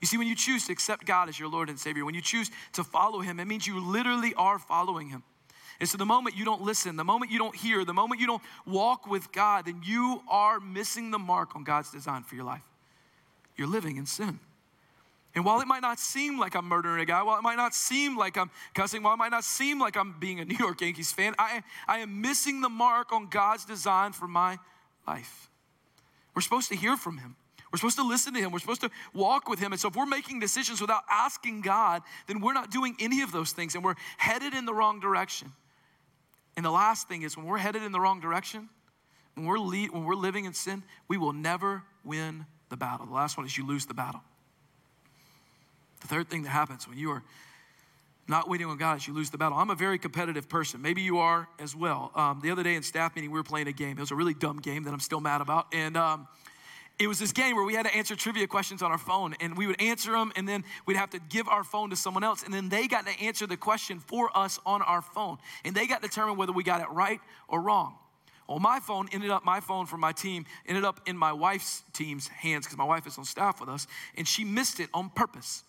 You 0.01 0.07
see, 0.07 0.17
when 0.17 0.27
you 0.27 0.35
choose 0.35 0.65
to 0.67 0.71
accept 0.71 1.05
God 1.05 1.29
as 1.29 1.39
your 1.39 1.49
Lord 1.49 1.69
and 1.69 1.79
Savior, 1.79 2.03
when 2.05 2.15
you 2.15 2.21
choose 2.21 2.49
to 2.73 2.83
follow 2.83 3.19
Him, 3.19 3.39
it 3.39 3.45
means 3.45 3.65
you 3.67 3.79
literally 3.79 4.33
are 4.35 4.59
following 4.59 5.09
Him. 5.09 5.23
And 5.79 5.87
so, 5.87 5.97
the 5.97 6.05
moment 6.05 6.35
you 6.35 6.45
don't 6.45 6.61
listen, 6.61 6.95
the 6.95 7.03
moment 7.03 7.31
you 7.31 7.37
don't 7.37 7.55
hear, 7.55 7.85
the 7.85 7.93
moment 7.93 8.21
you 8.21 8.27
don't 8.27 8.41
walk 8.65 9.07
with 9.07 9.31
God, 9.31 9.65
then 9.65 9.81
you 9.83 10.21
are 10.27 10.59
missing 10.59 11.11
the 11.11 11.19
mark 11.19 11.55
on 11.55 11.63
God's 11.63 11.91
design 11.91 12.23
for 12.23 12.35
your 12.35 12.45
life. 12.45 12.63
You're 13.55 13.67
living 13.67 13.97
in 13.97 14.05
sin. 14.05 14.39
And 15.35 15.43
while 15.43 15.59
it 15.59 15.67
might 15.67 15.81
not 15.81 15.99
seem 15.99 16.39
like 16.39 16.55
I'm 16.55 16.65
murdering 16.65 17.01
a 17.01 17.05
guy, 17.05 17.21
while 17.21 17.37
it 17.37 17.41
might 17.41 17.57
not 17.57 17.75
seem 17.75 18.17
like 18.17 18.37
I'm 18.37 18.49
cussing, 18.73 19.03
while 19.03 19.15
it 19.15 19.17
might 19.17 19.31
not 19.31 19.43
seem 19.43 19.79
like 19.79 19.97
I'm 19.97 20.15
being 20.17 20.39
a 20.39 20.45
New 20.45 20.55
York 20.57 20.79
Yankees 20.79 21.11
fan, 21.11 21.35
I, 21.37 21.61
I 21.87 21.99
am 21.99 22.21
missing 22.21 22.61
the 22.61 22.69
mark 22.69 23.11
on 23.11 23.27
God's 23.27 23.65
design 23.65 24.13
for 24.13 24.29
my 24.29 24.57
life. 25.07 25.49
We're 26.33 26.41
supposed 26.41 26.69
to 26.69 26.75
hear 26.75 26.97
from 26.97 27.17
Him. 27.17 27.35
We're 27.71 27.77
supposed 27.77 27.97
to 27.97 28.07
listen 28.07 28.33
to 28.33 28.39
Him. 28.39 28.51
We're 28.51 28.59
supposed 28.59 28.81
to 28.81 28.89
walk 29.13 29.49
with 29.49 29.59
Him. 29.59 29.71
And 29.71 29.79
so, 29.79 29.89
if 29.89 29.95
we're 29.95 30.05
making 30.05 30.39
decisions 30.39 30.81
without 30.81 31.03
asking 31.09 31.61
God, 31.61 32.03
then 32.27 32.39
we're 32.39 32.53
not 32.53 32.71
doing 32.71 32.95
any 32.99 33.21
of 33.21 33.31
those 33.31 33.51
things 33.51 33.75
and 33.75 33.83
we're 33.83 33.95
headed 34.17 34.53
in 34.53 34.65
the 34.65 34.73
wrong 34.73 34.99
direction. 34.99 35.51
And 36.55 36.65
the 36.65 36.71
last 36.71 37.07
thing 37.07 37.23
is 37.23 37.35
when 37.35 37.45
we're 37.45 37.57
headed 37.57 37.83
in 37.83 37.91
the 37.91 37.99
wrong 37.99 38.21
direction, 38.21 38.69
when 39.35 39.45
we're, 39.45 39.59
le- 39.59 39.87
when 39.87 40.05
we're 40.05 40.15
living 40.15 40.45
in 40.45 40.53
sin, 40.53 40.83
we 41.07 41.17
will 41.17 41.33
never 41.33 41.83
win 42.03 42.45
the 42.69 42.77
battle. 42.77 43.05
The 43.05 43.13
last 43.13 43.37
one 43.37 43.45
is 43.45 43.57
you 43.57 43.67
lose 43.67 43.85
the 43.85 43.93
battle. 43.93 44.21
The 46.01 46.07
third 46.07 46.29
thing 46.29 46.43
that 46.43 46.49
happens 46.49 46.87
when 46.87 46.97
you 46.97 47.11
are 47.11 47.23
not 48.27 48.49
waiting 48.49 48.67
on 48.67 48.77
God 48.77 49.05
you 49.05 49.13
lose 49.13 49.29
the 49.29 49.37
battle. 49.37 49.57
I'm 49.57 49.69
a 49.69 49.75
very 49.75 49.99
competitive 49.99 50.49
person. 50.49 50.81
Maybe 50.81 51.01
you 51.01 51.19
are 51.19 51.47
as 51.59 51.75
well. 51.75 52.11
Um, 52.15 52.39
the 52.41 52.51
other 52.51 52.63
day 52.63 52.75
in 52.75 52.83
staff 52.83 53.15
meeting, 53.15 53.31
we 53.31 53.39
were 53.39 53.43
playing 53.43 53.67
a 53.67 53.71
game. 53.71 53.97
It 53.97 53.99
was 53.99 54.11
a 54.11 54.15
really 54.15 54.33
dumb 54.33 54.59
game 54.59 54.83
that 54.83 54.93
I'm 54.93 54.99
still 54.99 55.21
mad 55.21 55.41
about. 55.41 55.67
And 55.73 55.95
um, 55.95 56.27
it 56.97 57.07
was 57.07 57.19
this 57.19 57.33
game 57.33 57.55
where 57.55 57.65
we 57.65 57.73
had 57.73 57.85
to 57.85 57.93
answer 57.93 58.15
trivia 58.15 58.47
questions 58.47 58.81
on 58.81 58.91
our 58.91 58.97
phone, 58.97 59.35
and 59.41 59.57
we 59.57 59.67
would 59.67 59.81
answer 59.81 60.11
them, 60.11 60.31
and 60.35 60.47
then 60.47 60.63
we'd 60.85 60.97
have 60.97 61.09
to 61.09 61.19
give 61.29 61.47
our 61.49 61.63
phone 61.63 61.89
to 61.89 61.95
someone 61.95 62.23
else, 62.23 62.43
and 62.43 62.53
then 62.53 62.69
they 62.69 62.87
got 62.87 63.05
to 63.05 63.11
answer 63.21 63.45
the 63.45 63.57
question 63.57 63.99
for 63.99 64.35
us 64.35 64.59
on 64.65 64.81
our 64.81 65.01
phone, 65.01 65.37
and 65.65 65.75
they 65.75 65.87
got 65.87 66.01
to 66.01 66.07
determine 66.07 66.37
whether 66.37 66.53
we 66.53 66.63
got 66.63 66.81
it 66.81 66.89
right 66.89 67.19
or 67.49 67.61
wrong. 67.61 67.95
Well, 68.47 68.59
my 68.59 68.79
phone 68.79 69.09
ended 69.11 69.29
up, 69.29 69.43
my 69.43 69.59
phone 69.59 69.87
from 69.87 69.99
my 69.99 70.13
team 70.13 70.45
ended 70.67 70.85
up 70.85 71.01
in 71.05 71.17
my 71.17 71.33
wife's 71.33 71.83
team's 71.93 72.27
hands 72.29 72.65
because 72.65 72.77
my 72.77 72.85
wife 72.85 73.07
is 73.07 73.17
on 73.17 73.25
staff 73.25 73.59
with 73.59 73.69
us, 73.69 73.87
and 74.15 74.25
she 74.25 74.45
missed 74.45 74.79
it 74.79 74.89
on 74.93 75.09
purpose. 75.09 75.63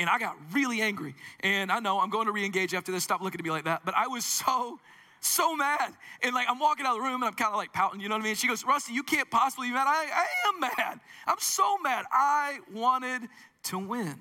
And 0.00 0.08
I 0.08 0.18
got 0.18 0.34
really 0.52 0.80
angry. 0.80 1.14
And 1.40 1.70
I 1.70 1.78
know 1.78 2.00
I'm 2.00 2.08
going 2.08 2.24
to 2.24 2.32
re 2.32 2.42
engage 2.42 2.72
after 2.72 2.90
this. 2.90 3.04
Stop 3.04 3.20
looking 3.20 3.38
at 3.38 3.44
me 3.44 3.50
like 3.50 3.64
that. 3.64 3.82
But 3.84 3.94
I 3.94 4.06
was 4.06 4.24
so 4.24 4.80
so 5.22 5.54
mad. 5.54 5.92
And 6.22 6.34
like 6.34 6.48
I'm 6.48 6.58
walking 6.58 6.86
out 6.86 6.96
of 6.96 7.02
the 7.02 7.06
room 7.06 7.16
and 7.16 7.24
I'm 7.24 7.34
kind 7.34 7.50
of 7.50 7.58
like 7.58 7.74
pouting, 7.74 8.00
you 8.00 8.08
know 8.08 8.14
what 8.14 8.22
I 8.22 8.24
mean? 8.24 8.34
She 8.34 8.48
goes, 8.48 8.64
Rusty, 8.64 8.94
you 8.94 9.02
can't 9.02 9.30
possibly 9.30 9.68
be 9.68 9.74
mad. 9.74 9.86
I, 9.86 10.06
I 10.10 10.48
am 10.48 10.60
mad. 10.60 11.00
I'm 11.26 11.36
so 11.38 11.76
mad. 11.82 12.06
I 12.10 12.60
wanted 12.72 13.28
to 13.64 13.78
win. 13.78 14.18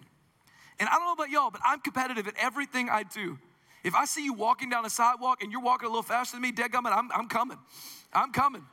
And 0.81 0.89
I 0.89 0.91
don't 0.95 1.05
know 1.05 1.13
about 1.13 1.29
y'all, 1.29 1.51
but 1.51 1.61
I'm 1.63 1.79
competitive 1.79 2.27
at 2.27 2.33
everything 2.37 2.89
I 2.89 3.03
do. 3.03 3.37
If 3.85 3.95
I 3.95 4.03
see 4.03 4.25
you 4.25 4.33
walking 4.33 4.69
down 4.69 4.85
a 4.85 4.89
sidewalk 4.89 5.41
and 5.41 5.53
you're 5.53 5.61
walking 5.61 5.85
a 5.85 5.89
little 5.89 6.03
faster 6.03 6.35
than 6.35 6.41
me, 6.41 6.51
dead 6.51 6.73
gummit, 6.73 6.91
I'm, 6.91 7.09
I'm 7.13 7.29
coming. 7.29 7.57
I'm 8.11 8.33
coming 8.33 8.65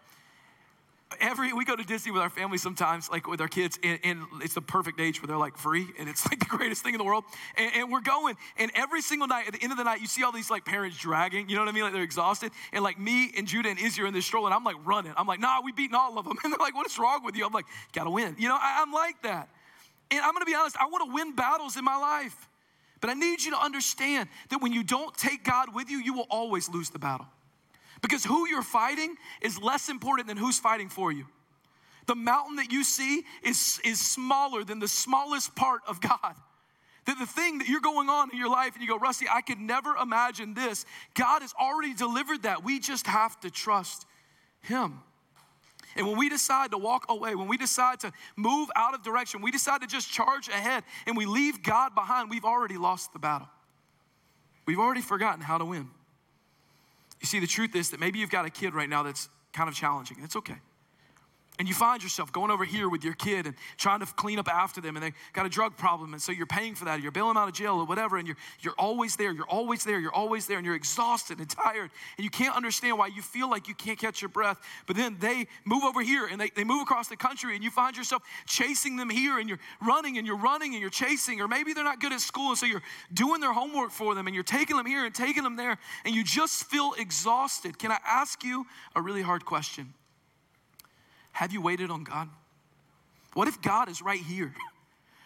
every 1.20 1.52
we 1.52 1.64
go 1.64 1.76
to 1.76 1.84
Disney 1.84 2.10
with 2.10 2.22
our 2.22 2.30
family 2.30 2.58
sometimes, 2.58 3.10
like 3.10 3.28
with 3.28 3.40
our 3.40 3.48
kids, 3.48 3.78
and, 3.82 3.98
and, 4.02 4.22
it's 4.42 4.54
the 4.54 4.60
perfect 4.60 5.00
age 5.00 5.22
where 5.22 5.28
they're 5.28 5.36
like 5.36 5.56
free, 5.56 5.86
and 5.98 6.08
it's 6.08 6.26
like 6.30 6.38
the 6.38 6.46
greatest 6.46 6.82
thing 6.82 6.94
in 6.94 6.98
the 6.98 7.04
world. 7.04 7.24
And, 7.56 7.70
and, 7.74 7.92
we're 7.92 8.00
going, 8.00 8.36
and 8.58 8.70
every 8.74 9.00
single 9.02 9.28
night, 9.28 9.46
at 9.46 9.52
the 9.52 9.62
end 9.62 9.72
of 9.72 9.78
the 9.78 9.84
night, 9.84 10.00
you 10.00 10.06
see 10.06 10.24
all 10.24 10.32
these 10.32 10.50
like 10.50 10.64
parents 10.64 10.98
dragging, 10.98 11.48
you 11.48 11.54
know 11.54 11.62
what 11.62 11.68
I 11.68 11.72
mean? 11.72 11.84
Like 11.84 11.92
they're 11.92 12.02
exhausted. 12.02 12.52
And 12.72 12.82
like 12.82 12.98
me 12.98 13.32
and 13.36 13.46
Judah 13.46 13.68
and 13.68 13.78
Izzy 13.78 14.02
are 14.02 14.06
in 14.06 14.14
this 14.14 14.26
stroller, 14.26 14.48
and 14.48 14.54
I'm 14.54 14.64
like 14.64 14.76
running. 14.84 15.12
I'm 15.16 15.26
like, 15.26 15.40
nah, 15.40 15.60
we 15.62 15.72
beaten 15.72 15.94
all 15.94 16.18
of 16.18 16.24
them. 16.24 16.36
And 16.46 16.52
they're 16.52 16.58
like, 16.58 16.76
what 16.76 16.86
is 16.86 16.96
wrong 16.96 17.24
with 17.24 17.34
you? 17.34 17.44
I'm 17.44 17.52
like, 17.52 17.66
gotta 17.92 18.10
win. 18.10 18.36
You 18.38 18.48
know, 18.48 18.56
I, 18.56 18.80
I'm 18.80 18.92
like 18.92 19.20
that. 19.22 19.48
And 20.12 20.20
I'm 20.20 20.32
gonna 20.32 20.44
be 20.44 20.54
honest, 20.54 20.76
I 20.78 20.86
wanna 20.86 21.12
win 21.12 21.34
battles 21.34 21.76
in 21.76 21.84
my 21.84 21.96
life. 21.96 22.48
But 23.00 23.10
I 23.10 23.14
need 23.14 23.42
you 23.42 23.50
to 23.50 23.60
understand 23.60 24.28
that 24.50 24.62
when 24.62 24.72
you 24.72 24.84
don't 24.84 25.16
take 25.16 25.44
God 25.44 25.74
with 25.74 25.90
you, 25.90 25.98
you 25.98 26.14
will 26.14 26.26
always 26.30 26.68
lose 26.68 26.90
the 26.90 26.98
battle. 26.98 27.26
Because 28.02 28.24
who 28.24 28.46
you're 28.48 28.62
fighting 28.62 29.16
is 29.40 29.60
less 29.60 29.88
important 29.88 30.28
than 30.28 30.36
who's 30.36 30.58
fighting 30.58 30.88
for 30.88 31.12
you. 31.12 31.26
The 32.06 32.14
mountain 32.14 32.56
that 32.56 32.70
you 32.70 32.84
see 32.84 33.24
is, 33.42 33.80
is 33.84 34.00
smaller 34.00 34.64
than 34.64 34.78
the 34.78 34.88
smallest 34.88 35.54
part 35.56 35.80
of 35.88 36.00
God. 36.00 36.34
That 37.06 37.18
the 37.18 37.26
thing 37.26 37.58
that 37.58 37.68
you're 37.68 37.80
going 37.80 38.08
on 38.08 38.30
in 38.32 38.38
your 38.38 38.50
life 38.50 38.74
and 38.74 38.82
you 38.82 38.88
go, 38.88 38.98
Rusty, 38.98 39.26
I 39.32 39.40
could 39.40 39.60
never 39.60 39.94
imagine 39.96 40.54
this. 40.54 40.84
God 41.14 41.42
has 41.42 41.52
already 41.58 41.94
delivered 41.94 42.42
that. 42.42 42.64
We 42.64 42.80
just 42.80 43.06
have 43.06 43.38
to 43.40 43.50
trust 43.50 44.06
Him. 44.60 45.00
And 45.96 46.06
when 46.06 46.18
we 46.18 46.28
decide 46.28 46.72
to 46.72 46.78
walk 46.78 47.06
away, 47.08 47.34
when 47.34 47.48
we 47.48 47.56
decide 47.56 48.00
to 48.00 48.12
move 48.36 48.68
out 48.76 48.94
of 48.94 49.02
direction, 49.02 49.40
we 49.40 49.50
decide 49.50 49.80
to 49.80 49.86
just 49.86 50.10
charge 50.10 50.48
ahead 50.48 50.84
and 51.06 51.16
we 51.16 51.26
leave 51.26 51.62
God 51.62 51.94
behind, 51.94 52.28
we've 52.28 52.44
already 52.44 52.76
lost 52.76 53.12
the 53.12 53.18
battle. 53.18 53.48
We've 54.66 54.78
already 54.78 55.00
forgotten 55.00 55.40
how 55.40 55.58
to 55.58 55.64
win. 55.64 55.88
You 57.20 57.26
see, 57.26 57.40
the 57.40 57.46
truth 57.46 57.74
is 57.74 57.90
that 57.90 58.00
maybe 58.00 58.18
you've 58.18 58.30
got 58.30 58.44
a 58.44 58.50
kid 58.50 58.74
right 58.74 58.88
now 58.88 59.02
that's 59.02 59.28
kind 59.52 59.68
of 59.68 59.74
challenging. 59.74 60.18
It's 60.22 60.36
okay 60.36 60.56
and 61.58 61.68
you 61.68 61.74
find 61.74 62.02
yourself 62.02 62.32
going 62.32 62.50
over 62.50 62.64
here 62.64 62.88
with 62.88 63.04
your 63.04 63.14
kid 63.14 63.46
and 63.46 63.54
trying 63.76 64.00
to 64.00 64.06
clean 64.06 64.38
up 64.38 64.48
after 64.48 64.80
them 64.80 64.96
and 64.96 65.04
they 65.04 65.12
got 65.32 65.46
a 65.46 65.48
drug 65.48 65.76
problem 65.76 66.12
and 66.12 66.22
so 66.22 66.32
you're 66.32 66.46
paying 66.46 66.74
for 66.74 66.84
that 66.84 66.98
or 66.98 67.02
you're 67.02 67.12
bailing 67.12 67.34
them 67.34 67.42
out 67.42 67.48
of 67.48 67.54
jail 67.54 67.76
or 67.76 67.84
whatever 67.84 68.16
and 68.16 68.26
you're, 68.26 68.36
you're 68.60 68.74
always 68.78 69.16
there 69.16 69.32
you're 69.32 69.48
always 69.48 69.84
there 69.84 69.98
you're 69.98 70.14
always 70.14 70.46
there 70.46 70.58
and 70.58 70.66
you're 70.66 70.74
exhausted 70.74 71.38
and 71.38 71.48
tired 71.48 71.90
and 72.16 72.24
you 72.24 72.30
can't 72.30 72.56
understand 72.56 72.98
why 72.98 73.08
you 73.08 73.22
feel 73.22 73.50
like 73.50 73.68
you 73.68 73.74
can't 73.74 73.98
catch 73.98 74.22
your 74.22 74.28
breath. 74.28 74.58
But 74.86 74.96
then 74.96 75.16
they 75.20 75.46
move 75.64 75.84
over 75.84 76.02
here 76.02 76.26
and 76.26 76.40
they, 76.40 76.50
they 76.50 76.64
move 76.64 76.82
across 76.82 77.08
the 77.08 77.16
country 77.16 77.54
and 77.54 77.64
you 77.64 77.70
find 77.70 77.96
yourself 77.96 78.22
chasing 78.46 78.96
them 78.96 79.10
here 79.10 79.38
and 79.38 79.48
you're 79.48 79.58
running 79.80 80.18
and 80.18 80.26
you're 80.26 80.38
running 80.38 80.72
and 80.72 80.80
you're 80.80 80.90
chasing 80.90 81.40
or 81.40 81.48
maybe 81.48 81.72
they're 81.72 81.84
not 81.84 82.00
good 82.00 82.12
at 82.12 82.20
school 82.20 82.50
and 82.50 82.58
so 82.58 82.66
you're 82.66 82.82
doing 83.12 83.40
their 83.40 83.52
homework 83.52 83.90
for 83.90 84.14
them 84.14 84.26
and 84.26 84.34
you're 84.34 84.44
taking 84.44 84.76
them 84.76 84.86
here 84.86 85.04
and 85.04 85.14
taking 85.14 85.42
them 85.42 85.56
there 85.56 85.78
and 86.04 86.14
you 86.14 86.24
just 86.24 86.64
feel 86.64 86.94
exhausted. 86.98 87.78
Can 87.78 87.90
i 87.90 87.98
ask 88.06 88.44
you 88.44 88.66
a 88.94 89.02
really 89.02 89.22
hard 89.22 89.44
question 89.44 89.92
have 91.36 91.52
you 91.52 91.60
waited 91.60 91.90
on 91.90 92.02
God? 92.02 92.30
What 93.34 93.46
if 93.46 93.60
God 93.60 93.90
is 93.90 94.00
right 94.00 94.20
here? 94.20 94.54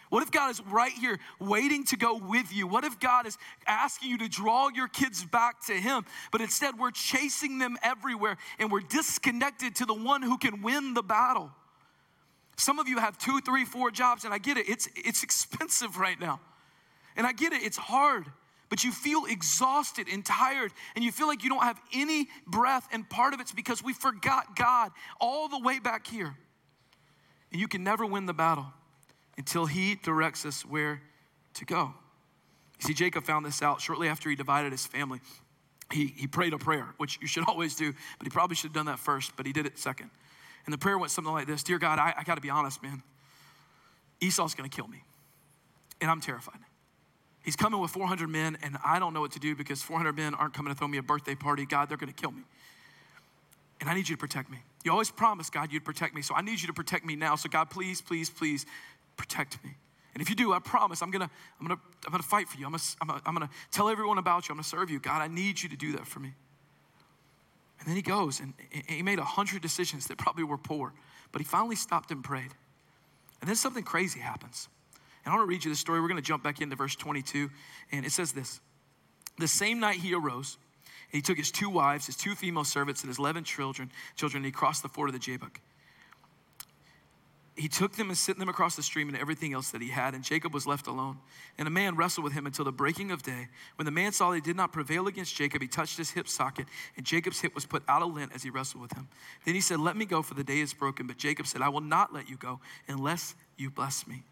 What 0.09 0.23
if 0.23 0.29
God 0.29 0.51
is 0.51 0.59
right 0.65 0.91
here 0.91 1.17
waiting 1.39 1.85
to 1.85 1.95
go 1.95 2.17
with 2.17 2.53
you? 2.53 2.67
What 2.67 2.83
if 2.83 2.99
God 2.99 3.25
is 3.25 3.37
asking 3.65 4.09
you 4.09 4.17
to 4.17 4.27
draw 4.27 4.67
your 4.67 4.89
kids 4.89 5.23
back 5.23 5.65
to 5.67 5.73
Him, 5.73 6.03
but 6.33 6.41
instead 6.41 6.77
we're 6.77 6.91
chasing 6.91 7.59
them 7.59 7.77
everywhere 7.81 8.35
and 8.59 8.69
we're 8.69 8.81
disconnected 8.81 9.73
to 9.75 9.85
the 9.85 9.93
one 9.93 10.21
who 10.21 10.37
can 10.37 10.61
win 10.61 10.95
the 10.95 11.01
battle? 11.01 11.49
Some 12.57 12.77
of 12.77 12.89
you 12.89 12.97
have 12.97 13.17
two, 13.17 13.39
three, 13.39 13.63
four 13.63 13.89
jobs, 13.89 14.25
and 14.25 14.33
I 14.33 14.37
get 14.37 14.57
it, 14.57 14.67
it's, 14.67 14.89
it's 14.97 15.23
expensive 15.29 15.95
right 15.95 16.19
now. 16.19 16.41
And 17.15 17.25
I 17.25 17.31
get 17.31 17.53
it, 17.53 17.63
it's 17.63 17.77
hard 17.77 18.25
but 18.71 18.85
you 18.85 18.91
feel 18.93 19.25
exhausted 19.25 20.07
and 20.09 20.25
tired 20.25 20.71
and 20.95 21.03
you 21.03 21.11
feel 21.11 21.27
like 21.27 21.43
you 21.43 21.49
don't 21.49 21.61
have 21.61 21.77
any 21.93 22.29
breath. 22.47 22.87
And 22.93 23.07
part 23.07 23.33
of 23.33 23.41
it's 23.41 23.51
because 23.51 23.83
we 23.83 23.91
forgot 23.91 24.55
God 24.55 24.91
all 25.19 25.49
the 25.49 25.59
way 25.59 25.79
back 25.79 26.07
here. 26.07 26.33
And 27.51 27.59
you 27.59 27.67
can 27.67 27.83
never 27.83 28.05
win 28.05 28.27
the 28.27 28.33
battle 28.33 28.67
until 29.37 29.65
He 29.65 29.95
directs 29.95 30.45
us 30.45 30.65
where 30.65 31.01
to 31.55 31.65
go. 31.65 31.93
You 32.79 32.87
see, 32.87 32.93
Jacob 32.93 33.25
found 33.25 33.45
this 33.45 33.61
out 33.61 33.81
shortly 33.81 34.07
after 34.07 34.29
he 34.29 34.37
divided 34.37 34.71
his 34.71 34.87
family. 34.87 35.19
He, 35.91 36.07
he 36.07 36.25
prayed 36.25 36.53
a 36.53 36.57
prayer, 36.57 36.95
which 36.95 37.19
you 37.21 37.27
should 37.27 37.43
always 37.47 37.75
do, 37.75 37.91
but 38.17 38.25
he 38.25 38.29
probably 38.29 38.55
should 38.55 38.69
have 38.69 38.73
done 38.73 38.85
that 38.85 38.99
first, 38.99 39.33
but 39.35 39.45
he 39.45 39.51
did 39.51 39.65
it 39.65 39.77
second. 39.77 40.09
And 40.65 40.71
the 40.71 40.77
prayer 40.77 40.97
went 40.97 41.11
something 41.11 41.33
like 41.33 41.45
this 41.45 41.61
Dear 41.61 41.77
God, 41.77 41.99
I, 41.99 42.13
I 42.17 42.23
got 42.23 42.35
to 42.35 42.41
be 42.41 42.49
honest, 42.49 42.81
man. 42.81 43.03
Esau's 44.21 44.55
going 44.55 44.69
to 44.69 44.73
kill 44.73 44.87
me, 44.87 45.03
and 45.99 46.09
I'm 46.09 46.21
terrified. 46.21 46.59
He's 47.43 47.55
coming 47.55 47.79
with 47.79 47.91
400 47.91 48.29
men, 48.29 48.57
and 48.61 48.77
I 48.85 48.99
don't 48.99 49.13
know 49.13 49.21
what 49.21 49.31
to 49.31 49.39
do 49.39 49.55
because 49.55 49.81
400 49.81 50.15
men 50.15 50.35
aren't 50.35 50.53
coming 50.53 50.71
to 50.71 50.77
throw 50.77 50.87
me 50.87 50.99
a 50.99 51.03
birthday 51.03 51.35
party. 51.35 51.65
God, 51.65 51.89
they're 51.89 51.97
going 51.97 52.13
to 52.13 52.19
kill 52.19 52.31
me. 52.31 52.43
And 53.79 53.89
I 53.89 53.95
need 53.95 54.07
you 54.07 54.15
to 54.15 54.19
protect 54.19 54.51
me. 54.51 54.59
You 54.83 54.91
always 54.91 55.09
promised, 55.09 55.51
God, 55.51 55.71
you'd 55.71 55.83
protect 55.83 56.13
me. 56.13 56.21
So 56.21 56.35
I 56.35 56.41
need 56.41 56.61
you 56.61 56.67
to 56.67 56.73
protect 56.73 57.03
me 57.03 57.15
now. 57.15 57.35
So, 57.35 57.49
God, 57.49 57.71
please, 57.71 57.99
please, 57.99 58.29
please 58.29 58.67
protect 59.17 59.63
me. 59.63 59.71
And 60.13 60.21
if 60.21 60.29
you 60.29 60.35
do, 60.35 60.53
I 60.53 60.59
promise 60.59 61.01
I'm 61.01 61.09
gonna, 61.09 61.29
I'm 61.59 61.67
gonna, 61.67 61.79
I'm 62.05 62.11
gonna 62.11 62.21
fight 62.21 62.47
for 62.47 62.59
you. 62.59 62.65
I'm 62.65 62.73
gonna, 62.73 62.83
I'm 63.01 63.07
gonna, 63.07 63.21
I'm 63.25 63.33
gonna 63.33 63.49
tell 63.71 63.89
everyone 63.89 64.17
about 64.17 64.47
you. 64.47 64.53
I'm 64.53 64.57
gonna 64.57 64.65
serve 64.65 64.89
you. 64.89 64.99
God, 64.99 65.21
I 65.21 65.27
need 65.27 65.61
you 65.61 65.69
to 65.69 65.77
do 65.77 65.93
that 65.93 66.05
for 66.05 66.19
me. 66.19 66.33
And 67.79 67.87
then 67.87 67.95
he 67.95 68.01
goes 68.01 68.39
and 68.39 68.53
he 68.87 69.01
made 69.01 69.19
a 69.19 69.23
hundred 69.23 69.61
decisions 69.61 70.07
that 70.07 70.17
probably 70.17 70.43
were 70.43 70.57
poor, 70.57 70.93
but 71.31 71.41
he 71.41 71.45
finally 71.45 71.75
stopped 71.75 72.11
and 72.11 72.23
prayed. 72.23 72.51
And 73.39 73.47
then 73.47 73.55
something 73.55 73.83
crazy 73.83 74.19
happens. 74.19 74.67
And 75.23 75.33
I 75.33 75.37
want 75.37 75.47
to 75.47 75.49
read 75.49 75.63
you 75.63 75.71
this 75.71 75.79
story. 75.79 76.01
We're 76.01 76.07
going 76.07 76.21
to 76.21 76.27
jump 76.27 76.43
back 76.43 76.61
into 76.61 76.75
verse 76.75 76.95
22. 76.95 77.49
And 77.91 78.05
it 78.05 78.11
says 78.11 78.31
this 78.31 78.59
The 79.37 79.47
same 79.47 79.79
night 79.79 79.97
he 79.97 80.13
arose, 80.13 80.57
and 81.11 81.17
he 81.17 81.21
took 81.21 81.37
his 81.37 81.51
two 81.51 81.69
wives, 81.69 82.07
his 82.07 82.15
two 82.15 82.35
female 82.35 82.63
servants, 82.63 83.01
and 83.01 83.09
his 83.09 83.19
11 83.19 83.43
children, 83.43 83.91
children 84.15 84.39
and 84.39 84.45
he 84.45 84.51
crossed 84.51 84.81
the 84.81 84.89
ford 84.89 85.09
of 85.09 85.13
the 85.13 85.19
Jabbok. 85.19 85.59
he 87.55 87.67
took 87.67 87.93
them 87.97 88.09
and 88.09 88.17
sent 88.17 88.39
them 88.39 88.49
across 88.49 88.75
the 88.75 88.81
stream 88.81 89.09
and 89.09 89.17
everything 89.17 89.53
else 89.53 89.71
that 89.71 89.81
he 89.81 89.89
had, 89.89 90.15
and 90.15 90.23
Jacob 90.23 90.53
was 90.53 90.65
left 90.65 90.87
alone. 90.87 91.19
And 91.59 91.67
a 91.67 91.71
man 91.71 91.95
wrestled 91.95 92.23
with 92.23 92.33
him 92.33 92.47
until 92.47 92.65
the 92.65 92.71
breaking 92.71 93.11
of 93.11 93.21
day. 93.21 93.49
When 93.75 93.85
the 93.85 93.91
man 93.91 94.13
saw 94.13 94.31
he 94.31 94.41
did 94.41 94.55
not 94.55 94.71
prevail 94.71 95.05
against 95.07 95.35
Jacob, 95.35 95.61
he 95.61 95.67
touched 95.67 95.97
his 95.97 96.09
hip 96.09 96.27
socket, 96.27 96.65
and 96.97 97.05
Jacob's 97.05 97.41
hip 97.41 97.53
was 97.53 97.67
put 97.67 97.83
out 97.87 98.01
of 98.01 98.15
lint 98.15 98.31
as 98.33 98.41
he 98.41 98.49
wrestled 98.49 98.81
with 98.81 98.93
him. 98.93 99.07
Then 99.45 99.53
he 99.53 99.61
said, 99.61 99.79
Let 99.79 99.95
me 99.95 100.05
go, 100.05 100.23
for 100.23 100.33
the 100.33 100.43
day 100.43 100.61
is 100.61 100.73
broken. 100.73 101.05
But 101.05 101.17
Jacob 101.17 101.45
said, 101.45 101.61
I 101.61 101.69
will 101.69 101.81
not 101.81 102.11
let 102.11 102.27
you 102.27 102.37
go 102.37 102.61
unless 102.87 103.35
you 103.57 103.69
bless 103.69 104.07
me. 104.07 104.23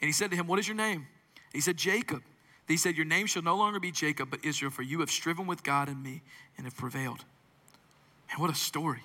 And 0.00 0.08
he 0.08 0.12
said 0.12 0.30
to 0.30 0.36
him, 0.36 0.46
What 0.46 0.58
is 0.58 0.68
your 0.68 0.76
name? 0.76 1.06
He 1.52 1.60
said, 1.60 1.76
Jacob. 1.76 2.22
He 2.66 2.76
said, 2.76 2.96
Your 2.96 3.06
name 3.06 3.26
shall 3.26 3.42
no 3.42 3.56
longer 3.56 3.80
be 3.80 3.92
Jacob, 3.92 4.30
but 4.30 4.44
Israel, 4.44 4.70
for 4.70 4.82
you 4.82 5.00
have 5.00 5.10
striven 5.10 5.46
with 5.46 5.62
God 5.62 5.88
and 5.88 6.02
me 6.02 6.22
and 6.56 6.66
have 6.66 6.76
prevailed. 6.76 7.24
And 8.30 8.40
what 8.40 8.50
a 8.50 8.54
story. 8.54 9.02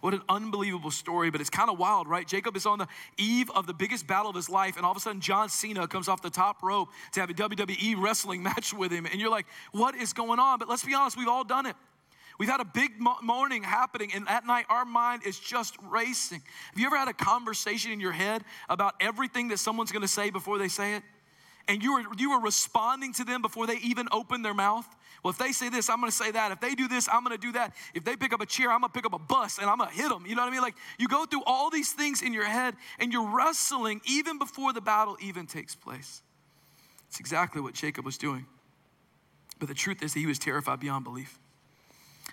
What 0.00 0.14
an 0.14 0.22
unbelievable 0.28 0.90
story, 0.90 1.30
but 1.30 1.40
it's 1.40 1.50
kind 1.50 1.68
of 1.68 1.78
wild, 1.78 2.08
right? 2.08 2.26
Jacob 2.26 2.56
is 2.56 2.64
on 2.64 2.78
the 2.78 2.88
eve 3.18 3.50
of 3.50 3.66
the 3.66 3.74
biggest 3.74 4.06
battle 4.06 4.30
of 4.30 4.36
his 4.36 4.48
life, 4.48 4.76
and 4.76 4.86
all 4.86 4.92
of 4.92 4.96
a 4.96 5.00
sudden, 5.00 5.20
John 5.20 5.50
Cena 5.50 5.86
comes 5.86 6.08
off 6.08 6.22
the 6.22 6.30
top 6.30 6.62
rope 6.62 6.88
to 7.12 7.20
have 7.20 7.28
a 7.28 7.34
WWE 7.34 8.00
wrestling 8.00 8.42
match 8.50 8.72
with 8.72 8.90
him. 8.90 9.06
And 9.06 9.20
you're 9.20 9.30
like, 9.30 9.46
what 9.72 9.94
is 9.94 10.12
going 10.12 10.38
on? 10.38 10.58
But 10.58 10.68
let's 10.68 10.84
be 10.84 10.94
honest, 10.94 11.18
we've 11.18 11.28
all 11.28 11.44
done 11.44 11.66
it. 11.66 11.76
We've 12.40 12.48
had 12.48 12.62
a 12.62 12.64
big 12.64 12.92
morning 12.98 13.62
happening, 13.62 14.12
and 14.14 14.26
at 14.26 14.46
night, 14.46 14.64
our 14.70 14.86
mind 14.86 15.26
is 15.26 15.38
just 15.38 15.76
racing. 15.90 16.40
Have 16.70 16.80
you 16.80 16.86
ever 16.86 16.96
had 16.96 17.08
a 17.08 17.12
conversation 17.12 17.92
in 17.92 18.00
your 18.00 18.12
head 18.12 18.44
about 18.70 18.94
everything 18.98 19.48
that 19.48 19.58
someone's 19.58 19.92
gonna 19.92 20.08
say 20.08 20.30
before 20.30 20.56
they 20.56 20.68
say 20.68 20.94
it? 20.94 21.02
And 21.68 21.82
you 21.82 21.92
were, 21.92 22.02
you 22.16 22.30
were 22.30 22.40
responding 22.40 23.12
to 23.12 23.24
them 23.24 23.42
before 23.42 23.66
they 23.66 23.76
even 23.82 24.08
opened 24.10 24.42
their 24.42 24.54
mouth? 24.54 24.86
Well, 25.22 25.32
if 25.32 25.36
they 25.36 25.52
say 25.52 25.68
this, 25.68 25.90
I'm 25.90 26.00
gonna 26.00 26.12
say 26.12 26.30
that. 26.30 26.50
If 26.50 26.60
they 26.60 26.74
do 26.74 26.88
this, 26.88 27.10
I'm 27.12 27.24
gonna 27.24 27.36
do 27.36 27.52
that. 27.52 27.74
If 27.92 28.04
they 28.04 28.16
pick 28.16 28.32
up 28.32 28.40
a 28.40 28.46
chair, 28.46 28.70
I'm 28.70 28.80
gonna 28.80 28.94
pick 28.94 29.04
up 29.04 29.12
a 29.12 29.18
bus 29.18 29.58
and 29.58 29.68
I'm 29.68 29.76
gonna 29.76 29.90
hit 29.90 30.08
them. 30.08 30.24
You 30.26 30.34
know 30.34 30.40
what 30.40 30.48
I 30.48 30.52
mean? 30.52 30.62
Like 30.62 30.76
you 30.98 31.08
go 31.08 31.26
through 31.26 31.44
all 31.44 31.68
these 31.68 31.92
things 31.92 32.22
in 32.22 32.32
your 32.32 32.46
head 32.46 32.74
and 32.98 33.12
you're 33.12 33.36
wrestling 33.36 34.00
even 34.06 34.38
before 34.38 34.72
the 34.72 34.80
battle 34.80 35.18
even 35.20 35.46
takes 35.46 35.74
place. 35.74 36.22
It's 37.08 37.20
exactly 37.20 37.60
what 37.60 37.74
Jacob 37.74 38.06
was 38.06 38.16
doing. 38.16 38.46
But 39.58 39.68
the 39.68 39.74
truth 39.74 40.02
is 40.02 40.14
that 40.14 40.20
he 40.20 40.26
was 40.26 40.38
terrified 40.38 40.80
beyond 40.80 41.04
belief. 41.04 41.38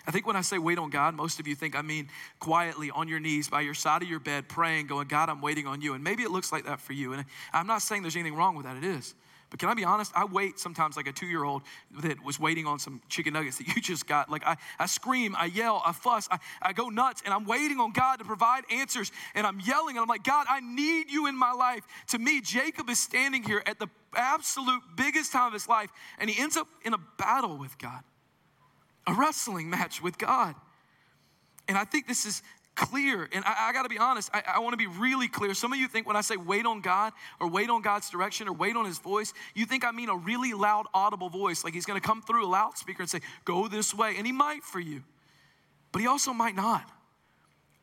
I 0.08 0.10
think 0.10 0.26
when 0.26 0.36
I 0.36 0.40
say 0.40 0.56
wait 0.56 0.78
on 0.78 0.88
God, 0.88 1.14
most 1.14 1.38
of 1.38 1.46
you 1.46 1.54
think 1.54 1.76
I 1.76 1.82
mean 1.82 2.08
quietly 2.38 2.90
on 2.90 3.08
your 3.08 3.20
knees 3.20 3.48
by 3.48 3.60
your 3.60 3.74
side 3.74 4.02
of 4.02 4.08
your 4.08 4.20
bed 4.20 4.48
praying, 4.48 4.86
going, 4.86 5.06
God, 5.06 5.28
I'm 5.28 5.42
waiting 5.42 5.66
on 5.66 5.82
you. 5.82 5.92
And 5.92 6.02
maybe 6.02 6.22
it 6.22 6.30
looks 6.30 6.50
like 6.50 6.64
that 6.64 6.80
for 6.80 6.94
you. 6.94 7.12
And 7.12 7.26
I'm 7.52 7.66
not 7.66 7.82
saying 7.82 8.02
there's 8.02 8.16
anything 8.16 8.34
wrong 8.34 8.56
with 8.56 8.64
that, 8.64 8.78
it 8.78 8.84
is. 8.84 9.14
But 9.50 9.60
can 9.60 9.68
I 9.68 9.74
be 9.74 9.84
honest? 9.84 10.10
I 10.14 10.24
wait 10.24 10.58
sometimes 10.58 10.96
like 10.96 11.08
a 11.08 11.12
two 11.12 11.26
year 11.26 11.44
old 11.44 11.62
that 12.00 12.22
was 12.24 12.40
waiting 12.40 12.66
on 12.66 12.78
some 12.78 13.02
chicken 13.10 13.34
nuggets 13.34 13.58
that 13.58 13.68
you 13.68 13.74
just 13.82 14.06
got. 14.06 14.30
Like 14.30 14.46
I, 14.46 14.56
I 14.78 14.86
scream, 14.86 15.36
I 15.38 15.46
yell, 15.46 15.82
I 15.84 15.92
fuss, 15.92 16.26
I, 16.30 16.38
I 16.62 16.72
go 16.72 16.88
nuts, 16.88 17.22
and 17.26 17.34
I'm 17.34 17.44
waiting 17.44 17.78
on 17.78 17.92
God 17.92 18.18
to 18.18 18.24
provide 18.24 18.64
answers. 18.70 19.12
And 19.34 19.46
I'm 19.46 19.60
yelling, 19.60 19.96
and 19.96 20.02
I'm 20.02 20.08
like, 20.08 20.24
God, 20.24 20.46
I 20.48 20.60
need 20.60 21.10
you 21.10 21.26
in 21.26 21.38
my 21.38 21.52
life. 21.52 21.84
To 22.08 22.18
me, 22.18 22.40
Jacob 22.40 22.88
is 22.88 22.98
standing 22.98 23.42
here 23.42 23.62
at 23.66 23.78
the 23.78 23.88
absolute 24.14 24.82
biggest 24.96 25.32
time 25.32 25.48
of 25.48 25.52
his 25.52 25.68
life, 25.68 25.90
and 26.18 26.28
he 26.28 26.40
ends 26.40 26.56
up 26.56 26.66
in 26.84 26.94
a 26.94 27.00
battle 27.18 27.58
with 27.58 27.76
God, 27.78 28.02
a 29.08 29.14
wrestling 29.14 29.68
match 29.70 30.02
with 30.02 30.18
God. 30.18 30.54
And 31.66 31.76
I 31.76 31.84
think 31.84 32.06
this 32.06 32.26
is 32.26 32.42
clear. 32.74 33.28
And 33.32 33.44
I, 33.44 33.70
I 33.70 33.72
got 33.72 33.82
to 33.82 33.88
be 33.88 33.98
honest, 33.98 34.30
I, 34.32 34.42
I 34.46 34.58
want 34.60 34.74
to 34.74 34.76
be 34.76 34.86
really 34.86 35.26
clear. 35.26 35.54
Some 35.54 35.72
of 35.72 35.78
you 35.78 35.88
think 35.88 36.06
when 36.06 36.14
I 36.14 36.20
say 36.20 36.36
wait 36.36 36.66
on 36.66 36.80
God 36.80 37.12
or 37.40 37.48
wait 37.48 37.70
on 37.70 37.82
God's 37.82 38.10
direction 38.10 38.48
or 38.48 38.52
wait 38.52 38.76
on 38.76 38.84
his 38.84 38.98
voice, 38.98 39.32
you 39.54 39.66
think 39.66 39.84
I 39.84 39.90
mean 39.90 40.08
a 40.08 40.16
really 40.16 40.52
loud, 40.52 40.86
audible 40.94 41.30
voice, 41.30 41.64
like 41.64 41.74
he's 41.74 41.86
going 41.86 42.00
to 42.00 42.06
come 42.06 42.22
through 42.22 42.46
a 42.46 42.50
loudspeaker 42.50 43.02
and 43.02 43.10
say, 43.10 43.20
go 43.44 43.66
this 43.66 43.94
way. 43.94 44.14
And 44.16 44.26
he 44.26 44.32
might 44.32 44.62
for 44.62 44.78
you, 44.78 45.02
but 45.90 46.00
he 46.00 46.06
also 46.06 46.32
might 46.32 46.54
not. 46.54 46.88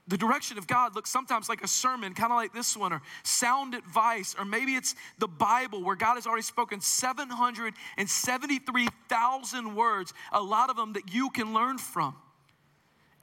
The 0.08 0.18
direction 0.18 0.60
of 0.60 0.68
God 0.68 0.94
looks 0.94 1.10
sometimes 1.10 1.50
like 1.50 1.63
a 1.63 1.68
sermon, 1.68 2.13
kind 2.13 2.32
of 2.32 2.36
like 2.36 2.54
this 2.54 2.78
one, 2.78 2.94
or 2.94 3.02
sound 3.24 3.74
advice, 3.74 4.36
or 4.38 4.46
maybe 4.46 4.76
it's 4.76 4.94
the 5.18 5.28
Bible 5.28 5.84
where 5.84 5.96
God 5.96 6.13
has 6.13 6.28
already 6.28 6.44
spoken 6.44 6.80
773,000 6.80 9.76
words, 9.76 10.13
a 10.32 10.41
lot 10.41 10.70
of 10.70 10.76
them 10.76 10.94
that 10.94 11.12
you 11.12 11.32
can 11.32 11.56
learn 11.56 11.80
from. 11.80 12.15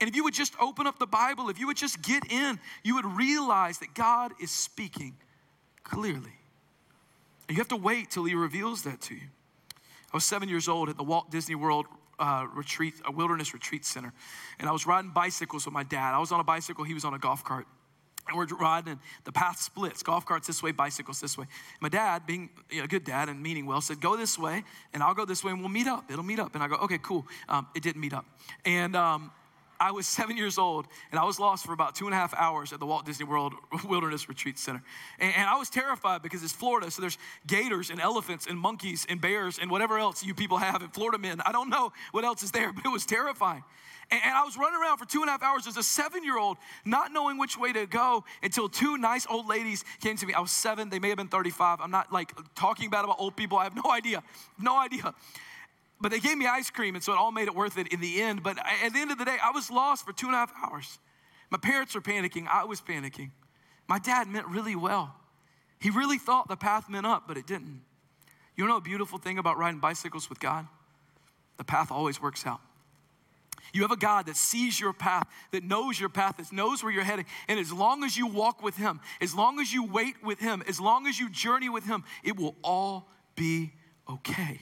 And 0.01 0.09
if 0.09 0.15
you 0.17 0.25
would 0.25 0.33
just 0.33 0.53
open 0.59 0.85
up 0.85 0.99
the 0.99 1.07
Bible, 1.07 1.49
if 1.49 1.57
you 1.57 1.67
would 1.67 1.77
just 1.77 2.01
get 2.01 2.29
in, 2.29 2.59
you 2.83 2.95
would 2.95 3.05
realize 3.05 3.79
that 3.79 3.93
God 3.93 4.33
is 4.41 4.51
speaking 4.51 5.15
clearly. 5.85 6.33
And 7.47 7.55
you 7.55 7.61
have 7.61 7.69
to 7.69 7.77
wait 7.77 8.11
till 8.11 8.25
He 8.25 8.35
reveals 8.35 8.83
that 8.83 8.99
to 9.03 9.15
you. 9.15 9.29
I 10.11 10.17
was 10.17 10.25
seven 10.25 10.49
years 10.49 10.67
old 10.67 10.89
at 10.89 10.97
the 10.97 11.03
Walt 11.03 11.31
Disney 11.31 11.55
World 11.55 11.85
uh, 12.23 12.47
retreat, 12.53 12.93
a 13.05 13.11
wilderness 13.11 13.53
retreat 13.53 13.83
center, 13.85 14.13
and 14.59 14.69
I 14.69 14.71
was 14.71 14.87
riding 14.87 15.11
bicycles 15.11 15.65
with 15.65 15.73
my 15.73 15.83
dad. 15.83 16.13
I 16.13 16.19
was 16.19 16.31
on 16.31 16.39
a 16.39 16.43
bicycle, 16.43 16.85
he 16.85 16.93
was 16.93 17.03
on 17.03 17.13
a 17.13 17.19
golf 17.19 17.43
cart. 17.43 17.67
And 18.25 18.37
we're 18.37 18.45
riding, 18.45 18.91
and 18.91 18.99
the 19.25 19.33
path 19.33 19.59
splits. 19.59 20.01
Golf 20.01 20.25
carts 20.25 20.47
this 20.47 20.63
way, 20.63 20.71
bicycles 20.71 21.19
this 21.19 21.37
way. 21.37 21.45
My 21.81 21.89
dad, 21.89 22.25
being 22.25 22.49
a 22.81 22.87
good 22.87 23.03
dad 23.03 23.27
and 23.27 23.43
meaning 23.43 23.65
well, 23.65 23.81
said, 23.81 23.99
Go 23.99 24.15
this 24.15 24.39
way, 24.39 24.63
and 24.93 25.03
I'll 25.03 25.13
go 25.13 25.25
this 25.25 25.43
way, 25.43 25.51
and 25.51 25.59
we'll 25.59 25.67
meet 25.67 25.87
up. 25.87 26.09
It'll 26.09 26.23
meet 26.23 26.39
up. 26.39 26.55
And 26.55 26.63
I 26.63 26.69
go, 26.69 26.75
Okay, 26.75 26.99
cool. 26.99 27.27
Um, 27.49 27.67
it 27.75 27.83
didn't 27.83 27.99
meet 27.99 28.13
up. 28.13 28.25
And 28.63 28.95
um, 28.95 29.29
I 29.83 29.91
was 29.91 30.07
seven 30.07 30.37
years 30.37 30.57
old 30.57 30.87
and 31.11 31.19
I 31.19 31.25
was 31.25 31.39
lost 31.39 31.65
for 31.65 31.73
about 31.73 31.93
two 31.93 32.05
and 32.05 32.13
a 32.13 32.17
half 32.17 32.33
hours 32.35 32.71
at 32.71 32.79
the 32.79 32.85
Walt 32.85 33.05
Disney 33.05 33.25
World 33.25 33.53
Wilderness 33.85 34.29
Retreat 34.29 34.57
Center. 34.57 34.81
And, 35.19 35.33
and, 35.35 35.49
I 35.49 35.57
was 35.57 35.69
terrified 35.69 36.21
because 36.21 36.41
it's 36.41 36.53
Florida, 36.53 36.89
so 36.89 37.01
there's 37.01 37.17
gators 37.45 37.89
and 37.89 37.99
elephants 37.99 38.47
and 38.47 38.57
monkeys 38.57 39.05
and 39.09 39.19
bears 39.19 39.59
and 39.61 39.69
whatever 39.69 39.99
else 39.99 40.23
you 40.23 40.33
people 40.33 40.57
have 40.57 40.81
in 40.81 40.87
Florida 40.87 41.17
men. 41.17 41.41
I 41.45 41.51
don't 41.51 41.69
know 41.69 41.91
what 42.11 42.23
else 42.23 42.43
is 42.43 42.51
there, 42.51 42.71
but 42.73 42.85
it 42.85 42.91
was 42.93 43.05
terrifying. 43.05 43.61
And, 44.09 44.21
and 44.23 44.33
I 44.33 44.45
was 44.45 44.55
running 44.55 44.79
around 44.79 44.99
for 44.99 45.05
two 45.05 45.19
and 45.19 45.27
a 45.27 45.31
half 45.31 45.43
hours 45.43 45.67
as 45.67 45.75
a 45.75 45.83
seven 45.83 46.23
year 46.23 46.37
old, 46.37 46.55
not 46.85 47.11
knowing 47.11 47.37
which 47.37 47.57
way 47.57 47.73
to 47.73 47.85
go 47.85 48.23
until 48.41 48.69
two 48.69 48.97
nice 48.97 49.27
old 49.29 49.47
ladies 49.47 49.83
came 49.99 50.15
to 50.15 50.25
me. 50.25 50.33
I 50.33 50.39
was 50.39 50.51
seven, 50.51 50.91
they 50.91 50.99
may 50.99 51.09
have 51.09 51.17
been 51.17 51.27
35. 51.27 51.81
I'm 51.81 51.91
not 51.91 52.09
like 52.09 52.31
talking 52.55 52.89
bad 52.89 53.03
about 53.03 53.17
old 53.19 53.35
people, 53.35 53.57
I 53.57 53.65
have 53.65 53.75
no 53.75 53.91
idea. 53.91 54.23
No 54.57 54.79
idea. 54.79 55.13
But 56.03 56.11
they 56.11 56.19
gave 56.19 56.37
me 56.37 56.45
ice 56.45 56.69
cream, 56.69 56.95
and 56.95 57.03
so 57.03 57.13
it 57.13 57.17
all 57.17 57.31
made 57.31 57.47
it 57.47 57.55
worth 57.55 57.77
it 57.77 57.93
in 57.93 58.01
the 58.01 58.21
end. 58.21 58.43
But 58.43 58.57
at 58.59 58.91
the 58.91 58.99
end 58.99 59.11
of 59.11 59.17
the 59.17 59.23
day, 59.23 59.37
I 59.41 59.51
was 59.51 59.71
lost 59.71 60.05
for 60.05 60.11
two 60.11 60.25
and 60.25 60.35
a 60.35 60.37
half 60.37 60.51
hours. 60.61 60.99
My 61.49 61.57
parents 61.57 61.95
were 61.95 62.01
panicking. 62.01 62.45
I 62.45 62.65
was 62.65 62.81
panicking. 62.81 63.31
My 63.87 63.99
dad 63.99 64.27
meant 64.27 64.45
really 64.47 64.75
well. 64.75 65.15
He 65.79 65.89
really 65.91 66.17
thought 66.17 66.49
the 66.49 66.57
path 66.57 66.89
meant 66.89 67.05
up, 67.05 67.23
but 67.25 67.37
it 67.37 67.47
didn't. 67.47 67.83
You 68.57 68.67
know 68.67 68.75
a 68.75 68.81
beautiful 68.81 69.17
thing 69.17 69.37
about 69.37 69.57
riding 69.57 69.79
bicycles 69.79 70.29
with 70.29 70.41
God? 70.41 70.67
The 71.55 71.63
path 71.63 71.89
always 71.89 72.21
works 72.21 72.45
out. 72.45 72.59
You 73.73 73.83
have 73.83 73.91
a 73.91 73.97
God 73.97 74.25
that 74.25 74.35
sees 74.35 74.77
your 74.77 74.91
path, 74.91 75.25
that 75.51 75.63
knows 75.63 75.97
your 75.97 76.09
path, 76.09 76.35
that 76.35 76.51
knows 76.51 76.83
where 76.83 76.91
you're 76.91 77.05
heading. 77.05 77.25
And 77.47 77.57
as 77.61 77.71
long 77.71 78.03
as 78.03 78.17
you 78.17 78.27
walk 78.27 78.61
with 78.61 78.75
Him, 78.75 78.99
as 79.21 79.33
long 79.33 79.61
as 79.61 79.71
you 79.71 79.85
wait 79.85 80.21
with 80.21 80.39
Him, 80.39 80.63
as 80.67 80.81
long 80.81 81.07
as 81.07 81.17
you 81.17 81.29
journey 81.29 81.69
with 81.69 81.85
Him, 81.85 82.03
it 82.25 82.35
will 82.35 82.57
all 82.61 83.07
be 83.35 83.71
okay. 84.09 84.59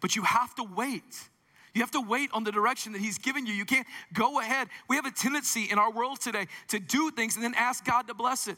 But 0.00 0.16
you 0.16 0.22
have 0.22 0.54
to 0.56 0.64
wait. 0.64 1.28
You 1.74 1.82
have 1.82 1.90
to 1.92 2.00
wait 2.00 2.30
on 2.32 2.44
the 2.44 2.52
direction 2.52 2.92
that 2.92 3.00
He's 3.00 3.18
given 3.18 3.46
you. 3.46 3.52
You 3.52 3.64
can't 3.64 3.86
go 4.12 4.40
ahead. 4.40 4.68
We 4.88 4.96
have 4.96 5.06
a 5.06 5.10
tendency 5.10 5.64
in 5.70 5.78
our 5.78 5.92
world 5.92 6.20
today 6.20 6.46
to 6.68 6.78
do 6.78 7.10
things 7.10 7.36
and 7.36 7.44
then 7.44 7.54
ask 7.54 7.84
God 7.84 8.08
to 8.08 8.14
bless 8.14 8.48
it. 8.48 8.56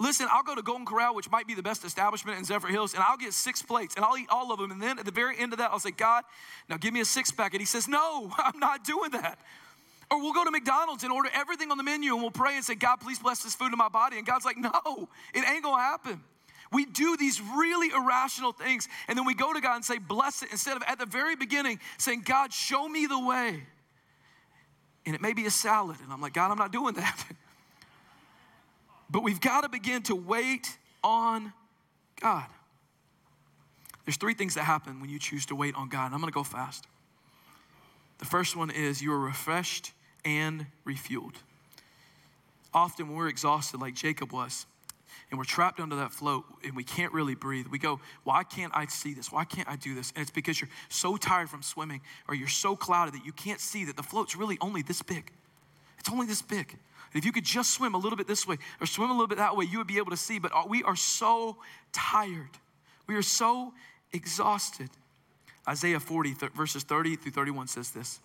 Listen, 0.00 0.26
I'll 0.30 0.42
go 0.42 0.54
to 0.54 0.62
Golden 0.62 0.86
Corral, 0.86 1.14
which 1.14 1.30
might 1.30 1.46
be 1.46 1.54
the 1.54 1.62
best 1.62 1.84
establishment 1.84 2.38
in 2.38 2.44
Zephyrhills, 2.44 2.94
and 2.94 3.02
I'll 3.02 3.18
get 3.18 3.34
six 3.34 3.60
plates 3.60 3.96
and 3.96 4.04
I'll 4.04 4.16
eat 4.16 4.28
all 4.30 4.50
of 4.50 4.58
them. 4.58 4.70
And 4.70 4.80
then 4.80 4.98
at 4.98 5.04
the 5.04 5.10
very 5.10 5.38
end 5.38 5.52
of 5.52 5.58
that, 5.58 5.70
I'll 5.70 5.78
say, 5.78 5.90
God, 5.90 6.24
now 6.70 6.78
give 6.78 6.94
me 6.94 7.00
a 7.00 7.04
six 7.04 7.30
pack. 7.30 7.52
And 7.52 7.60
He 7.60 7.66
says, 7.66 7.86
No, 7.86 8.32
I'm 8.38 8.58
not 8.58 8.82
doing 8.84 9.10
that. 9.10 9.38
Or 10.10 10.20
we'll 10.20 10.32
go 10.32 10.42
to 10.44 10.50
McDonald's 10.50 11.04
and 11.04 11.12
order 11.12 11.28
everything 11.32 11.70
on 11.70 11.76
the 11.76 11.84
menu 11.84 12.14
and 12.14 12.22
we'll 12.22 12.32
pray 12.32 12.56
and 12.56 12.64
say, 12.64 12.74
God, 12.74 12.96
please 12.96 13.20
bless 13.20 13.44
this 13.44 13.54
food 13.54 13.72
in 13.72 13.78
my 13.78 13.88
body. 13.88 14.16
And 14.16 14.26
God's 14.26 14.46
like, 14.46 14.56
No, 14.56 15.08
it 15.34 15.48
ain't 15.48 15.62
gonna 15.62 15.82
happen. 15.82 16.20
We 16.72 16.84
do 16.84 17.16
these 17.16 17.40
really 17.40 17.90
irrational 17.90 18.52
things, 18.52 18.88
and 19.08 19.18
then 19.18 19.26
we 19.26 19.34
go 19.34 19.52
to 19.52 19.60
God 19.60 19.76
and 19.76 19.84
say, 19.84 19.98
Bless 19.98 20.42
it, 20.42 20.50
instead 20.52 20.76
of 20.76 20.82
at 20.86 20.98
the 20.98 21.06
very 21.06 21.34
beginning 21.34 21.80
saying, 21.98 22.22
God, 22.24 22.52
show 22.52 22.88
me 22.88 23.06
the 23.06 23.18
way. 23.18 23.62
And 25.06 25.14
it 25.14 25.20
may 25.20 25.32
be 25.32 25.46
a 25.46 25.50
salad, 25.50 25.96
and 26.02 26.12
I'm 26.12 26.20
like, 26.20 26.34
God, 26.34 26.50
I'm 26.50 26.58
not 26.58 26.72
doing 26.72 26.94
that. 26.94 27.24
but 29.10 29.22
we've 29.22 29.40
got 29.40 29.62
to 29.62 29.68
begin 29.68 30.02
to 30.02 30.14
wait 30.14 30.76
on 31.02 31.52
God. 32.20 32.46
There's 34.04 34.16
three 34.16 34.34
things 34.34 34.54
that 34.54 34.64
happen 34.64 35.00
when 35.00 35.10
you 35.10 35.18
choose 35.18 35.46
to 35.46 35.56
wait 35.56 35.74
on 35.74 35.88
God, 35.88 36.06
and 36.06 36.14
I'm 36.14 36.20
gonna 36.20 36.32
go 36.32 36.44
fast. 36.44 36.86
The 38.18 38.24
first 38.26 38.54
one 38.54 38.70
is 38.70 39.00
you 39.00 39.12
are 39.12 39.18
refreshed 39.18 39.92
and 40.24 40.66
refueled. 40.86 41.34
Often 42.72 43.08
when 43.08 43.16
we're 43.16 43.28
exhausted, 43.28 43.80
like 43.80 43.94
Jacob 43.94 44.32
was, 44.32 44.66
and 45.30 45.38
we're 45.38 45.44
trapped 45.44 45.78
under 45.78 45.96
that 45.96 46.12
float 46.12 46.44
and 46.64 46.74
we 46.74 46.82
can't 46.82 47.12
really 47.12 47.34
breathe. 47.34 47.66
We 47.68 47.78
go, 47.78 48.00
Why 48.24 48.42
can't 48.42 48.72
I 48.74 48.86
see 48.86 49.14
this? 49.14 49.30
Why 49.30 49.44
can't 49.44 49.68
I 49.68 49.76
do 49.76 49.94
this? 49.94 50.12
And 50.16 50.22
it's 50.22 50.30
because 50.30 50.60
you're 50.60 50.70
so 50.88 51.16
tired 51.16 51.48
from 51.48 51.62
swimming 51.62 52.00
or 52.28 52.34
you're 52.34 52.48
so 52.48 52.76
clouded 52.76 53.14
that 53.14 53.24
you 53.24 53.32
can't 53.32 53.60
see 53.60 53.84
that 53.84 53.96
the 53.96 54.02
float's 54.02 54.36
really 54.36 54.58
only 54.60 54.82
this 54.82 55.02
big. 55.02 55.30
It's 55.98 56.10
only 56.10 56.26
this 56.26 56.42
big. 56.42 56.76
And 57.12 57.18
if 57.20 57.24
you 57.24 57.32
could 57.32 57.44
just 57.44 57.72
swim 57.72 57.94
a 57.94 57.98
little 57.98 58.16
bit 58.16 58.26
this 58.26 58.46
way 58.46 58.56
or 58.80 58.86
swim 58.86 59.10
a 59.10 59.12
little 59.12 59.26
bit 59.26 59.38
that 59.38 59.56
way, 59.56 59.64
you 59.64 59.78
would 59.78 59.86
be 59.86 59.98
able 59.98 60.10
to 60.10 60.16
see. 60.16 60.38
But 60.38 60.68
we 60.68 60.82
are 60.82 60.96
so 60.96 61.56
tired. 61.92 62.50
We 63.06 63.16
are 63.16 63.22
so 63.22 63.72
exhausted. 64.12 64.90
Isaiah 65.68 66.00
40, 66.00 66.34
th- 66.34 66.52
verses 66.52 66.82
30 66.84 67.16
through 67.16 67.32
31 67.32 67.68
says 67.68 67.90
this 67.90 68.20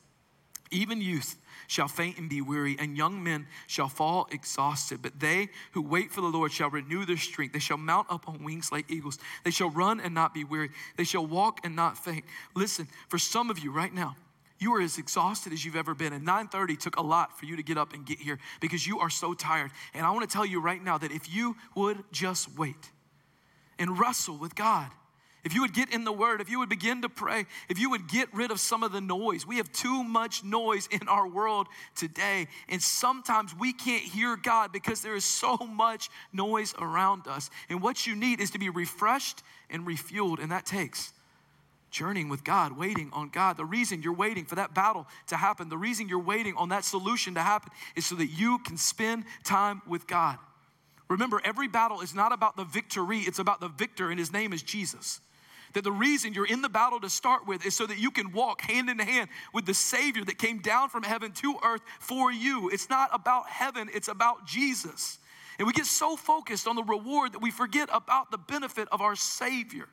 Even 0.71 1.01
youth 1.01 1.36
shall 1.67 1.88
faint 1.88 2.17
and 2.17 2.30
be 2.30 2.41
weary, 2.41 2.75
and 2.80 2.97
young 2.97 3.23
men 3.23 3.47
shall 3.67 3.89
fall 3.89 4.28
exhausted. 4.32 5.01
But 5.01 5.19
they 5.19 5.49
who 5.71 5.82
wait 5.82 6.12
for 6.12 6.21
the 6.21 6.28
Lord 6.28 6.51
shall 6.51 6.69
renew 6.69 7.06
their 7.06 7.17
strength. 7.17 7.54
They 7.54 7.60
shall 7.60 7.78
mount 7.78 8.08
up 8.10 8.28
on 8.28 8.43
wings 8.43 8.71
like 8.71 8.89
eagles. 8.89 9.19
They 9.43 9.51
shall 9.51 9.69
run 9.69 9.99
and 9.99 10.13
not 10.13 10.34
be 10.34 10.43
weary. 10.43 10.69
They 10.97 11.04
shall 11.04 11.25
walk 11.25 11.60
and 11.63 11.75
not 11.75 11.97
faint. 11.97 12.25
Listen, 12.56 12.88
for 13.10 13.17
some 13.17 13.49
of 13.49 13.60
you 13.60 13.71
right 13.71 13.93
now, 13.93 14.15
you 14.58 14.73
are 14.73 14.82
as 14.82 14.97
exhausted 14.97 15.54
as 15.54 15.65
you've 15.65 15.75
ever 15.75 15.93
been. 15.93 16.13
And 16.13 16.25
9:30 16.25 16.78
took 16.78 16.95
a 16.97 17.01
lot 17.01 17.38
for 17.38 17.45
you 17.45 17.56
to 17.58 17.63
get 17.63 17.78
up 17.78 17.93
and 17.93 18.06
get 18.06 18.19
here 18.19 18.39
because 18.62 18.88
you 18.88 18.99
are 18.99 19.10
so 19.10 19.34
tired. 19.34 19.71
And 19.93 20.06
I 20.06 20.12
want 20.12 20.28
to 20.30 20.34
tell 20.34 20.45
you 20.45 20.62
right 20.62 20.82
now 20.82 20.97
that 20.97 21.12
if 21.12 21.34
you 21.34 21.58
would 21.75 22.04
just 22.12 22.58
wait 22.58 22.91
and 23.78 23.99
wrestle 23.99 24.38
with 24.38 24.56
God, 24.56 24.89
if 25.46 25.54
you 25.54 25.62
would 25.62 25.74
get 25.74 25.94
in 25.94 26.04
the 26.04 26.12
Word, 26.12 26.42
if 26.42 26.50
you 26.50 26.58
would 26.58 26.70
begin 26.70 27.04
to 27.04 27.10
pray, 27.10 27.46
if 27.70 27.78
you 27.78 27.92
would 27.92 28.08
get 28.08 28.34
rid 28.34 28.50
of 28.50 28.60
some 28.60 28.82
of 28.82 28.92
the 28.92 29.00
noise. 29.00 29.46
We 29.46 29.58
have 29.58 29.72
too 29.72 30.04
much 30.04 30.44
noise 30.44 30.90
in 30.92 31.08
our 31.08 31.28
world 31.28 31.68
today. 31.96 32.48
And 32.68 32.82
sometimes 32.82 33.56
we 33.56 33.72
can't 33.72 34.02
hear 34.02 34.36
God 34.38 34.72
because 34.74 35.02
there 35.02 35.16
is 35.16 35.24
so 35.24 35.56
much 35.58 36.10
noise 36.34 36.74
around 36.80 37.28
us. 37.28 37.52
And 37.70 37.80
what 37.80 38.08
you 38.08 38.16
need 38.16 38.42
is 38.42 38.50
to 38.52 38.60
be 38.60 38.70
refreshed 38.70 39.44
and 39.70 39.86
refueled. 39.86 40.42
And 40.42 40.52
that 40.52 40.66
takes 40.66 41.14
journeying 41.92 42.28
with 42.28 42.44
God, 42.44 42.76
waiting 42.76 43.12
on 43.14 43.30
God. 43.30 43.56
The 43.56 43.66
reason 43.66 44.02
you're 44.02 44.14
waiting 44.14 44.46
for 44.46 44.56
that 44.56 44.74
battle 44.74 45.06
to 45.28 45.38
happen, 45.38 45.70
the 45.70 45.78
reason 45.78 46.10
you're 46.10 46.18
waiting 46.18 46.56
on 46.58 46.70
that 46.70 46.84
solution 46.84 47.36
to 47.36 47.42
happen 47.42 47.72
is 47.96 48.08
so 48.08 48.16
that 48.16 48.28
you 48.28 48.58
can 48.66 48.78
spend 48.78 49.26
time 49.44 49.84
with 49.88 50.08
God. 50.08 50.40
Remember, 51.08 51.40
every 51.46 51.68
battle 51.68 52.02
is 52.02 52.16
not 52.16 52.34
about 52.34 52.58
the 52.58 52.64
victory, 52.64 53.20
it's 53.20 53.38
about 53.38 53.62
the 53.62 53.68
victor, 53.68 54.10
and 54.10 54.18
his 54.18 54.34
name 54.34 54.52
is 54.52 54.64
Jesus 54.64 55.22
that 55.76 55.84
the 55.84 55.92
reason 55.92 56.34
you're 56.34 56.48
in 56.48 56.62
the 56.62 56.70
battle 56.70 57.00
to 57.02 57.10
start 57.10 57.46
with 57.46 57.66
is 57.66 57.76
so 57.76 57.86
that 57.86 58.00
you 58.00 58.10
can 58.10 58.32
walk 58.32 58.62
hand 58.62 58.90
in 58.90 58.98
hand 58.98 59.30
with 59.54 59.66
the 59.66 59.74
Savior 59.74 60.24
that 60.24 60.38
came 60.38 60.60
down 60.60 60.90
from 60.90 61.04
heaven 61.04 61.32
to 61.34 61.58
earth 61.64 61.82
for 62.00 62.32
you. 62.32 62.70
It's 62.70 62.90
not 62.90 63.10
about 63.14 63.48
heaven, 63.48 63.90
it's 63.94 64.08
about 64.08 64.48
Jesus. 64.48 65.20
And 65.60 65.68
we 65.68 65.74
get 65.74 65.86
so 65.86 66.16
focused 66.16 66.68
on 66.68 66.76
the 66.76 66.84
reward 66.84 67.34
that 67.34 67.42
we 67.42 67.52
forget 67.52 67.90
about 67.94 68.32
the 68.32 68.38
benefit 68.38 68.88
of 68.92 69.02
our 69.02 69.16
Savior. 69.16 69.88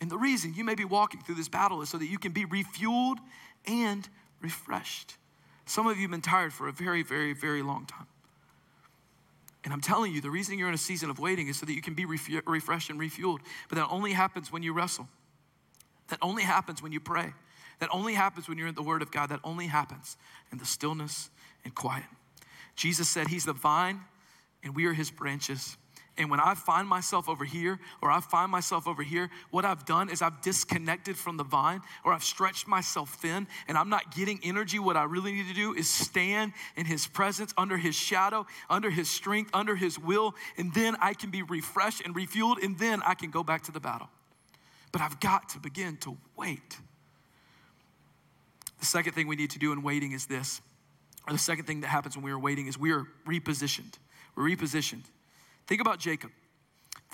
And 0.00 0.10
the 0.10 0.18
reason 0.18 0.54
you 0.54 0.64
may 0.64 0.74
be 0.74 0.84
walking 0.84 1.20
through 1.20 1.36
this 1.36 1.48
battle 1.48 1.82
is 1.82 1.90
so 1.90 1.98
that 1.98 2.06
you 2.06 2.18
can 2.18 2.32
be 2.32 2.46
refueled 2.46 3.18
and 3.66 4.08
refreshed. 4.40 5.16
Some 5.66 5.86
of 5.86 5.96
you 5.96 6.02
have 6.02 6.10
been 6.10 6.20
tired 6.22 6.52
for 6.52 6.66
a 6.68 6.72
very, 6.72 7.02
very, 7.02 7.34
very 7.34 7.62
long 7.62 7.86
time. 7.86 8.06
And 9.64 9.72
I'm 9.72 9.80
telling 9.80 10.12
you, 10.12 10.20
the 10.20 10.30
reason 10.30 10.58
you're 10.58 10.68
in 10.68 10.74
a 10.74 10.78
season 10.78 11.08
of 11.08 11.18
waiting 11.18 11.48
is 11.48 11.58
so 11.58 11.66
that 11.66 11.72
you 11.72 11.80
can 11.80 11.94
be 11.94 12.04
refreshed 12.04 12.90
and 12.90 13.00
refueled. 13.00 13.38
But 13.68 13.76
that 13.76 13.88
only 13.90 14.12
happens 14.12 14.52
when 14.52 14.62
you 14.62 14.74
wrestle. 14.74 15.08
That 16.08 16.18
only 16.20 16.42
happens 16.42 16.82
when 16.82 16.92
you 16.92 17.00
pray. 17.00 17.32
That 17.80 17.88
only 17.90 18.12
happens 18.12 18.46
when 18.46 18.58
you're 18.58 18.68
in 18.68 18.74
the 18.74 18.82
Word 18.82 19.00
of 19.00 19.10
God. 19.10 19.30
That 19.30 19.40
only 19.42 19.66
happens 19.66 20.18
in 20.52 20.58
the 20.58 20.66
stillness 20.66 21.30
and 21.64 21.74
quiet. 21.74 22.04
Jesus 22.76 23.08
said, 23.08 23.28
He's 23.28 23.46
the 23.46 23.54
vine 23.54 24.00
and 24.62 24.76
we 24.76 24.84
are 24.86 24.92
His 24.92 25.10
branches. 25.10 25.76
And 26.16 26.30
when 26.30 26.38
I 26.38 26.54
find 26.54 26.86
myself 26.86 27.28
over 27.28 27.44
here 27.44 27.80
or 28.00 28.10
I 28.10 28.20
find 28.20 28.50
myself 28.50 28.86
over 28.86 29.02
here, 29.02 29.30
what 29.50 29.64
I've 29.64 29.84
done 29.84 30.08
is 30.08 30.22
I've 30.22 30.40
disconnected 30.42 31.16
from 31.16 31.36
the 31.36 31.42
vine 31.42 31.80
or 32.04 32.12
I've 32.12 32.22
stretched 32.22 32.68
myself 32.68 33.14
thin 33.14 33.48
and 33.66 33.76
I'm 33.76 33.88
not 33.88 34.14
getting 34.14 34.38
energy. 34.44 34.78
What 34.78 34.96
I 34.96 35.04
really 35.04 35.32
need 35.32 35.48
to 35.48 35.54
do 35.54 35.74
is 35.74 35.90
stand 35.90 36.52
in 36.76 36.86
His 36.86 37.08
presence, 37.08 37.52
under 37.58 37.76
His 37.76 37.96
shadow, 37.96 38.46
under 38.70 38.90
His 38.90 39.10
strength, 39.10 39.50
under 39.52 39.74
His 39.74 39.98
will, 39.98 40.36
and 40.56 40.72
then 40.72 40.96
I 41.00 41.14
can 41.14 41.30
be 41.30 41.42
refreshed 41.42 42.02
and 42.04 42.14
refueled, 42.14 42.62
and 42.62 42.78
then 42.78 43.02
I 43.02 43.14
can 43.14 43.30
go 43.30 43.42
back 43.42 43.64
to 43.64 43.72
the 43.72 43.80
battle. 43.80 44.08
But 44.92 45.00
I've 45.00 45.18
got 45.18 45.48
to 45.50 45.58
begin 45.58 45.96
to 45.98 46.16
wait. 46.36 46.78
The 48.78 48.86
second 48.86 49.14
thing 49.14 49.26
we 49.26 49.34
need 49.34 49.50
to 49.50 49.58
do 49.58 49.72
in 49.72 49.82
waiting 49.82 50.12
is 50.12 50.26
this, 50.26 50.60
or 51.26 51.32
the 51.32 51.38
second 51.40 51.64
thing 51.64 51.80
that 51.80 51.88
happens 51.88 52.16
when 52.16 52.24
we 52.24 52.30
are 52.30 52.38
waiting 52.38 52.68
is 52.68 52.78
we 52.78 52.92
are 52.92 53.04
repositioned. 53.26 53.94
We're 54.36 54.44
repositioned. 54.44 55.04
Think 55.66 55.80
about 55.80 55.98
Jacob. 55.98 56.30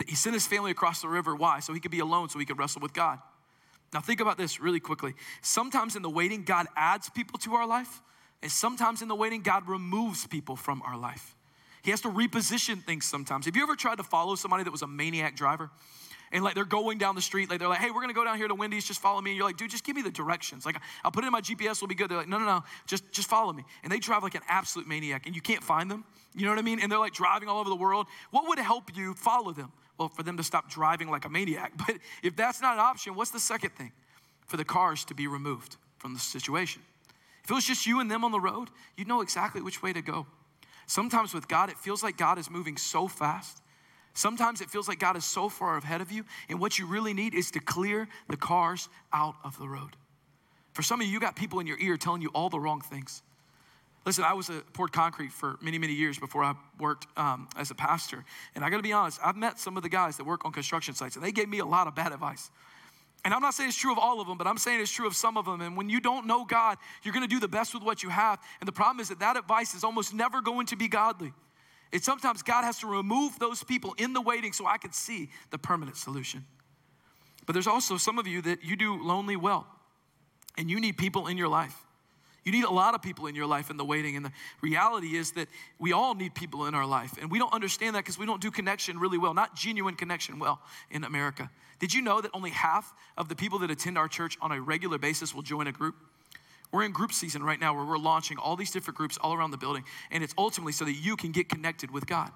He 0.06 0.14
sent 0.14 0.34
his 0.34 0.46
family 0.46 0.70
across 0.70 1.02
the 1.02 1.08
river. 1.08 1.34
Why? 1.34 1.60
So 1.60 1.72
he 1.72 1.80
could 1.80 1.90
be 1.90 2.00
alone, 2.00 2.28
so 2.28 2.38
he 2.38 2.44
could 2.44 2.58
wrestle 2.58 2.80
with 2.80 2.92
God. 2.92 3.18
Now, 3.92 4.00
think 4.00 4.20
about 4.20 4.38
this 4.38 4.60
really 4.60 4.80
quickly. 4.80 5.14
Sometimes 5.42 5.96
in 5.96 6.02
the 6.02 6.10
waiting, 6.10 6.44
God 6.44 6.66
adds 6.76 7.10
people 7.10 7.38
to 7.40 7.54
our 7.54 7.66
life, 7.66 8.00
and 8.42 8.50
sometimes 8.50 9.02
in 9.02 9.08
the 9.08 9.14
waiting, 9.14 9.42
God 9.42 9.68
removes 9.68 10.26
people 10.26 10.56
from 10.56 10.80
our 10.82 10.96
life. 10.96 11.34
He 11.82 11.90
has 11.90 12.00
to 12.02 12.08
reposition 12.08 12.82
things 12.84 13.04
sometimes. 13.04 13.46
Have 13.46 13.56
you 13.56 13.62
ever 13.62 13.74
tried 13.74 13.96
to 13.96 14.02
follow 14.02 14.34
somebody 14.36 14.64
that 14.64 14.70
was 14.70 14.82
a 14.82 14.86
maniac 14.86 15.34
driver? 15.34 15.70
And 16.32 16.44
like 16.44 16.54
they're 16.54 16.64
going 16.64 16.98
down 16.98 17.14
the 17.14 17.22
street, 17.22 17.50
like 17.50 17.58
they're 17.58 17.68
like, 17.68 17.80
hey, 17.80 17.90
we're 17.90 18.00
gonna 18.00 18.12
go 18.12 18.24
down 18.24 18.36
here 18.36 18.48
to 18.48 18.54
Wendy's, 18.54 18.84
just 18.84 19.00
follow 19.00 19.20
me. 19.20 19.30
And 19.30 19.36
you're 19.36 19.46
like, 19.46 19.56
dude, 19.56 19.70
just 19.70 19.84
give 19.84 19.96
me 19.96 20.02
the 20.02 20.10
directions. 20.10 20.64
Like, 20.64 20.76
I'll 21.04 21.10
put 21.10 21.24
it 21.24 21.26
in 21.26 21.32
my 21.32 21.40
GPS, 21.40 21.80
we'll 21.80 21.88
be 21.88 21.94
good. 21.94 22.10
They're 22.10 22.18
like, 22.18 22.28
no, 22.28 22.38
no, 22.38 22.46
no, 22.46 22.64
just, 22.86 23.10
just 23.10 23.28
follow 23.28 23.52
me. 23.52 23.64
And 23.82 23.92
they 23.92 23.98
drive 23.98 24.22
like 24.22 24.34
an 24.34 24.42
absolute 24.48 24.86
maniac, 24.86 25.26
and 25.26 25.34
you 25.34 25.42
can't 25.42 25.62
find 25.62 25.90
them. 25.90 26.04
You 26.34 26.44
know 26.44 26.50
what 26.50 26.58
I 26.58 26.62
mean? 26.62 26.80
And 26.80 26.90
they're 26.90 26.98
like 26.98 27.12
driving 27.12 27.48
all 27.48 27.58
over 27.58 27.68
the 27.68 27.76
world. 27.76 28.06
What 28.30 28.48
would 28.48 28.58
help 28.58 28.96
you 28.96 29.14
follow 29.14 29.52
them? 29.52 29.72
Well, 29.98 30.08
for 30.08 30.22
them 30.22 30.36
to 30.36 30.44
stop 30.44 30.70
driving 30.70 31.10
like 31.10 31.24
a 31.24 31.28
maniac. 31.28 31.72
But 31.86 31.98
if 32.22 32.36
that's 32.36 32.62
not 32.62 32.74
an 32.74 32.80
option, 32.80 33.14
what's 33.14 33.30
the 33.30 33.40
second 33.40 33.70
thing? 33.70 33.92
For 34.46 34.56
the 34.56 34.64
cars 34.64 35.04
to 35.06 35.14
be 35.14 35.26
removed 35.26 35.76
from 35.98 36.14
the 36.14 36.20
situation. 36.20 36.82
If 37.44 37.50
it 37.50 37.54
was 37.54 37.66
just 37.66 37.86
you 37.86 38.00
and 38.00 38.10
them 38.10 38.24
on 38.24 38.32
the 38.32 38.40
road, 38.40 38.68
you'd 38.96 39.08
know 39.08 39.20
exactly 39.20 39.60
which 39.60 39.82
way 39.82 39.92
to 39.92 40.02
go. 40.02 40.26
Sometimes 40.86 41.34
with 41.34 41.48
God, 41.48 41.70
it 41.70 41.78
feels 41.78 42.02
like 42.02 42.16
God 42.16 42.38
is 42.38 42.50
moving 42.50 42.76
so 42.76 43.08
fast 43.08 43.60
Sometimes 44.14 44.61
it 44.61 44.70
feels 44.70 44.88
like 44.88 44.99
God 44.99 45.16
is 45.16 45.25
so 45.25 45.49
far 45.49 45.77
ahead 45.77 46.01
of 46.01 46.11
you, 46.11 46.25
and 46.49 46.61
what 46.61 46.79
you 46.79 46.87
really 46.87 47.14
need 47.14 47.35
is 47.35 47.51
to 47.53 47.61
clear 47.61 48.09
the 48.29 48.37
cars 48.37 48.88
out 49.12 49.37
of 49.44 49.59
the 49.59 49.68
road. 49.68 49.96
For 50.73 50.83
some 50.83 51.01
of 51.01 51.07
you, 51.07 51.12
you 51.12 51.20
got 51.20 51.37
people 51.37 51.61
in 51.61 51.66
your 51.66 51.79
ear 51.81 51.96
telling 51.96 52.23
you 52.23 52.31
all 52.35 52.49
the 52.49 52.61
wrong 52.61 52.81
things. 52.81 53.23
Listen, 54.07 54.25
I 54.25 54.33
was 54.33 54.49
a 54.49 54.62
poured 54.73 54.92
concrete 54.92 55.31
for 55.31 55.59
many, 55.61 55.79
many 55.79 55.92
years 55.92 56.18
before 56.18 56.42
I 56.42 56.55
worked 56.79 57.07
um, 57.18 57.49
as 57.57 57.70
a 57.70 57.75
pastor. 57.75 58.25
And 58.55 58.64
I 58.64 58.70
gotta 58.70 58.83
be 58.83 58.92
honest, 58.92 59.20
I've 59.23 59.37
met 59.37 59.59
some 59.59 59.77
of 59.77 59.83
the 59.83 59.90
guys 59.90 60.16
that 60.16 60.25
work 60.25 60.44
on 60.44 60.53
construction 60.53 60.94
sites, 60.94 61.16
and 61.16 61.25
they 61.25 61.33
gave 61.33 61.49
me 61.49 61.59
a 61.59 61.66
lot 61.66 61.87
of 61.87 61.94
bad 61.94 62.12
advice. 62.12 62.51
And 63.25 63.35
I'm 63.35 63.42
not 63.42 63.53
saying 63.53 63.68
it's 63.68 63.79
true 63.79 63.92
of 63.92 63.99
all 63.99 64.20
of 64.20 64.27
them, 64.27 64.38
but 64.38 64.46
I'm 64.46 64.57
saying 64.57 64.81
it's 64.81 64.90
true 64.90 65.07
of 65.07 65.14
some 65.14 65.37
of 65.37 65.44
them. 65.44 65.61
And 65.61 65.77
when 65.77 65.90
you 65.90 66.01
don't 66.01 66.27
know 66.27 66.46
God, 66.46 66.79
you're 67.03 67.12
gonna 67.12 67.29
do 67.29 67.40
the 67.40 67.49
best 67.49 67.75
with 67.75 67.83
what 67.83 68.03
you 68.03 68.09
have. 68.09 68.38
And 68.61 68.66
the 68.66 68.73
problem 68.73 69.01
is 69.01 69.11
that 69.11 69.20
that 69.20 69.37
advice 69.37 69.75
is 69.75 69.85
almost 69.85 70.14
never 70.14 70.40
going 70.40 70.66
to 70.66 70.77
be 70.77 70.88
godly. 70.88 71.35
It's 71.92 72.05
sometimes 72.05 72.42
God 72.42 72.62
has 72.62 72.79
to 72.79 72.87
remove 72.87 73.38
those 73.38 73.64
people 73.64 73.94
in 73.98 74.12
the 74.12 74.20
waiting 74.20 74.53
so 74.53 74.66
I 74.66 74.79
can 74.79 74.92
see 74.92 75.31
the 75.50 75.59
permanent 75.59 75.96
solution. 75.96 76.44
But 77.46 77.55
there's 77.55 77.66
also 77.66 77.96
some 77.96 78.18
of 78.18 78.26
you 78.26 78.42
that 78.42 78.62
you 78.62 78.76
do 78.76 79.03
lonely 79.03 79.37
well, 79.37 79.66
and 80.57 80.70
you 80.70 80.81
need 80.81 80.96
people 80.96 81.26
in 81.26 81.37
your 81.37 81.48
life. 81.48 81.74
You 82.44 82.53
need 82.53 82.64
a 82.64 82.70
lot 82.70 82.94
of 82.94 83.03
people 83.03 83.26
in 83.26 83.35
your 83.35 83.46
life 83.46 83.70
in 83.70 83.76
the 83.76 83.85
waiting. 83.85 84.16
And 84.16 84.24
the 84.24 84.33
reality 84.62 85.16
is 85.16 85.33
that 85.33 85.48
we 85.79 85.92
all 85.92 86.14
need 86.14 86.35
people 86.35 86.66
in 86.66 86.74
our 86.74 86.87
life. 86.87 87.18
And 87.20 87.31
we 87.31 87.38
don't 87.38 87.53
understand 87.53 87.94
that 87.94 88.00
because 88.00 88.18
we 88.18 88.26
don't 88.26 88.40
do 88.40 88.50
connection 88.50 88.98
really 88.98 89.18
well, 89.18 89.35
not 89.35 89.55
genuine 89.55 89.94
connection 89.94 90.38
well 90.38 90.61
in 90.90 91.05
America. 91.05 91.50
Did 91.81 91.92
you 91.92 92.03
know 92.03 92.20
that 92.20 92.31
only 92.33 92.50
half 92.50 92.92
of 93.16 93.29
the 93.29 93.37
people 93.37 93.59
that 93.61 93.70
attend 93.70 93.98
our 93.98 94.09
church 94.09 94.38
on 94.40 94.53
a 94.53 94.61
regular 94.61 94.98
basis 94.98 95.35
will 95.35 95.42
join 95.42 95.66
a 95.66 95.72
group? 95.72 95.96
We're 96.72 96.85
in 96.85 96.92
group 96.92 97.12
season 97.12 97.42
right 97.42 97.59
now 97.59 97.74
where 97.74 97.85
we're 97.85 97.98
launching 97.98 98.38
all 98.38 98.56
these 98.56 98.70
different 98.70 98.96
groups 98.96 99.18
all 99.20 99.35
around 99.35 99.50
the 99.50 99.56
building, 99.56 99.85
and 100.11 100.22
it's 100.22 100.35
ultimately 100.38 100.72
so 100.72 100.85
that 100.85 100.94
you 100.94 101.16
can 101.16 101.33
get 101.33 101.48
connected 101.48 101.90
with 101.90 102.06
God. 102.06 102.30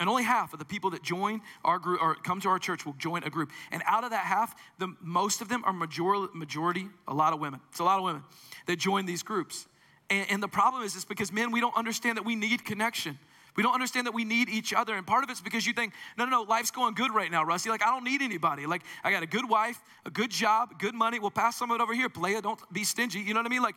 And 0.00 0.08
only 0.08 0.24
half 0.24 0.52
of 0.52 0.58
the 0.58 0.64
people 0.64 0.90
that 0.90 1.02
join 1.02 1.40
our 1.64 1.78
group 1.78 2.02
or 2.02 2.16
come 2.16 2.40
to 2.40 2.48
our 2.48 2.58
church 2.58 2.84
will 2.84 2.94
join 2.94 3.22
a 3.22 3.30
group. 3.30 3.50
And 3.70 3.82
out 3.86 4.02
of 4.02 4.10
that 4.10 4.24
half, 4.24 4.54
the 4.78 4.92
most 5.00 5.40
of 5.40 5.48
them 5.48 5.62
are 5.64 5.72
majority, 5.72 6.32
majority 6.34 6.88
a 7.06 7.14
lot 7.14 7.32
of 7.32 7.38
women. 7.38 7.60
It's 7.70 7.78
a 7.78 7.84
lot 7.84 7.98
of 7.98 8.04
women 8.04 8.24
that 8.66 8.76
join 8.76 9.06
these 9.06 9.22
groups. 9.22 9.66
And, 10.10 10.28
and 10.30 10.42
the 10.42 10.48
problem 10.48 10.82
is, 10.82 10.96
is 10.96 11.04
because 11.04 11.32
men, 11.32 11.52
we 11.52 11.60
don't 11.60 11.76
understand 11.76 12.16
that 12.16 12.24
we 12.24 12.34
need 12.34 12.64
connection. 12.64 13.18
We 13.56 13.62
don't 13.62 13.74
understand 13.74 14.06
that 14.06 14.14
we 14.14 14.24
need 14.24 14.48
each 14.48 14.72
other. 14.72 14.94
And 14.94 15.06
part 15.06 15.22
of 15.22 15.30
it's 15.30 15.40
because 15.40 15.66
you 15.66 15.72
think, 15.72 15.92
no, 16.18 16.24
no, 16.24 16.30
no, 16.30 16.42
life's 16.42 16.70
going 16.70 16.94
good 16.94 17.14
right 17.14 17.30
now, 17.30 17.44
Rusty. 17.44 17.70
Like, 17.70 17.82
I 17.82 17.86
don't 17.86 18.04
need 18.04 18.20
anybody. 18.20 18.66
Like, 18.66 18.82
I 19.04 19.10
got 19.10 19.22
a 19.22 19.26
good 19.26 19.48
wife, 19.48 19.80
a 20.04 20.10
good 20.10 20.30
job, 20.30 20.78
good 20.78 20.94
money. 20.94 21.18
We'll 21.20 21.30
pass 21.30 21.56
some 21.56 21.70
of 21.70 21.80
it 21.80 21.82
over 21.82 21.94
here. 21.94 22.08
Play 22.08 22.32
it, 22.32 22.42
don't 22.42 22.60
be 22.72 22.84
stingy. 22.84 23.20
You 23.20 23.32
know 23.32 23.40
what 23.40 23.46
I 23.46 23.50
mean? 23.50 23.62
Like, 23.62 23.76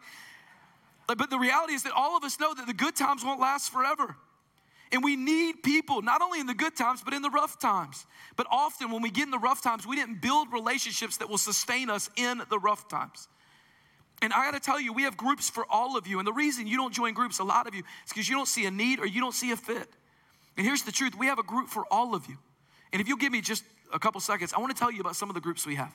but 1.08 1.30
the 1.30 1.40
reality 1.40 1.74
is 1.74 1.84
that 1.84 1.94
all 1.94 2.18
of 2.18 2.24
us 2.24 2.40
know 2.40 2.54
that 2.54 2.68
the 2.68 2.74
good 2.74 2.96
times 2.96 3.24
won't 3.24 3.40
last 3.40 3.72
forever. 3.72 4.16
And 4.92 5.04
we 5.04 5.16
need 5.16 5.64
people, 5.64 6.02
not 6.02 6.22
only 6.22 6.40
in 6.40 6.48
the 6.48 6.54
good 6.54 6.76
times, 6.76 7.02
but 7.04 7.14
in 7.14 7.22
the 7.22 7.30
rough 7.30 7.60
times. 7.60 8.06
But 8.36 8.48
often 8.50 8.92
when 8.92 9.02
we 9.02 9.10
get 9.10 9.26
in 9.26 9.32
the 9.32 9.40
rough 9.40 9.62
times, 9.62 9.86
we 9.86 9.96
didn't 9.96 10.22
build 10.22 10.52
relationships 10.52 11.18
that 11.18 11.30
will 11.30 11.38
sustain 11.38 11.90
us 11.90 12.10
in 12.16 12.42
the 12.50 12.58
rough 12.58 12.88
times. 12.88 13.28
And 14.22 14.34
I 14.34 14.46
gotta 14.46 14.60
tell 14.60 14.80
you, 14.80 14.94
we 14.94 15.04
have 15.04 15.16
groups 15.16 15.50
for 15.50 15.66
all 15.70 15.98
of 15.98 16.08
you. 16.08 16.20
And 16.20 16.28
the 16.28 16.34
reason 16.34 16.66
you 16.68 16.78
don't 16.78 16.94
join 16.94 17.14
groups, 17.14 17.40
a 17.40 17.44
lot 17.44 17.68
of 17.68 17.76
you, 17.76 17.84
is 18.06 18.10
because 18.10 18.28
you 18.28 18.36
don't 18.36 18.48
see 18.48 18.66
a 18.66 18.72
need 18.72 19.00
or 19.00 19.06
you 19.06 19.22
don't 19.22 19.36
see 19.36 19.52
a 19.52 19.58
fit. 19.58 19.88
And 20.58 20.66
here's 20.66 20.82
the 20.82 20.92
truth 20.92 21.16
we 21.16 21.28
have 21.28 21.40
a 21.40 21.44
group 21.44 21.70
for 21.70 21.86
all 21.92 22.16
of 22.16 22.28
you. 22.28 22.38
And 22.92 23.02
if 23.02 23.08
you'll 23.08 23.18
give 23.18 23.32
me 23.32 23.42
just 23.42 23.64
a 23.94 24.00
couple 24.00 24.20
seconds, 24.22 24.54
I 24.54 24.60
wanna 24.60 24.74
tell 24.74 24.92
you 24.92 25.02
about 25.02 25.16
some 25.16 25.30
of 25.30 25.36
the 25.36 25.42
groups 25.42 25.68
we 25.68 25.76
have. 25.76 25.94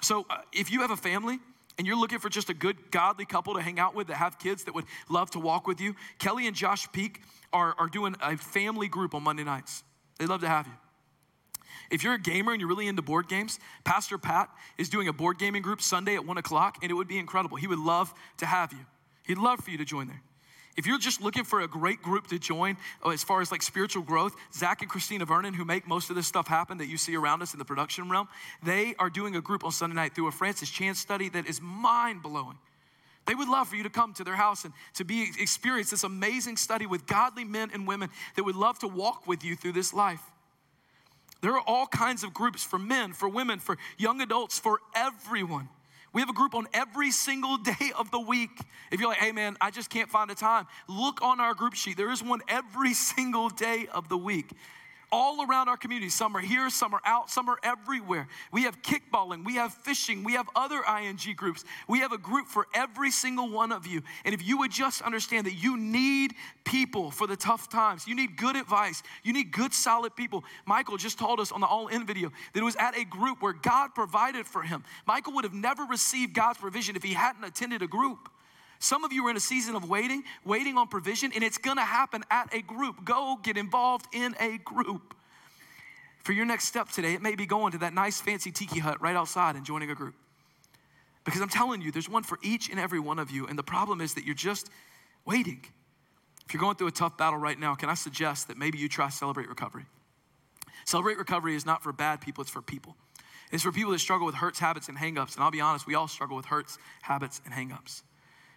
So 0.00 0.24
uh, 0.30 0.38
if 0.52 0.70
you 0.70 0.80
have 0.80 0.90
a 0.90 0.96
family, 0.96 1.38
and 1.78 1.86
you're 1.86 1.98
looking 1.98 2.18
for 2.18 2.28
just 2.28 2.50
a 2.50 2.54
good 2.54 2.76
godly 2.90 3.24
couple 3.24 3.54
to 3.54 3.60
hang 3.60 3.78
out 3.78 3.94
with 3.94 4.06
that 4.08 4.14
have 4.14 4.38
kids 4.38 4.64
that 4.64 4.74
would 4.74 4.84
love 5.08 5.30
to 5.32 5.40
walk 5.40 5.66
with 5.66 5.80
you, 5.80 5.96
Kelly 6.18 6.46
and 6.46 6.54
Josh 6.54 6.90
Peak 6.92 7.20
are, 7.52 7.74
are 7.78 7.88
doing 7.88 8.14
a 8.22 8.36
family 8.36 8.88
group 8.88 9.14
on 9.14 9.22
Monday 9.22 9.44
nights. 9.44 9.82
They'd 10.18 10.28
love 10.28 10.40
to 10.42 10.48
have 10.48 10.66
you. 10.66 10.72
If 11.90 12.02
you're 12.02 12.14
a 12.14 12.18
gamer 12.18 12.52
and 12.52 12.60
you're 12.60 12.68
really 12.68 12.88
into 12.88 13.02
board 13.02 13.28
games, 13.28 13.58
Pastor 13.84 14.18
Pat 14.18 14.50
is 14.78 14.88
doing 14.88 15.08
a 15.08 15.12
board 15.12 15.38
gaming 15.38 15.62
group 15.62 15.82
Sunday 15.82 16.14
at 16.14 16.24
one 16.24 16.38
o'clock, 16.38 16.78
and 16.82 16.90
it 16.90 16.94
would 16.94 17.08
be 17.08 17.18
incredible. 17.18 17.56
He 17.56 17.66
would 17.66 17.78
love 17.78 18.12
to 18.38 18.46
have 18.46 18.72
you. 18.72 18.84
He'd 19.26 19.38
love 19.38 19.60
for 19.60 19.70
you 19.70 19.78
to 19.78 19.84
join 19.84 20.08
there. 20.08 20.22
If 20.76 20.86
you're 20.86 20.98
just 20.98 21.20
looking 21.22 21.44
for 21.44 21.60
a 21.60 21.68
great 21.68 22.02
group 22.02 22.26
to 22.28 22.38
join 22.38 22.76
oh, 23.04 23.10
as 23.10 23.22
far 23.22 23.40
as 23.40 23.52
like 23.52 23.62
spiritual 23.62 24.02
growth, 24.02 24.34
Zach 24.52 24.82
and 24.82 24.90
Christina 24.90 25.24
Vernon, 25.24 25.54
who 25.54 25.64
make 25.64 25.86
most 25.86 26.10
of 26.10 26.16
this 26.16 26.26
stuff 26.26 26.48
happen 26.48 26.78
that 26.78 26.86
you 26.86 26.96
see 26.96 27.16
around 27.16 27.42
us 27.42 27.52
in 27.52 27.58
the 27.58 27.64
production 27.64 28.10
realm, 28.10 28.28
they 28.62 28.94
are 28.98 29.08
doing 29.08 29.36
a 29.36 29.40
group 29.40 29.64
on 29.64 29.70
Sunday 29.70 29.94
night 29.94 30.14
through 30.14 30.26
a 30.26 30.32
Francis 30.32 30.68
Chan 30.68 30.96
study 30.96 31.28
that 31.28 31.46
is 31.46 31.60
mind 31.60 32.22
blowing. 32.22 32.58
They 33.26 33.34
would 33.34 33.48
love 33.48 33.68
for 33.68 33.76
you 33.76 33.84
to 33.84 33.90
come 33.90 34.12
to 34.14 34.24
their 34.24 34.34
house 34.34 34.64
and 34.64 34.74
to 34.94 35.04
be 35.04 35.30
experience 35.38 35.90
this 35.90 36.04
amazing 36.04 36.56
study 36.56 36.86
with 36.86 37.06
godly 37.06 37.44
men 37.44 37.70
and 37.72 37.86
women 37.86 38.10
that 38.36 38.44
would 38.44 38.56
love 38.56 38.78
to 38.80 38.88
walk 38.88 39.26
with 39.26 39.44
you 39.44 39.56
through 39.56 39.72
this 39.72 39.94
life. 39.94 40.20
There 41.44 41.52
are 41.52 41.62
all 41.66 41.86
kinds 41.86 42.24
of 42.24 42.32
groups 42.32 42.64
for 42.64 42.78
men, 42.78 43.12
for 43.12 43.28
women, 43.28 43.58
for 43.58 43.76
young 43.98 44.22
adults, 44.22 44.58
for 44.58 44.78
everyone. 44.94 45.68
We 46.14 46.22
have 46.22 46.30
a 46.30 46.32
group 46.32 46.54
on 46.54 46.66
every 46.72 47.10
single 47.10 47.56
day 47.78 47.92
of 47.98 48.10
the 48.10 48.18
week. 48.18 48.58
If 48.90 48.98
you're 48.98 49.10
like, 49.10 49.18
hey 49.18 49.30
man, 49.30 49.58
I 49.60 49.70
just 49.70 49.90
can't 49.90 50.08
find 50.08 50.30
a 50.30 50.34
time, 50.34 50.66
look 50.88 51.20
on 51.20 51.40
our 51.40 51.52
group 51.52 51.74
sheet. 51.74 51.98
There 51.98 52.10
is 52.10 52.22
one 52.22 52.40
every 52.48 52.94
single 53.14 53.50
day 53.50 53.88
of 53.92 54.08
the 54.08 54.16
week 54.16 54.52
all 55.14 55.46
around 55.48 55.68
our 55.68 55.76
community. 55.76 56.08
Some 56.08 56.36
are 56.36 56.40
here, 56.40 56.68
some 56.70 56.92
are 56.92 57.00
out, 57.04 57.30
some 57.30 57.48
are 57.48 57.58
everywhere. 57.62 58.26
We 58.50 58.64
have 58.64 58.82
kickballing, 58.82 59.44
we 59.44 59.54
have 59.54 59.72
fishing, 59.72 60.24
we 60.24 60.32
have 60.32 60.48
other 60.56 60.82
ING 61.00 61.36
groups. 61.36 61.64
We 61.86 62.00
have 62.00 62.10
a 62.10 62.18
group 62.18 62.48
for 62.48 62.66
every 62.74 63.12
single 63.12 63.48
one 63.48 63.70
of 63.70 63.86
you. 63.86 64.02
And 64.24 64.34
if 64.34 64.44
you 64.44 64.58
would 64.58 64.72
just 64.72 65.02
understand 65.02 65.46
that 65.46 65.54
you 65.54 65.76
need 65.76 66.34
people 66.64 67.12
for 67.12 67.28
the 67.28 67.36
tough 67.36 67.68
times, 67.68 68.08
you 68.08 68.16
need 68.16 68.36
good 68.36 68.56
advice, 68.56 69.04
you 69.22 69.32
need 69.32 69.52
good, 69.52 69.72
solid 69.72 70.16
people. 70.16 70.42
Michael 70.66 70.96
just 70.96 71.16
told 71.16 71.38
us 71.38 71.52
on 71.52 71.60
the 71.60 71.66
All 71.68 71.86
In 71.86 72.04
video 72.04 72.32
that 72.52 72.58
it 72.58 72.64
was 72.64 72.74
at 72.74 72.98
a 72.98 73.04
group 73.04 73.40
where 73.40 73.52
God 73.52 73.94
provided 73.94 74.48
for 74.48 74.62
him. 74.62 74.82
Michael 75.06 75.34
would 75.34 75.44
have 75.44 75.54
never 75.54 75.84
received 75.84 76.34
God's 76.34 76.58
provision 76.58 76.96
if 76.96 77.04
he 77.04 77.14
hadn't 77.14 77.44
attended 77.44 77.82
a 77.82 77.86
group. 77.86 78.30
Some 78.84 79.02
of 79.02 79.14
you 79.14 79.26
are 79.26 79.30
in 79.30 79.36
a 79.38 79.40
season 79.40 79.76
of 79.76 79.88
waiting, 79.88 80.24
waiting 80.44 80.76
on 80.76 80.88
provision, 80.88 81.32
and 81.34 81.42
it's 81.42 81.56
gonna 81.56 81.80
happen 81.80 82.22
at 82.30 82.52
a 82.52 82.60
group. 82.60 83.02
Go 83.02 83.38
get 83.42 83.56
involved 83.56 84.06
in 84.12 84.36
a 84.38 84.58
group. 84.58 85.14
For 86.22 86.34
your 86.34 86.44
next 86.44 86.66
step 86.66 86.90
today, 86.90 87.14
it 87.14 87.22
may 87.22 87.34
be 87.34 87.46
going 87.46 87.72
to 87.72 87.78
that 87.78 87.94
nice 87.94 88.20
fancy 88.20 88.52
tiki 88.52 88.80
hut 88.80 89.00
right 89.00 89.16
outside 89.16 89.56
and 89.56 89.64
joining 89.64 89.90
a 89.90 89.94
group. 89.94 90.14
Because 91.24 91.40
I'm 91.40 91.48
telling 91.48 91.80
you, 91.80 91.92
there's 91.92 92.10
one 92.10 92.24
for 92.24 92.38
each 92.42 92.68
and 92.68 92.78
every 92.78 93.00
one 93.00 93.18
of 93.18 93.30
you, 93.30 93.46
and 93.46 93.58
the 93.58 93.62
problem 93.62 94.02
is 94.02 94.12
that 94.14 94.26
you're 94.26 94.34
just 94.34 94.68
waiting. 95.24 95.64
If 96.46 96.52
you're 96.52 96.60
going 96.60 96.76
through 96.76 96.88
a 96.88 96.92
tough 96.92 97.16
battle 97.16 97.38
right 97.38 97.58
now, 97.58 97.74
can 97.74 97.88
I 97.88 97.94
suggest 97.94 98.48
that 98.48 98.58
maybe 98.58 98.76
you 98.76 98.90
try 98.90 99.08
Celebrate 99.08 99.48
Recovery? 99.48 99.86
Celebrate 100.84 101.16
Recovery 101.16 101.54
is 101.54 101.64
not 101.64 101.82
for 101.82 101.94
bad 101.94 102.20
people, 102.20 102.42
it's 102.42 102.50
for 102.50 102.60
people. 102.60 102.96
It's 103.50 103.62
for 103.62 103.72
people 103.72 103.92
that 103.92 104.00
struggle 104.00 104.26
with 104.26 104.34
hurts, 104.34 104.58
habits, 104.58 104.90
and 104.90 104.98
hangups. 104.98 105.36
And 105.36 105.42
I'll 105.42 105.50
be 105.50 105.62
honest, 105.62 105.86
we 105.86 105.94
all 105.94 106.06
struggle 106.06 106.36
with 106.36 106.44
hurts, 106.44 106.76
habits, 107.00 107.40
and 107.46 107.54
hangups. 107.54 108.02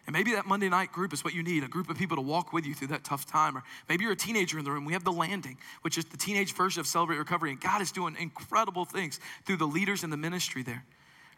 And 0.07 0.13
maybe 0.13 0.31
that 0.31 0.45
Monday 0.45 0.69
night 0.69 0.93
group 0.93 1.11
is 1.11 1.23
what 1.25 1.33
you 1.33 1.43
need 1.43 1.63
a 1.63 1.67
group 1.67 1.89
of 1.89 1.97
people 1.97 2.15
to 2.15 2.21
walk 2.21 2.53
with 2.53 2.65
you 2.65 2.73
through 2.73 2.87
that 2.87 3.03
tough 3.03 3.25
time. 3.25 3.57
Or 3.57 3.63
maybe 3.89 4.05
you're 4.05 4.13
a 4.13 4.15
teenager 4.15 4.57
in 4.57 4.63
the 4.63 4.71
room. 4.71 4.85
We 4.85 4.93
have 4.93 5.03
The 5.03 5.11
Landing, 5.11 5.57
which 5.81 5.97
is 5.97 6.05
the 6.05 6.15
teenage 6.15 6.53
version 6.53 6.79
of 6.79 6.87
Celebrate 6.87 7.17
Recovery. 7.17 7.51
And 7.51 7.59
God 7.59 7.81
is 7.81 7.91
doing 7.91 8.15
incredible 8.17 8.85
things 8.85 9.19
through 9.45 9.57
the 9.57 9.67
leaders 9.67 10.05
in 10.05 10.09
the 10.09 10.17
ministry 10.17 10.63
there. 10.63 10.85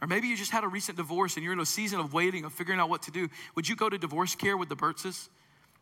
Or 0.01 0.07
maybe 0.07 0.27
you 0.27 0.37
just 0.37 0.51
had 0.51 0.63
a 0.63 0.67
recent 0.67 0.97
divorce 0.97 1.35
and 1.35 1.43
you're 1.43 1.51
in 1.51 1.59
a 1.59 1.65
season 1.65 1.99
of 1.99 2.13
waiting, 2.13 2.45
of 2.45 2.53
figuring 2.53 2.79
out 2.79 2.89
what 2.89 3.01
to 3.03 3.11
do. 3.11 3.27
Would 3.55 3.67
you 3.67 3.75
go 3.75 3.89
to 3.89 3.97
divorce 3.97 4.35
care 4.35 4.55
with 4.55 4.69
the 4.69 4.75
Burtzes? 4.75 5.29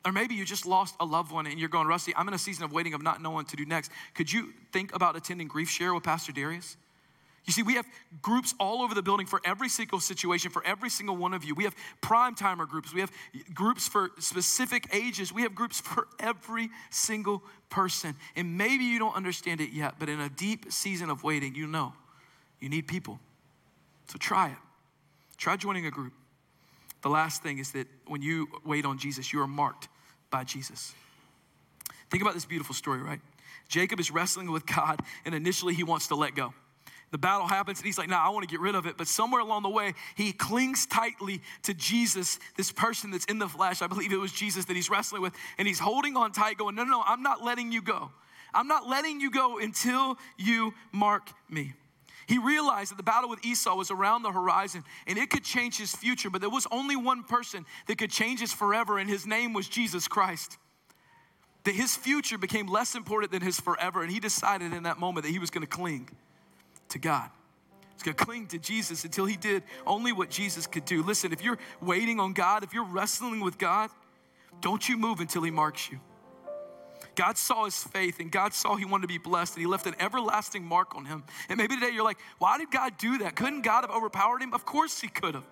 Or 0.06 0.14
maybe 0.14 0.36
you 0.36 0.46
just 0.46 0.66
lost 0.66 0.96
a 1.02 1.06
loved 1.06 1.34
one 1.34 1.46
and 1.46 1.60
you're 1.60 1.70
going, 1.70 1.88
Rusty, 1.88 2.16
I'm 2.16 2.28
in 2.30 2.34
a 2.34 2.40
season 2.40 2.64
of 2.64 2.72
waiting 2.72 2.94
of 2.94 3.02
not 3.02 3.22
knowing 3.22 3.36
what 3.36 3.50
to 3.50 3.58
do 3.58 3.66
next. 3.66 3.92
Could 4.14 4.32
you 4.32 4.54
think 4.72 4.96
about 4.96 5.18
attending 5.18 5.50
Grief 5.50 5.70
Share 5.70 5.94
with 5.94 6.04
Pastor 6.04 6.32
Darius? 6.32 6.78
You 7.48 7.54
see, 7.54 7.64
we 7.64 7.76
have 7.76 7.86
groups 8.22 8.54
all 8.60 8.82
over 8.82 8.94
the 8.94 9.02
building 9.02 9.26
for 9.26 9.40
every 9.46 9.70
single 9.70 10.02
situation, 10.02 10.52
for 10.52 10.64
every 10.66 10.90
single 10.90 11.16
one 11.16 11.34
of 11.34 11.46
you. 11.46 11.56
We 11.56 11.64
have 11.64 11.74
prime 12.02 12.36
timer 12.36 12.66
groups. 12.66 12.94
We 12.94 13.00
have 13.00 13.12
groups 13.54 13.88
for 13.88 14.12
specific 14.20 14.94
ages. 14.94 15.32
We 15.32 15.44
have 15.44 15.56
groups 15.56 15.80
for 15.82 16.08
every 16.20 16.70
single 16.90 17.42
person. 17.70 18.16
And 18.36 18.58
maybe 18.58 18.84
you 18.84 19.00
don't 19.00 19.16
understand 19.16 19.62
it 19.62 19.72
yet, 19.72 19.96
but 19.98 20.10
in 20.10 20.20
a 20.20 20.30
deep 20.30 20.72
season 20.72 21.10
of 21.10 21.24
waiting, 21.24 21.56
you 21.56 21.68
know 21.68 21.94
you 22.60 22.68
need 22.68 22.86
people. 22.86 23.18
So 24.08 24.18
try 24.18 24.50
it. 24.50 24.58
Try 25.38 25.56
joining 25.56 25.86
a 25.86 25.92
group. 25.92 26.14
The 27.02 27.10
last 27.10 27.44
thing 27.44 27.60
is 27.60 27.72
that 27.72 27.88
when 28.08 28.22
you 28.22 28.48
wait 28.66 28.84
on 28.84 28.98
Jesus, 28.98 29.32
you 29.32 29.40
are 29.42 29.48
marked 29.48 29.88
by 30.30 30.44
Jesus. 30.44 30.94
Think 32.10 32.22
about 32.24 32.34
this 32.34 32.46
beautiful 32.46 32.76
story, 32.76 33.02
right? 33.02 33.22
Jacob 33.70 34.00
is 34.00 34.12
wrestling 34.12 34.52
with 34.52 34.66
God, 34.66 35.00
and 35.24 35.34
initially 35.36 35.74
he 35.74 35.84
wants 35.84 36.08
to 36.08 36.16
let 36.16 36.36
go. 36.36 36.54
The 37.12 37.18
battle 37.18 37.48
happens, 37.48 37.80
and 37.80 37.86
he's 37.86 37.98
like, 37.98 38.10
No, 38.10 38.18
nah, 38.18 38.26
I 38.26 38.30
want 38.30 38.48
to 38.48 38.52
get 38.52 38.60
rid 38.60 38.76
of 38.76 38.86
it." 38.86 38.98
But 38.98 39.08
somewhere 39.08 39.42
along 39.42 39.64
the 39.64 39.70
way, 39.70 39.94
he 40.16 40.34
clings 40.34 40.86
tightly 40.86 41.42
to 41.64 41.74
Jesus, 41.74 42.40
this 42.58 42.72
person 42.72 43.12
that's 43.12 43.26
in 43.26 43.40
the 43.40 43.48
flesh. 43.48 43.82
I 43.82 43.88
believe 43.88 44.12
it 44.12 44.18
was 44.18 44.32
Jesus 44.32 44.66
that 44.66 44.76
he's 44.76 44.90
wrestling 44.90 45.22
with, 45.22 45.34
and 45.58 45.68
he's 45.68 45.80
holding 45.80 46.18
on 46.18 46.32
tight, 46.32 46.58
going, 46.58 46.76
"No, 46.76 46.84
no, 46.84 46.92
no 46.92 47.04
I'm 47.06 47.24
not 47.24 47.44
letting 47.44 47.72
you 47.72 47.82
go. 47.82 48.12
I'm 48.54 48.68
not 48.68 48.88
letting 48.88 49.22
you 49.22 49.32
go 49.32 49.58
until 49.58 50.18
you 50.38 50.74
mark 50.92 51.32
me." 51.50 51.74
He 52.28 52.40
realized 52.40 52.92
that 52.92 52.98
the 52.98 53.04
battle 53.04 53.30
with 53.30 53.46
Esau 53.46 53.74
was 53.76 53.90
around 53.90 54.24
the 54.24 54.32
horizon 54.34 54.84
and 55.08 55.18
it 55.18 55.30
could 55.30 55.46
change 55.46 55.78
his 55.78 55.96
future, 55.96 56.30
but 56.30 56.42
there 56.42 56.50
was 56.50 56.68
only 56.72 56.98
one 56.98 57.24
person 57.24 57.66
that 57.88 57.98
could 57.98 58.12
change 58.12 58.42
his 58.42 58.52
forever, 58.52 59.00
and 59.00 59.10
his 59.10 59.26
name 59.26 59.54
was 59.54 59.70
Jesus 59.70 60.10
Christ. 60.10 60.58
That 61.64 61.74
his 61.74 61.96
future 61.96 62.38
became 62.38 62.68
less 62.68 62.96
important 62.96 63.32
than 63.32 63.42
his 63.42 63.62
forever, 63.62 64.02
and 64.04 64.12
he 64.12 64.20
decided 64.20 64.74
in 64.74 64.84
that 64.84 65.00
moment 65.00 65.26
that 65.26 65.32
he 65.32 65.40
was 65.40 65.50
going 65.50 65.62
to 65.62 65.68
cling 65.68 66.10
to 66.90 67.00
God. 67.00 67.30
He's 67.94 68.04
going 68.04 68.16
to 68.16 68.26
cling 68.26 68.48
to 68.48 68.60
Jesus 68.60 69.04
until 69.06 69.26
he 69.26 69.38
did 69.38 69.64
only 69.86 70.12
what 70.12 70.30
Jesus 70.30 70.68
could 70.68 70.86
do. 70.86 71.02
Listen, 71.02 71.34
if 71.34 71.44
you're 71.44 71.58
waiting 71.82 72.20
on 72.20 72.34
God, 72.34 72.64
if 72.64 72.74
you're 72.74 72.86
wrestling 72.86 73.40
with 73.40 73.58
God, 73.58 73.90
don't 74.62 74.88
you 74.88 74.98
move 74.98 75.20
until 75.20 75.42
he 75.42 75.52
marks 75.52 75.90
you. 75.90 76.00
God 77.16 77.38
saw 77.38 77.66
his 77.66 77.84
faith 77.84 78.20
and 78.20 78.32
God 78.32 78.54
saw 78.54 78.76
he 78.76 78.86
wanted 78.86 79.04
to 79.04 79.08
be 79.08 79.18
blessed 79.18 79.56
and 79.56 79.62
he 79.62 79.68
left 79.68 79.88
an 79.88 79.96
everlasting 80.00 80.64
mark 80.64 80.96
on 80.96 81.06
him. 81.06 81.24
And 81.50 81.58
maybe 81.58 81.76
today 81.76 81.90
you're 81.92 82.04
like, 82.04 82.20
why 82.38 82.60
did 82.60 82.70
God 82.70 82.94
do 82.98 83.18
that? 83.20 83.36
Couldn't 83.36 83.64
God 83.64 83.82
have 83.82 83.90
overpowered 83.92 84.42
him? 84.42 84.54
Of 84.54 84.66
course 84.66 85.00
he 85.00 85.08
could 85.08 85.34
have. 85.34 85.44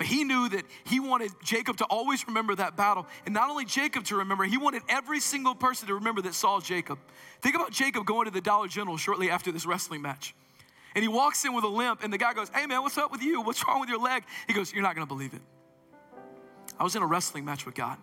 But 0.00 0.06
he 0.06 0.24
knew 0.24 0.48
that 0.48 0.64
he 0.84 0.98
wanted 0.98 1.30
Jacob 1.44 1.76
to 1.76 1.84
always 1.84 2.26
remember 2.26 2.54
that 2.54 2.74
battle. 2.74 3.06
And 3.26 3.34
not 3.34 3.50
only 3.50 3.66
Jacob 3.66 4.04
to 4.04 4.16
remember, 4.16 4.44
he 4.44 4.56
wanted 4.56 4.80
every 4.88 5.20
single 5.20 5.54
person 5.54 5.88
to 5.88 5.94
remember 5.96 6.22
that 6.22 6.32
saw 6.32 6.58
Jacob. 6.58 6.98
Think 7.42 7.54
about 7.54 7.70
Jacob 7.70 8.06
going 8.06 8.24
to 8.24 8.30
the 8.30 8.40
Dollar 8.40 8.66
General 8.66 8.96
shortly 8.96 9.28
after 9.28 9.52
this 9.52 9.66
wrestling 9.66 10.00
match. 10.00 10.34
And 10.94 11.02
he 11.02 11.08
walks 11.08 11.44
in 11.44 11.52
with 11.52 11.64
a 11.64 11.68
limp, 11.68 12.02
and 12.02 12.10
the 12.10 12.16
guy 12.16 12.32
goes, 12.32 12.48
Hey 12.48 12.64
man, 12.64 12.80
what's 12.80 12.96
up 12.96 13.12
with 13.12 13.22
you? 13.22 13.42
What's 13.42 13.62
wrong 13.68 13.78
with 13.78 13.90
your 13.90 14.00
leg? 14.00 14.24
He 14.46 14.54
goes, 14.54 14.72
You're 14.72 14.82
not 14.82 14.94
gonna 14.94 15.04
believe 15.04 15.34
it. 15.34 15.42
I 16.78 16.82
was 16.82 16.96
in 16.96 17.02
a 17.02 17.06
wrestling 17.06 17.44
match 17.44 17.66
with 17.66 17.74
God. 17.74 17.98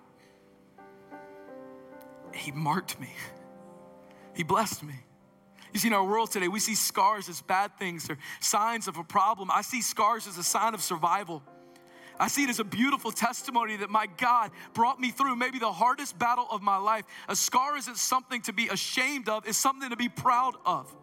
He 2.32 2.52
marked 2.52 3.00
me, 3.00 3.10
He 4.36 4.44
blessed 4.44 4.84
me. 4.84 4.94
You 5.74 5.80
see, 5.80 5.88
in 5.88 5.96
our 5.96 6.06
world 6.06 6.30
today, 6.30 6.48
we 6.48 6.60
see 6.60 6.76
scars 6.76 7.28
as 7.28 7.42
bad 7.42 7.76
things 7.80 8.08
or 8.08 8.20
signs 8.40 8.88
of 8.88 8.98
a 8.98 9.04
problem. 9.04 9.50
I 9.52 9.64
see 9.64 9.82
scars 9.82 10.28
as 10.28 10.38
a 10.38 10.44
sign 10.44 10.76
of 10.76 10.82
survival. 10.84 11.42
I 12.20 12.28
see 12.28 12.44
it 12.44 12.50
as 12.50 12.60
a 12.60 12.64
beautiful 12.64 13.12
testimony 13.12 13.78
that 13.78 13.90
my 13.90 14.08
God 14.18 14.52
brought 14.74 15.00
me 15.00 15.12
through 15.12 15.36
maybe 15.36 15.60
the 15.60 15.72
hardest 15.72 16.18
battle 16.18 16.48
of 16.50 16.62
my 16.62 16.78
life. 16.78 17.06
A 17.28 17.36
scar 17.36 17.78
isn't 17.78 17.98
something 17.98 18.42
to 18.44 18.54
be 18.54 18.68
ashamed 18.70 19.30
of, 19.30 19.48
it's 19.48 19.58
something 19.58 19.90
to 19.90 19.96
be 19.96 20.10
proud 20.10 20.56
of. 20.66 20.94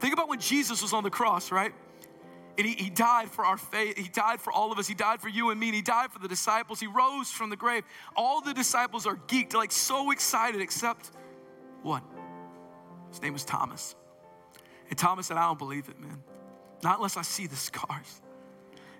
Think 0.00 0.12
about 0.12 0.28
when 0.28 0.40
Jesus 0.40 0.82
was 0.82 0.92
on 0.92 1.02
the 1.02 1.10
cross, 1.10 1.50
right? 1.50 1.72
And 2.56 2.66
he, 2.66 2.74
he 2.74 2.90
died 2.90 3.30
for 3.30 3.44
our 3.44 3.56
faith. 3.56 3.96
He 3.96 4.08
died 4.08 4.40
for 4.40 4.52
all 4.52 4.70
of 4.70 4.78
us. 4.78 4.86
He 4.86 4.94
died 4.94 5.20
for 5.20 5.28
you 5.28 5.50
and 5.50 5.58
me. 5.58 5.68
And 5.68 5.74
he 5.74 5.82
died 5.82 6.12
for 6.12 6.20
the 6.20 6.28
disciples. 6.28 6.78
He 6.78 6.86
rose 6.86 7.30
from 7.30 7.50
the 7.50 7.56
grave. 7.56 7.82
All 8.16 8.40
the 8.40 8.54
disciples 8.54 9.06
are 9.06 9.16
geeked, 9.26 9.54
like 9.54 9.72
so 9.72 10.12
excited, 10.12 10.60
except 10.60 11.10
one. 11.82 12.02
His 13.10 13.20
name 13.22 13.32
was 13.32 13.44
Thomas. 13.44 13.96
And 14.88 14.98
Thomas 14.98 15.26
said, 15.26 15.36
I 15.36 15.46
don't 15.46 15.58
believe 15.58 15.88
it, 15.88 15.98
man. 16.00 16.22
Not 16.82 16.98
unless 16.98 17.16
I 17.16 17.22
see 17.22 17.46
the 17.46 17.56
scars. 17.56 18.20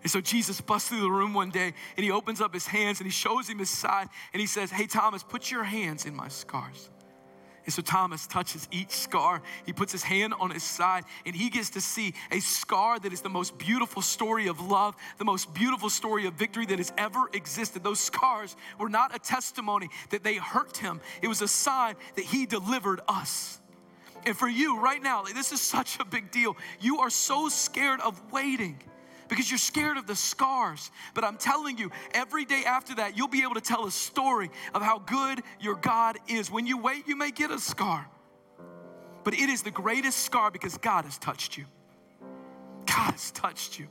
And 0.05 0.11
so 0.11 0.21
Jesus 0.21 0.61
busts 0.61 0.91
through 0.91 1.01
the 1.01 1.11
room 1.11 1.33
one 1.33 1.51
day 1.51 1.73
and 1.97 2.05
he 2.05 2.11
opens 2.11 2.43
up 2.43 2.53
his 2.53 2.67
hands 2.67 3.01
and 3.01 3.07
he 3.07 3.11
shows 3.11 3.49
him 3.49 3.59
his 3.59 3.71
side 3.71 4.09
and 4.35 4.41
he 4.41 4.47
says, 4.47 4.71
Hey, 4.71 4.87
Thomas, 4.87 5.23
put 5.23 5.51
your 5.51 5.65
hands 5.65 6.05
in 6.05 6.15
my 6.15 6.29
scars. 6.29 6.91
And 7.65 7.73
so 7.73 7.81
Thomas 7.81 8.27
touches 8.27 8.69
each 8.71 8.91
scar. 8.91 9.41
He 9.65 9.73
puts 9.73 9.91
his 9.91 10.03
hand 10.03 10.35
on 10.39 10.51
his 10.51 10.63
side 10.63 11.05
and 11.25 11.35
he 11.35 11.49
gets 11.49 11.71
to 11.71 11.81
see 11.81 12.13
a 12.31 12.41
scar 12.41 12.99
that 12.99 13.15
is 13.15 13.23
the 13.23 13.31
most 13.31 13.57
beautiful 13.57 14.03
story 14.03 14.47
of 14.47 14.61
love, 14.61 14.95
the 15.17 15.25
most 15.25 15.55
beautiful 15.55 15.89
story 15.89 16.27
of 16.27 16.35
victory 16.35 16.67
that 16.67 16.77
has 16.77 16.93
ever 16.99 17.31
existed. 17.33 17.83
Those 17.83 18.01
scars 18.01 18.57
were 18.79 18.91
not 18.91 19.17
a 19.17 19.19
testimony 19.19 19.89
that 20.11 20.23
they 20.23 20.35
hurt 20.35 20.77
him, 20.77 21.01
it 21.23 21.29
was 21.29 21.41
a 21.41 21.49
sign 21.49 21.95
that 22.17 22.27
he 22.27 22.45
delivered 22.45 23.01
us. 23.09 23.59
And 24.27 24.37
for 24.37 24.49
you 24.49 24.79
right 24.81 25.03
now, 25.03 25.23
this 25.23 25.53
is 25.53 25.63
such 25.63 25.99
a 25.99 26.05
big 26.05 26.31
deal. 26.31 26.59
You 26.81 26.99
are 26.99 27.11
so 27.11 27.49
scared 27.49 28.01
of 28.01 28.21
waiting 28.31 28.79
because 29.35 29.51
you're 29.51 29.59
scared 29.59 29.97
of 29.97 30.07
the 30.07 30.15
scars. 30.15 30.91
But 31.13 31.25
I'm 31.25 31.37
telling 31.37 31.77
you, 31.77 31.91
every 32.13 32.45
day 32.45 32.63
after 32.65 32.95
that, 32.97 33.17
you'll 33.17 33.29
be 33.29 33.43
able 33.43 33.55
to 33.55 33.61
tell 33.61 33.87
a 33.87 33.91
story 33.91 34.51
of 34.75 34.83
how 34.83 35.01
good 35.01 35.43
your 35.61 35.75
God 35.75 36.19
is. 36.29 36.51
When 36.51 36.67
you 36.67 36.79
wait, 36.79 37.09
you 37.09 37.17
may 37.17 37.33
get 37.33 37.51
a 37.51 37.59
scar, 37.59 38.09
but 39.25 39.35
it 39.35 39.49
is 39.49 39.63
the 39.63 39.73
greatest 39.73 40.19
scar 40.19 40.51
because 40.51 40.79
God 40.79 41.05
has 41.05 41.19
touched 41.19 41.57
you. 41.57 41.65
God 42.87 43.13
has 43.13 43.33
touched 43.33 43.79
you. 43.79 43.89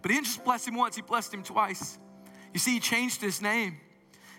But 0.00 0.10
He 0.10 0.16
didn't 0.16 0.26
just 0.26 0.44
bless 0.44 0.66
him 0.66 0.74
once, 0.74 0.96
He 0.96 1.02
blessed 1.02 1.34
him 1.34 1.42
twice. 1.42 1.98
You 2.52 2.60
see, 2.60 2.72
he 2.74 2.80
changed 2.80 3.20
his 3.20 3.40
name. 3.40 3.80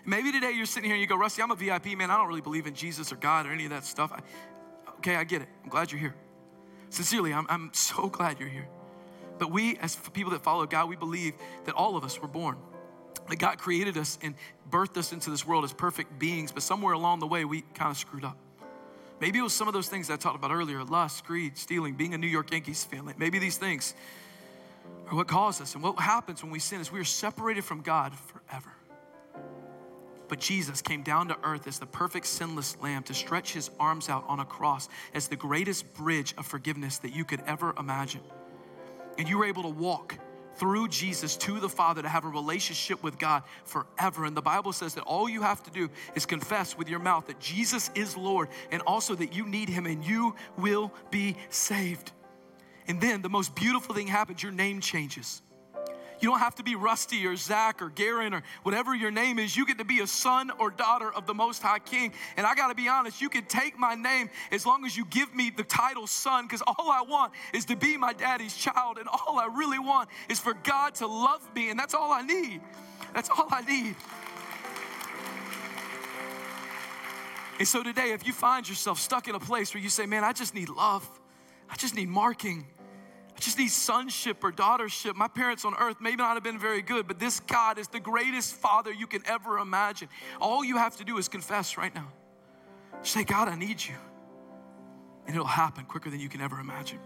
Maybe 0.06 0.30
today 0.30 0.52
you're 0.52 0.66
sitting 0.66 0.88
here 0.88 0.94
and 0.94 1.00
you 1.00 1.06
go, 1.08 1.16
Rusty, 1.16 1.42
I'm 1.42 1.50
a 1.50 1.56
VIP, 1.56 1.96
man. 1.96 2.10
I 2.10 2.16
don't 2.16 2.28
really 2.28 2.40
believe 2.40 2.66
in 2.66 2.74
Jesus 2.74 3.10
or 3.10 3.16
God 3.16 3.46
or 3.46 3.52
any 3.52 3.64
of 3.64 3.70
that 3.70 3.84
stuff. 3.84 4.12
I, 4.12 4.20
okay, 4.98 5.16
I 5.16 5.24
get 5.24 5.42
it. 5.42 5.48
I'm 5.64 5.70
glad 5.70 5.90
you're 5.90 6.00
here. 6.00 6.14
Sincerely, 6.90 7.32
I'm, 7.32 7.46
I'm 7.48 7.70
so 7.72 8.08
glad 8.08 8.38
you're 8.38 8.48
here. 8.48 8.68
But 9.38 9.50
we, 9.50 9.76
as 9.78 9.96
people 10.12 10.32
that 10.32 10.42
follow 10.42 10.66
God, 10.66 10.88
we 10.88 10.96
believe 10.96 11.34
that 11.64 11.74
all 11.74 11.96
of 11.96 12.04
us 12.04 12.20
were 12.20 12.28
born. 12.28 12.56
That 13.28 13.36
God 13.36 13.58
created 13.58 13.96
us 13.96 14.18
and 14.22 14.34
birthed 14.70 14.96
us 14.96 15.12
into 15.12 15.30
this 15.30 15.46
world 15.46 15.64
as 15.64 15.72
perfect 15.72 16.18
beings, 16.18 16.52
but 16.52 16.62
somewhere 16.62 16.92
along 16.92 17.20
the 17.20 17.26
way 17.26 17.44
we 17.44 17.62
kind 17.74 17.90
of 17.90 17.96
screwed 17.96 18.24
up. 18.24 18.36
Maybe 19.20 19.38
it 19.38 19.42
was 19.42 19.54
some 19.54 19.68
of 19.68 19.74
those 19.74 19.88
things 19.88 20.10
I 20.10 20.16
talked 20.16 20.36
about 20.36 20.50
earlier 20.50 20.84
lust, 20.84 21.24
greed, 21.24 21.56
stealing, 21.56 21.94
being 21.94 22.14
a 22.14 22.18
New 22.18 22.26
York 22.26 22.50
Yankees 22.52 22.84
fan. 22.84 23.12
Maybe 23.16 23.38
these 23.38 23.56
things 23.56 23.94
are 25.08 25.16
what 25.16 25.28
caused 25.28 25.62
us. 25.62 25.74
And 25.74 25.82
what 25.82 25.98
happens 25.98 26.42
when 26.42 26.52
we 26.52 26.58
sin 26.58 26.80
is 26.80 26.92
we 26.92 27.00
are 27.00 27.04
separated 27.04 27.64
from 27.64 27.80
God 27.80 28.12
forever. 28.14 28.70
But 30.28 30.40
Jesus 30.40 30.82
came 30.82 31.02
down 31.02 31.28
to 31.28 31.36
earth 31.44 31.66
as 31.66 31.78
the 31.78 31.86
perfect 31.86 32.26
sinless 32.26 32.76
lamb 32.80 33.02
to 33.04 33.14
stretch 33.14 33.52
his 33.52 33.70
arms 33.78 34.08
out 34.08 34.24
on 34.26 34.40
a 34.40 34.44
cross 34.44 34.88
as 35.12 35.28
the 35.28 35.36
greatest 35.36 35.92
bridge 35.94 36.34
of 36.36 36.46
forgiveness 36.46 36.98
that 36.98 37.14
you 37.14 37.24
could 37.24 37.42
ever 37.46 37.74
imagine. 37.78 38.22
And 39.18 39.28
you 39.28 39.38
were 39.38 39.44
able 39.44 39.62
to 39.62 39.68
walk 39.68 40.18
through 40.56 40.88
Jesus 40.88 41.36
to 41.36 41.58
the 41.60 41.68
Father 41.68 42.02
to 42.02 42.08
have 42.08 42.24
a 42.24 42.28
relationship 42.28 43.02
with 43.02 43.18
God 43.18 43.42
forever. 43.64 44.24
And 44.24 44.36
the 44.36 44.42
Bible 44.42 44.72
says 44.72 44.94
that 44.94 45.02
all 45.02 45.28
you 45.28 45.42
have 45.42 45.62
to 45.64 45.70
do 45.70 45.90
is 46.14 46.26
confess 46.26 46.78
with 46.78 46.88
your 46.88 47.00
mouth 47.00 47.26
that 47.26 47.40
Jesus 47.40 47.90
is 47.94 48.16
Lord 48.16 48.48
and 48.70 48.82
also 48.82 49.14
that 49.16 49.34
you 49.34 49.46
need 49.46 49.68
Him 49.68 49.86
and 49.86 50.04
you 50.04 50.34
will 50.56 50.92
be 51.10 51.36
saved. 51.48 52.12
And 52.86 53.00
then 53.00 53.22
the 53.22 53.28
most 53.28 53.54
beautiful 53.54 53.94
thing 53.94 54.06
happens 54.06 54.42
your 54.42 54.52
name 54.52 54.80
changes. 54.80 55.42
You 56.24 56.30
don't 56.30 56.38
have 56.38 56.54
to 56.54 56.62
be 56.62 56.74
Rusty 56.74 57.26
or 57.26 57.36
Zach 57.36 57.82
or 57.82 57.90
Garen 57.90 58.32
or 58.32 58.42
whatever 58.62 58.94
your 58.94 59.10
name 59.10 59.38
is. 59.38 59.54
You 59.54 59.66
get 59.66 59.76
to 59.76 59.84
be 59.84 60.00
a 60.00 60.06
son 60.06 60.50
or 60.58 60.70
daughter 60.70 61.12
of 61.12 61.26
the 61.26 61.34
Most 61.34 61.60
High 61.60 61.80
King. 61.80 62.14
And 62.38 62.46
I 62.46 62.54
got 62.54 62.68
to 62.68 62.74
be 62.74 62.88
honest, 62.88 63.20
you 63.20 63.28
can 63.28 63.44
take 63.44 63.78
my 63.78 63.94
name 63.94 64.30
as 64.50 64.64
long 64.64 64.86
as 64.86 64.96
you 64.96 65.04
give 65.04 65.34
me 65.34 65.50
the 65.50 65.64
title 65.64 66.06
son, 66.06 66.46
because 66.46 66.62
all 66.66 66.90
I 66.90 67.02
want 67.06 67.34
is 67.52 67.66
to 67.66 67.76
be 67.76 67.98
my 67.98 68.14
daddy's 68.14 68.56
child. 68.56 68.96
And 68.96 69.06
all 69.06 69.38
I 69.38 69.50
really 69.54 69.78
want 69.78 70.08
is 70.30 70.40
for 70.40 70.54
God 70.54 70.94
to 70.94 71.06
love 71.06 71.42
me. 71.54 71.68
And 71.68 71.78
that's 71.78 71.92
all 71.92 72.10
I 72.10 72.22
need. 72.22 72.62
That's 73.12 73.28
all 73.28 73.48
I 73.50 73.60
need. 73.60 73.94
And 77.58 77.68
so 77.68 77.82
today, 77.82 78.12
if 78.12 78.26
you 78.26 78.32
find 78.32 78.66
yourself 78.66 78.98
stuck 78.98 79.28
in 79.28 79.34
a 79.34 79.40
place 79.40 79.74
where 79.74 79.82
you 79.82 79.90
say, 79.90 80.06
man, 80.06 80.24
I 80.24 80.32
just 80.32 80.54
need 80.54 80.70
love, 80.70 81.06
I 81.68 81.76
just 81.76 81.94
need 81.94 82.08
marking. 82.08 82.66
Just 83.44 83.58
need 83.58 83.70
sonship 83.70 84.42
or 84.42 84.50
daughtership. 84.50 85.16
My 85.16 85.28
parents 85.28 85.66
on 85.66 85.74
earth 85.74 86.00
may 86.00 86.14
not 86.14 86.32
have 86.32 86.42
been 86.42 86.58
very 86.58 86.80
good, 86.80 87.06
but 87.06 87.18
this 87.18 87.40
God 87.40 87.78
is 87.78 87.88
the 87.88 88.00
greatest 88.00 88.54
father 88.54 88.90
you 88.90 89.06
can 89.06 89.20
ever 89.26 89.58
imagine. 89.58 90.08
All 90.40 90.64
you 90.64 90.78
have 90.78 90.96
to 90.96 91.04
do 91.04 91.18
is 91.18 91.28
confess 91.28 91.76
right 91.76 91.94
now. 91.94 92.10
Say, 93.02 93.22
God, 93.22 93.48
I 93.48 93.56
need 93.56 93.84
you. 93.84 93.96
And 95.26 95.36
it'll 95.36 95.46
happen 95.46 95.84
quicker 95.84 96.08
than 96.08 96.20
you 96.20 96.30
can 96.30 96.40
ever 96.40 96.58
imagine. 96.58 97.00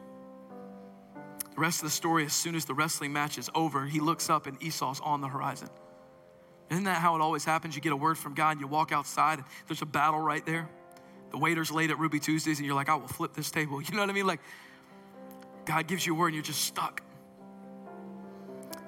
The 1.57 1.61
rest 1.61 1.80
of 1.80 1.86
the 1.86 1.91
story, 1.91 2.24
as 2.24 2.34
soon 2.34 2.55
as 2.55 2.64
the 2.64 2.74
wrestling 2.74 3.12
match 3.12 3.36
is 3.36 3.51
over, 3.53 3.84
he 3.84 3.99
looks 3.99 4.30
up 4.30 4.47
and 4.47 4.62
Esau's 4.62 5.01
on 5.01 5.20
the 5.20 5.28
horizon. 5.28 5.68
Isn't 6.70 6.84
that 6.84 6.99
how 6.99 7.16
it 7.16 7.20
always 7.20 7.45
happens? 7.45 7.74
You 7.74 7.82
get 7.82 7.93
a 7.93 7.97
word 7.97 8.16
from 8.16 8.34
God 8.34 8.53
and 8.53 8.61
you 8.61 8.68
walk 8.68 8.93
outside, 8.93 9.41
and 9.41 9.47
there's 9.66 9.82
a 9.82 9.86
battle 9.86 10.20
right 10.20 10.47
there. 10.47 10.68
The 11.32 11.39
waiter's 11.39 11.72
late 11.72 11.91
at 11.91 11.99
Ruby 11.99 12.20
Tuesdays, 12.20 12.59
and 12.59 12.66
you're 12.66 12.76
like, 12.76 12.89
I 12.89 12.95
will 12.95 13.09
flip 13.09 13.34
this 13.34 13.51
table. 13.51 13.82
You 13.89 13.97
know 13.97 14.03
what 14.03 14.11
I 14.11 14.12
mean? 14.12 14.26
Like, 14.26 14.41
God 15.69 15.87
gives 15.87 16.07
you 16.07 16.14
a 16.14 16.19
word 16.19 16.29
and 16.29 16.35
you're 16.35 16.43
just 16.43 16.62
stuck. 16.62 17.03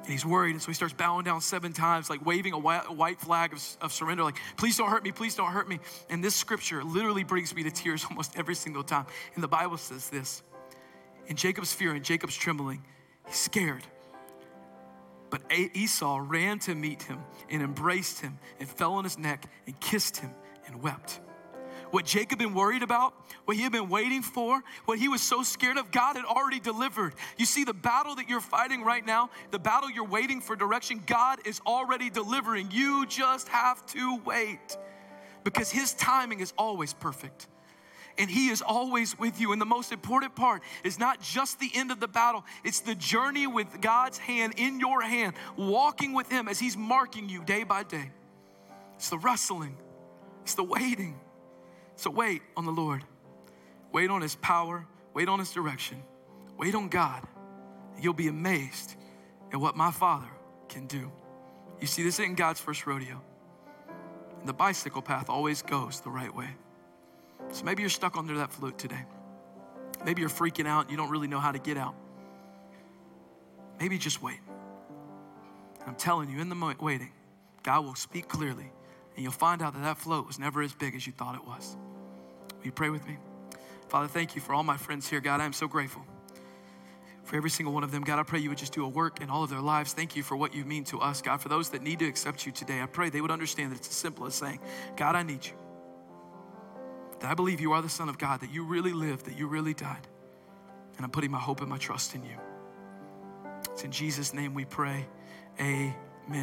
And 0.02 0.08
he's 0.08 0.24
worried, 0.24 0.52
and 0.52 0.62
so 0.62 0.68
he 0.68 0.74
starts 0.74 0.94
bowing 0.94 1.24
down 1.24 1.42
seven 1.42 1.74
times, 1.74 2.08
like 2.08 2.24
waving 2.24 2.54
a 2.54 2.58
white 2.58 3.20
flag 3.20 3.52
of, 3.52 3.76
of, 3.82 3.92
surrender, 3.92 4.24
like, 4.24 4.38
please 4.56 4.78
don't 4.78 4.88
hurt 4.88 5.04
me, 5.04 5.12
please 5.12 5.34
don't 5.34 5.52
hurt 5.52 5.68
me. 5.68 5.78
And 6.08 6.24
this 6.24 6.34
scripture 6.34 6.82
literally 6.82 7.22
brings 7.22 7.54
me 7.54 7.62
to 7.64 7.70
tears 7.70 8.06
almost 8.10 8.36
every 8.36 8.54
single 8.54 8.82
time. 8.82 9.04
And 9.34 9.44
the 9.44 9.48
Bible 9.48 9.76
says 9.76 10.08
this 10.08 10.42
In 11.26 11.36
Jacob's 11.36 11.74
fear 11.74 11.92
and 11.92 12.02
Jacob's 12.02 12.34
trembling, 12.34 12.82
he's 13.26 13.36
scared. 13.36 13.84
But 15.28 15.42
Esau 15.52 16.24
ran 16.26 16.58
to 16.60 16.74
meet 16.74 17.02
him 17.02 17.20
and 17.50 17.62
embraced 17.62 18.20
him 18.20 18.38
and 18.58 18.68
fell 18.68 18.94
on 18.94 19.04
his 19.04 19.18
neck 19.18 19.44
and 19.66 19.78
kissed 19.78 20.16
him 20.16 20.30
and 20.66 20.82
wept 20.82 21.20
what 21.90 22.04
Jacob 22.04 22.38
been 22.38 22.54
worried 22.54 22.82
about, 22.82 23.14
what 23.44 23.56
he 23.56 23.62
had 23.62 23.72
been 23.72 23.88
waiting 23.88 24.22
for, 24.22 24.62
what 24.84 24.98
he 24.98 25.08
was 25.08 25.22
so 25.22 25.42
scared 25.42 25.76
of, 25.76 25.90
God 25.90 26.16
had 26.16 26.24
already 26.24 26.60
delivered. 26.60 27.14
You 27.36 27.46
see, 27.46 27.64
the 27.64 27.74
battle 27.74 28.14
that 28.16 28.28
you're 28.28 28.40
fighting 28.40 28.82
right 28.82 29.04
now, 29.04 29.30
the 29.50 29.58
battle 29.58 29.90
you're 29.90 30.04
waiting 30.04 30.40
for 30.40 30.56
direction, 30.56 31.02
God 31.06 31.40
is 31.44 31.60
already 31.66 32.10
delivering. 32.10 32.70
You 32.70 33.06
just 33.06 33.48
have 33.48 33.84
to 33.86 34.18
wait 34.24 34.78
because 35.44 35.70
his 35.70 35.94
timing 35.94 36.40
is 36.40 36.52
always 36.56 36.94
perfect. 36.94 37.48
And 38.18 38.30
he 38.30 38.48
is 38.48 38.60
always 38.60 39.18
with 39.18 39.40
you. 39.40 39.52
And 39.52 39.60
the 39.60 39.66
most 39.66 39.92
important 39.92 40.34
part 40.34 40.62
is 40.84 40.98
not 40.98 41.22
just 41.22 41.58
the 41.58 41.70
end 41.74 41.90
of 41.90 42.00
the 42.00 42.08
battle, 42.08 42.44
it's 42.64 42.80
the 42.80 42.94
journey 42.94 43.46
with 43.46 43.80
God's 43.80 44.18
hand 44.18 44.54
in 44.56 44.78
your 44.78 45.00
hand, 45.00 45.34
walking 45.56 46.12
with 46.12 46.30
him 46.30 46.48
as 46.48 46.58
he's 46.58 46.76
marking 46.76 47.28
you 47.28 47.42
day 47.44 47.62
by 47.62 47.82
day. 47.82 48.10
It's 48.96 49.08
the 49.08 49.18
wrestling, 49.18 49.76
it's 50.42 50.54
the 50.54 50.64
waiting. 50.64 51.18
So 52.00 52.08
wait 52.08 52.40
on 52.56 52.64
the 52.64 52.72
Lord. 52.72 53.04
Wait 53.92 54.08
on 54.08 54.22
His 54.22 54.34
power. 54.36 54.86
Wait 55.12 55.28
on 55.28 55.38
His 55.38 55.52
direction. 55.52 56.02
Wait 56.56 56.74
on 56.74 56.88
God. 56.88 57.22
You'll 58.00 58.14
be 58.14 58.28
amazed 58.28 58.94
at 59.52 59.60
what 59.60 59.76
my 59.76 59.90
Father 59.90 60.30
can 60.70 60.86
do. 60.86 61.12
You 61.78 61.86
see, 61.86 62.02
this 62.02 62.18
isn't 62.18 62.36
God's 62.36 62.58
first 62.58 62.86
rodeo. 62.86 63.20
The 64.46 64.52
bicycle 64.54 65.02
path 65.02 65.28
always 65.28 65.60
goes 65.60 66.00
the 66.00 66.08
right 66.08 66.34
way. 66.34 66.48
So 67.50 67.66
maybe 67.66 67.82
you're 67.82 67.90
stuck 67.90 68.16
under 68.16 68.38
that 68.38 68.50
float 68.50 68.78
today. 68.78 69.04
Maybe 70.02 70.22
you're 70.22 70.30
freaking 70.30 70.66
out 70.66 70.90
you 70.90 70.96
don't 70.96 71.10
really 71.10 71.28
know 71.28 71.38
how 71.38 71.52
to 71.52 71.58
get 71.58 71.76
out. 71.76 71.96
Maybe 73.78 73.98
just 73.98 74.22
wait. 74.22 74.40
I'm 75.86 75.96
telling 75.96 76.30
you, 76.30 76.40
in 76.40 76.48
the 76.48 76.76
waiting, 76.80 77.12
God 77.62 77.84
will 77.84 77.94
speak 77.94 78.26
clearly 78.26 78.72
and 79.16 79.22
you'll 79.22 79.32
find 79.32 79.60
out 79.60 79.74
that 79.74 79.82
that 79.82 79.98
float 79.98 80.26
was 80.26 80.38
never 80.38 80.62
as 80.62 80.72
big 80.72 80.94
as 80.94 81.06
you 81.06 81.12
thought 81.12 81.34
it 81.34 81.44
was. 81.44 81.76
Will 82.60 82.66
you 82.66 82.72
pray 82.72 82.90
with 82.90 83.06
me? 83.06 83.16
Father, 83.88 84.06
thank 84.06 84.36
you 84.36 84.40
for 84.40 84.54
all 84.54 84.62
my 84.62 84.76
friends 84.76 85.08
here. 85.08 85.20
God, 85.20 85.40
I 85.40 85.46
am 85.46 85.52
so 85.52 85.66
grateful 85.66 86.02
for 87.24 87.36
every 87.36 87.50
single 87.50 87.72
one 87.72 87.84
of 87.84 87.90
them. 87.90 88.02
God, 88.02 88.18
I 88.18 88.22
pray 88.22 88.38
you 88.38 88.50
would 88.50 88.58
just 88.58 88.74
do 88.74 88.84
a 88.84 88.88
work 88.88 89.20
in 89.20 89.30
all 89.30 89.42
of 89.42 89.50
their 89.50 89.60
lives. 89.60 89.92
Thank 89.94 90.14
you 90.14 90.22
for 90.22 90.36
what 90.36 90.54
you 90.54 90.64
mean 90.64 90.84
to 90.84 91.00
us, 91.00 91.22
God. 91.22 91.40
For 91.40 91.48
those 91.48 91.70
that 91.70 91.82
need 91.82 92.00
to 92.00 92.06
accept 92.06 92.44
you 92.44 92.52
today, 92.52 92.82
I 92.82 92.86
pray 92.86 93.08
they 93.08 93.20
would 93.20 93.30
understand 93.30 93.72
that 93.72 93.76
it's 93.76 93.88
as 93.88 93.94
simple 93.94 94.26
as 94.26 94.34
saying, 94.34 94.60
God, 94.96 95.16
I 95.16 95.22
need 95.22 95.46
you. 95.46 95.52
That 97.20 97.30
I 97.30 97.34
believe 97.34 97.60
you 97.60 97.72
are 97.72 97.82
the 97.82 97.88
Son 97.88 98.08
of 98.08 98.18
God, 98.18 98.40
that 98.40 98.52
you 98.52 98.64
really 98.64 98.92
lived, 98.92 99.26
that 99.26 99.38
you 99.38 99.46
really 99.46 99.74
died. 99.74 100.06
And 100.96 101.04
I'm 101.04 101.10
putting 101.10 101.30
my 101.30 101.38
hope 101.38 101.60
and 101.60 101.70
my 101.70 101.78
trust 101.78 102.14
in 102.14 102.22
you. 102.24 102.36
It's 103.72 103.84
in 103.84 103.90
Jesus' 103.90 104.34
name 104.34 104.54
we 104.54 104.66
pray. 104.66 105.06
Amen. 105.58 105.94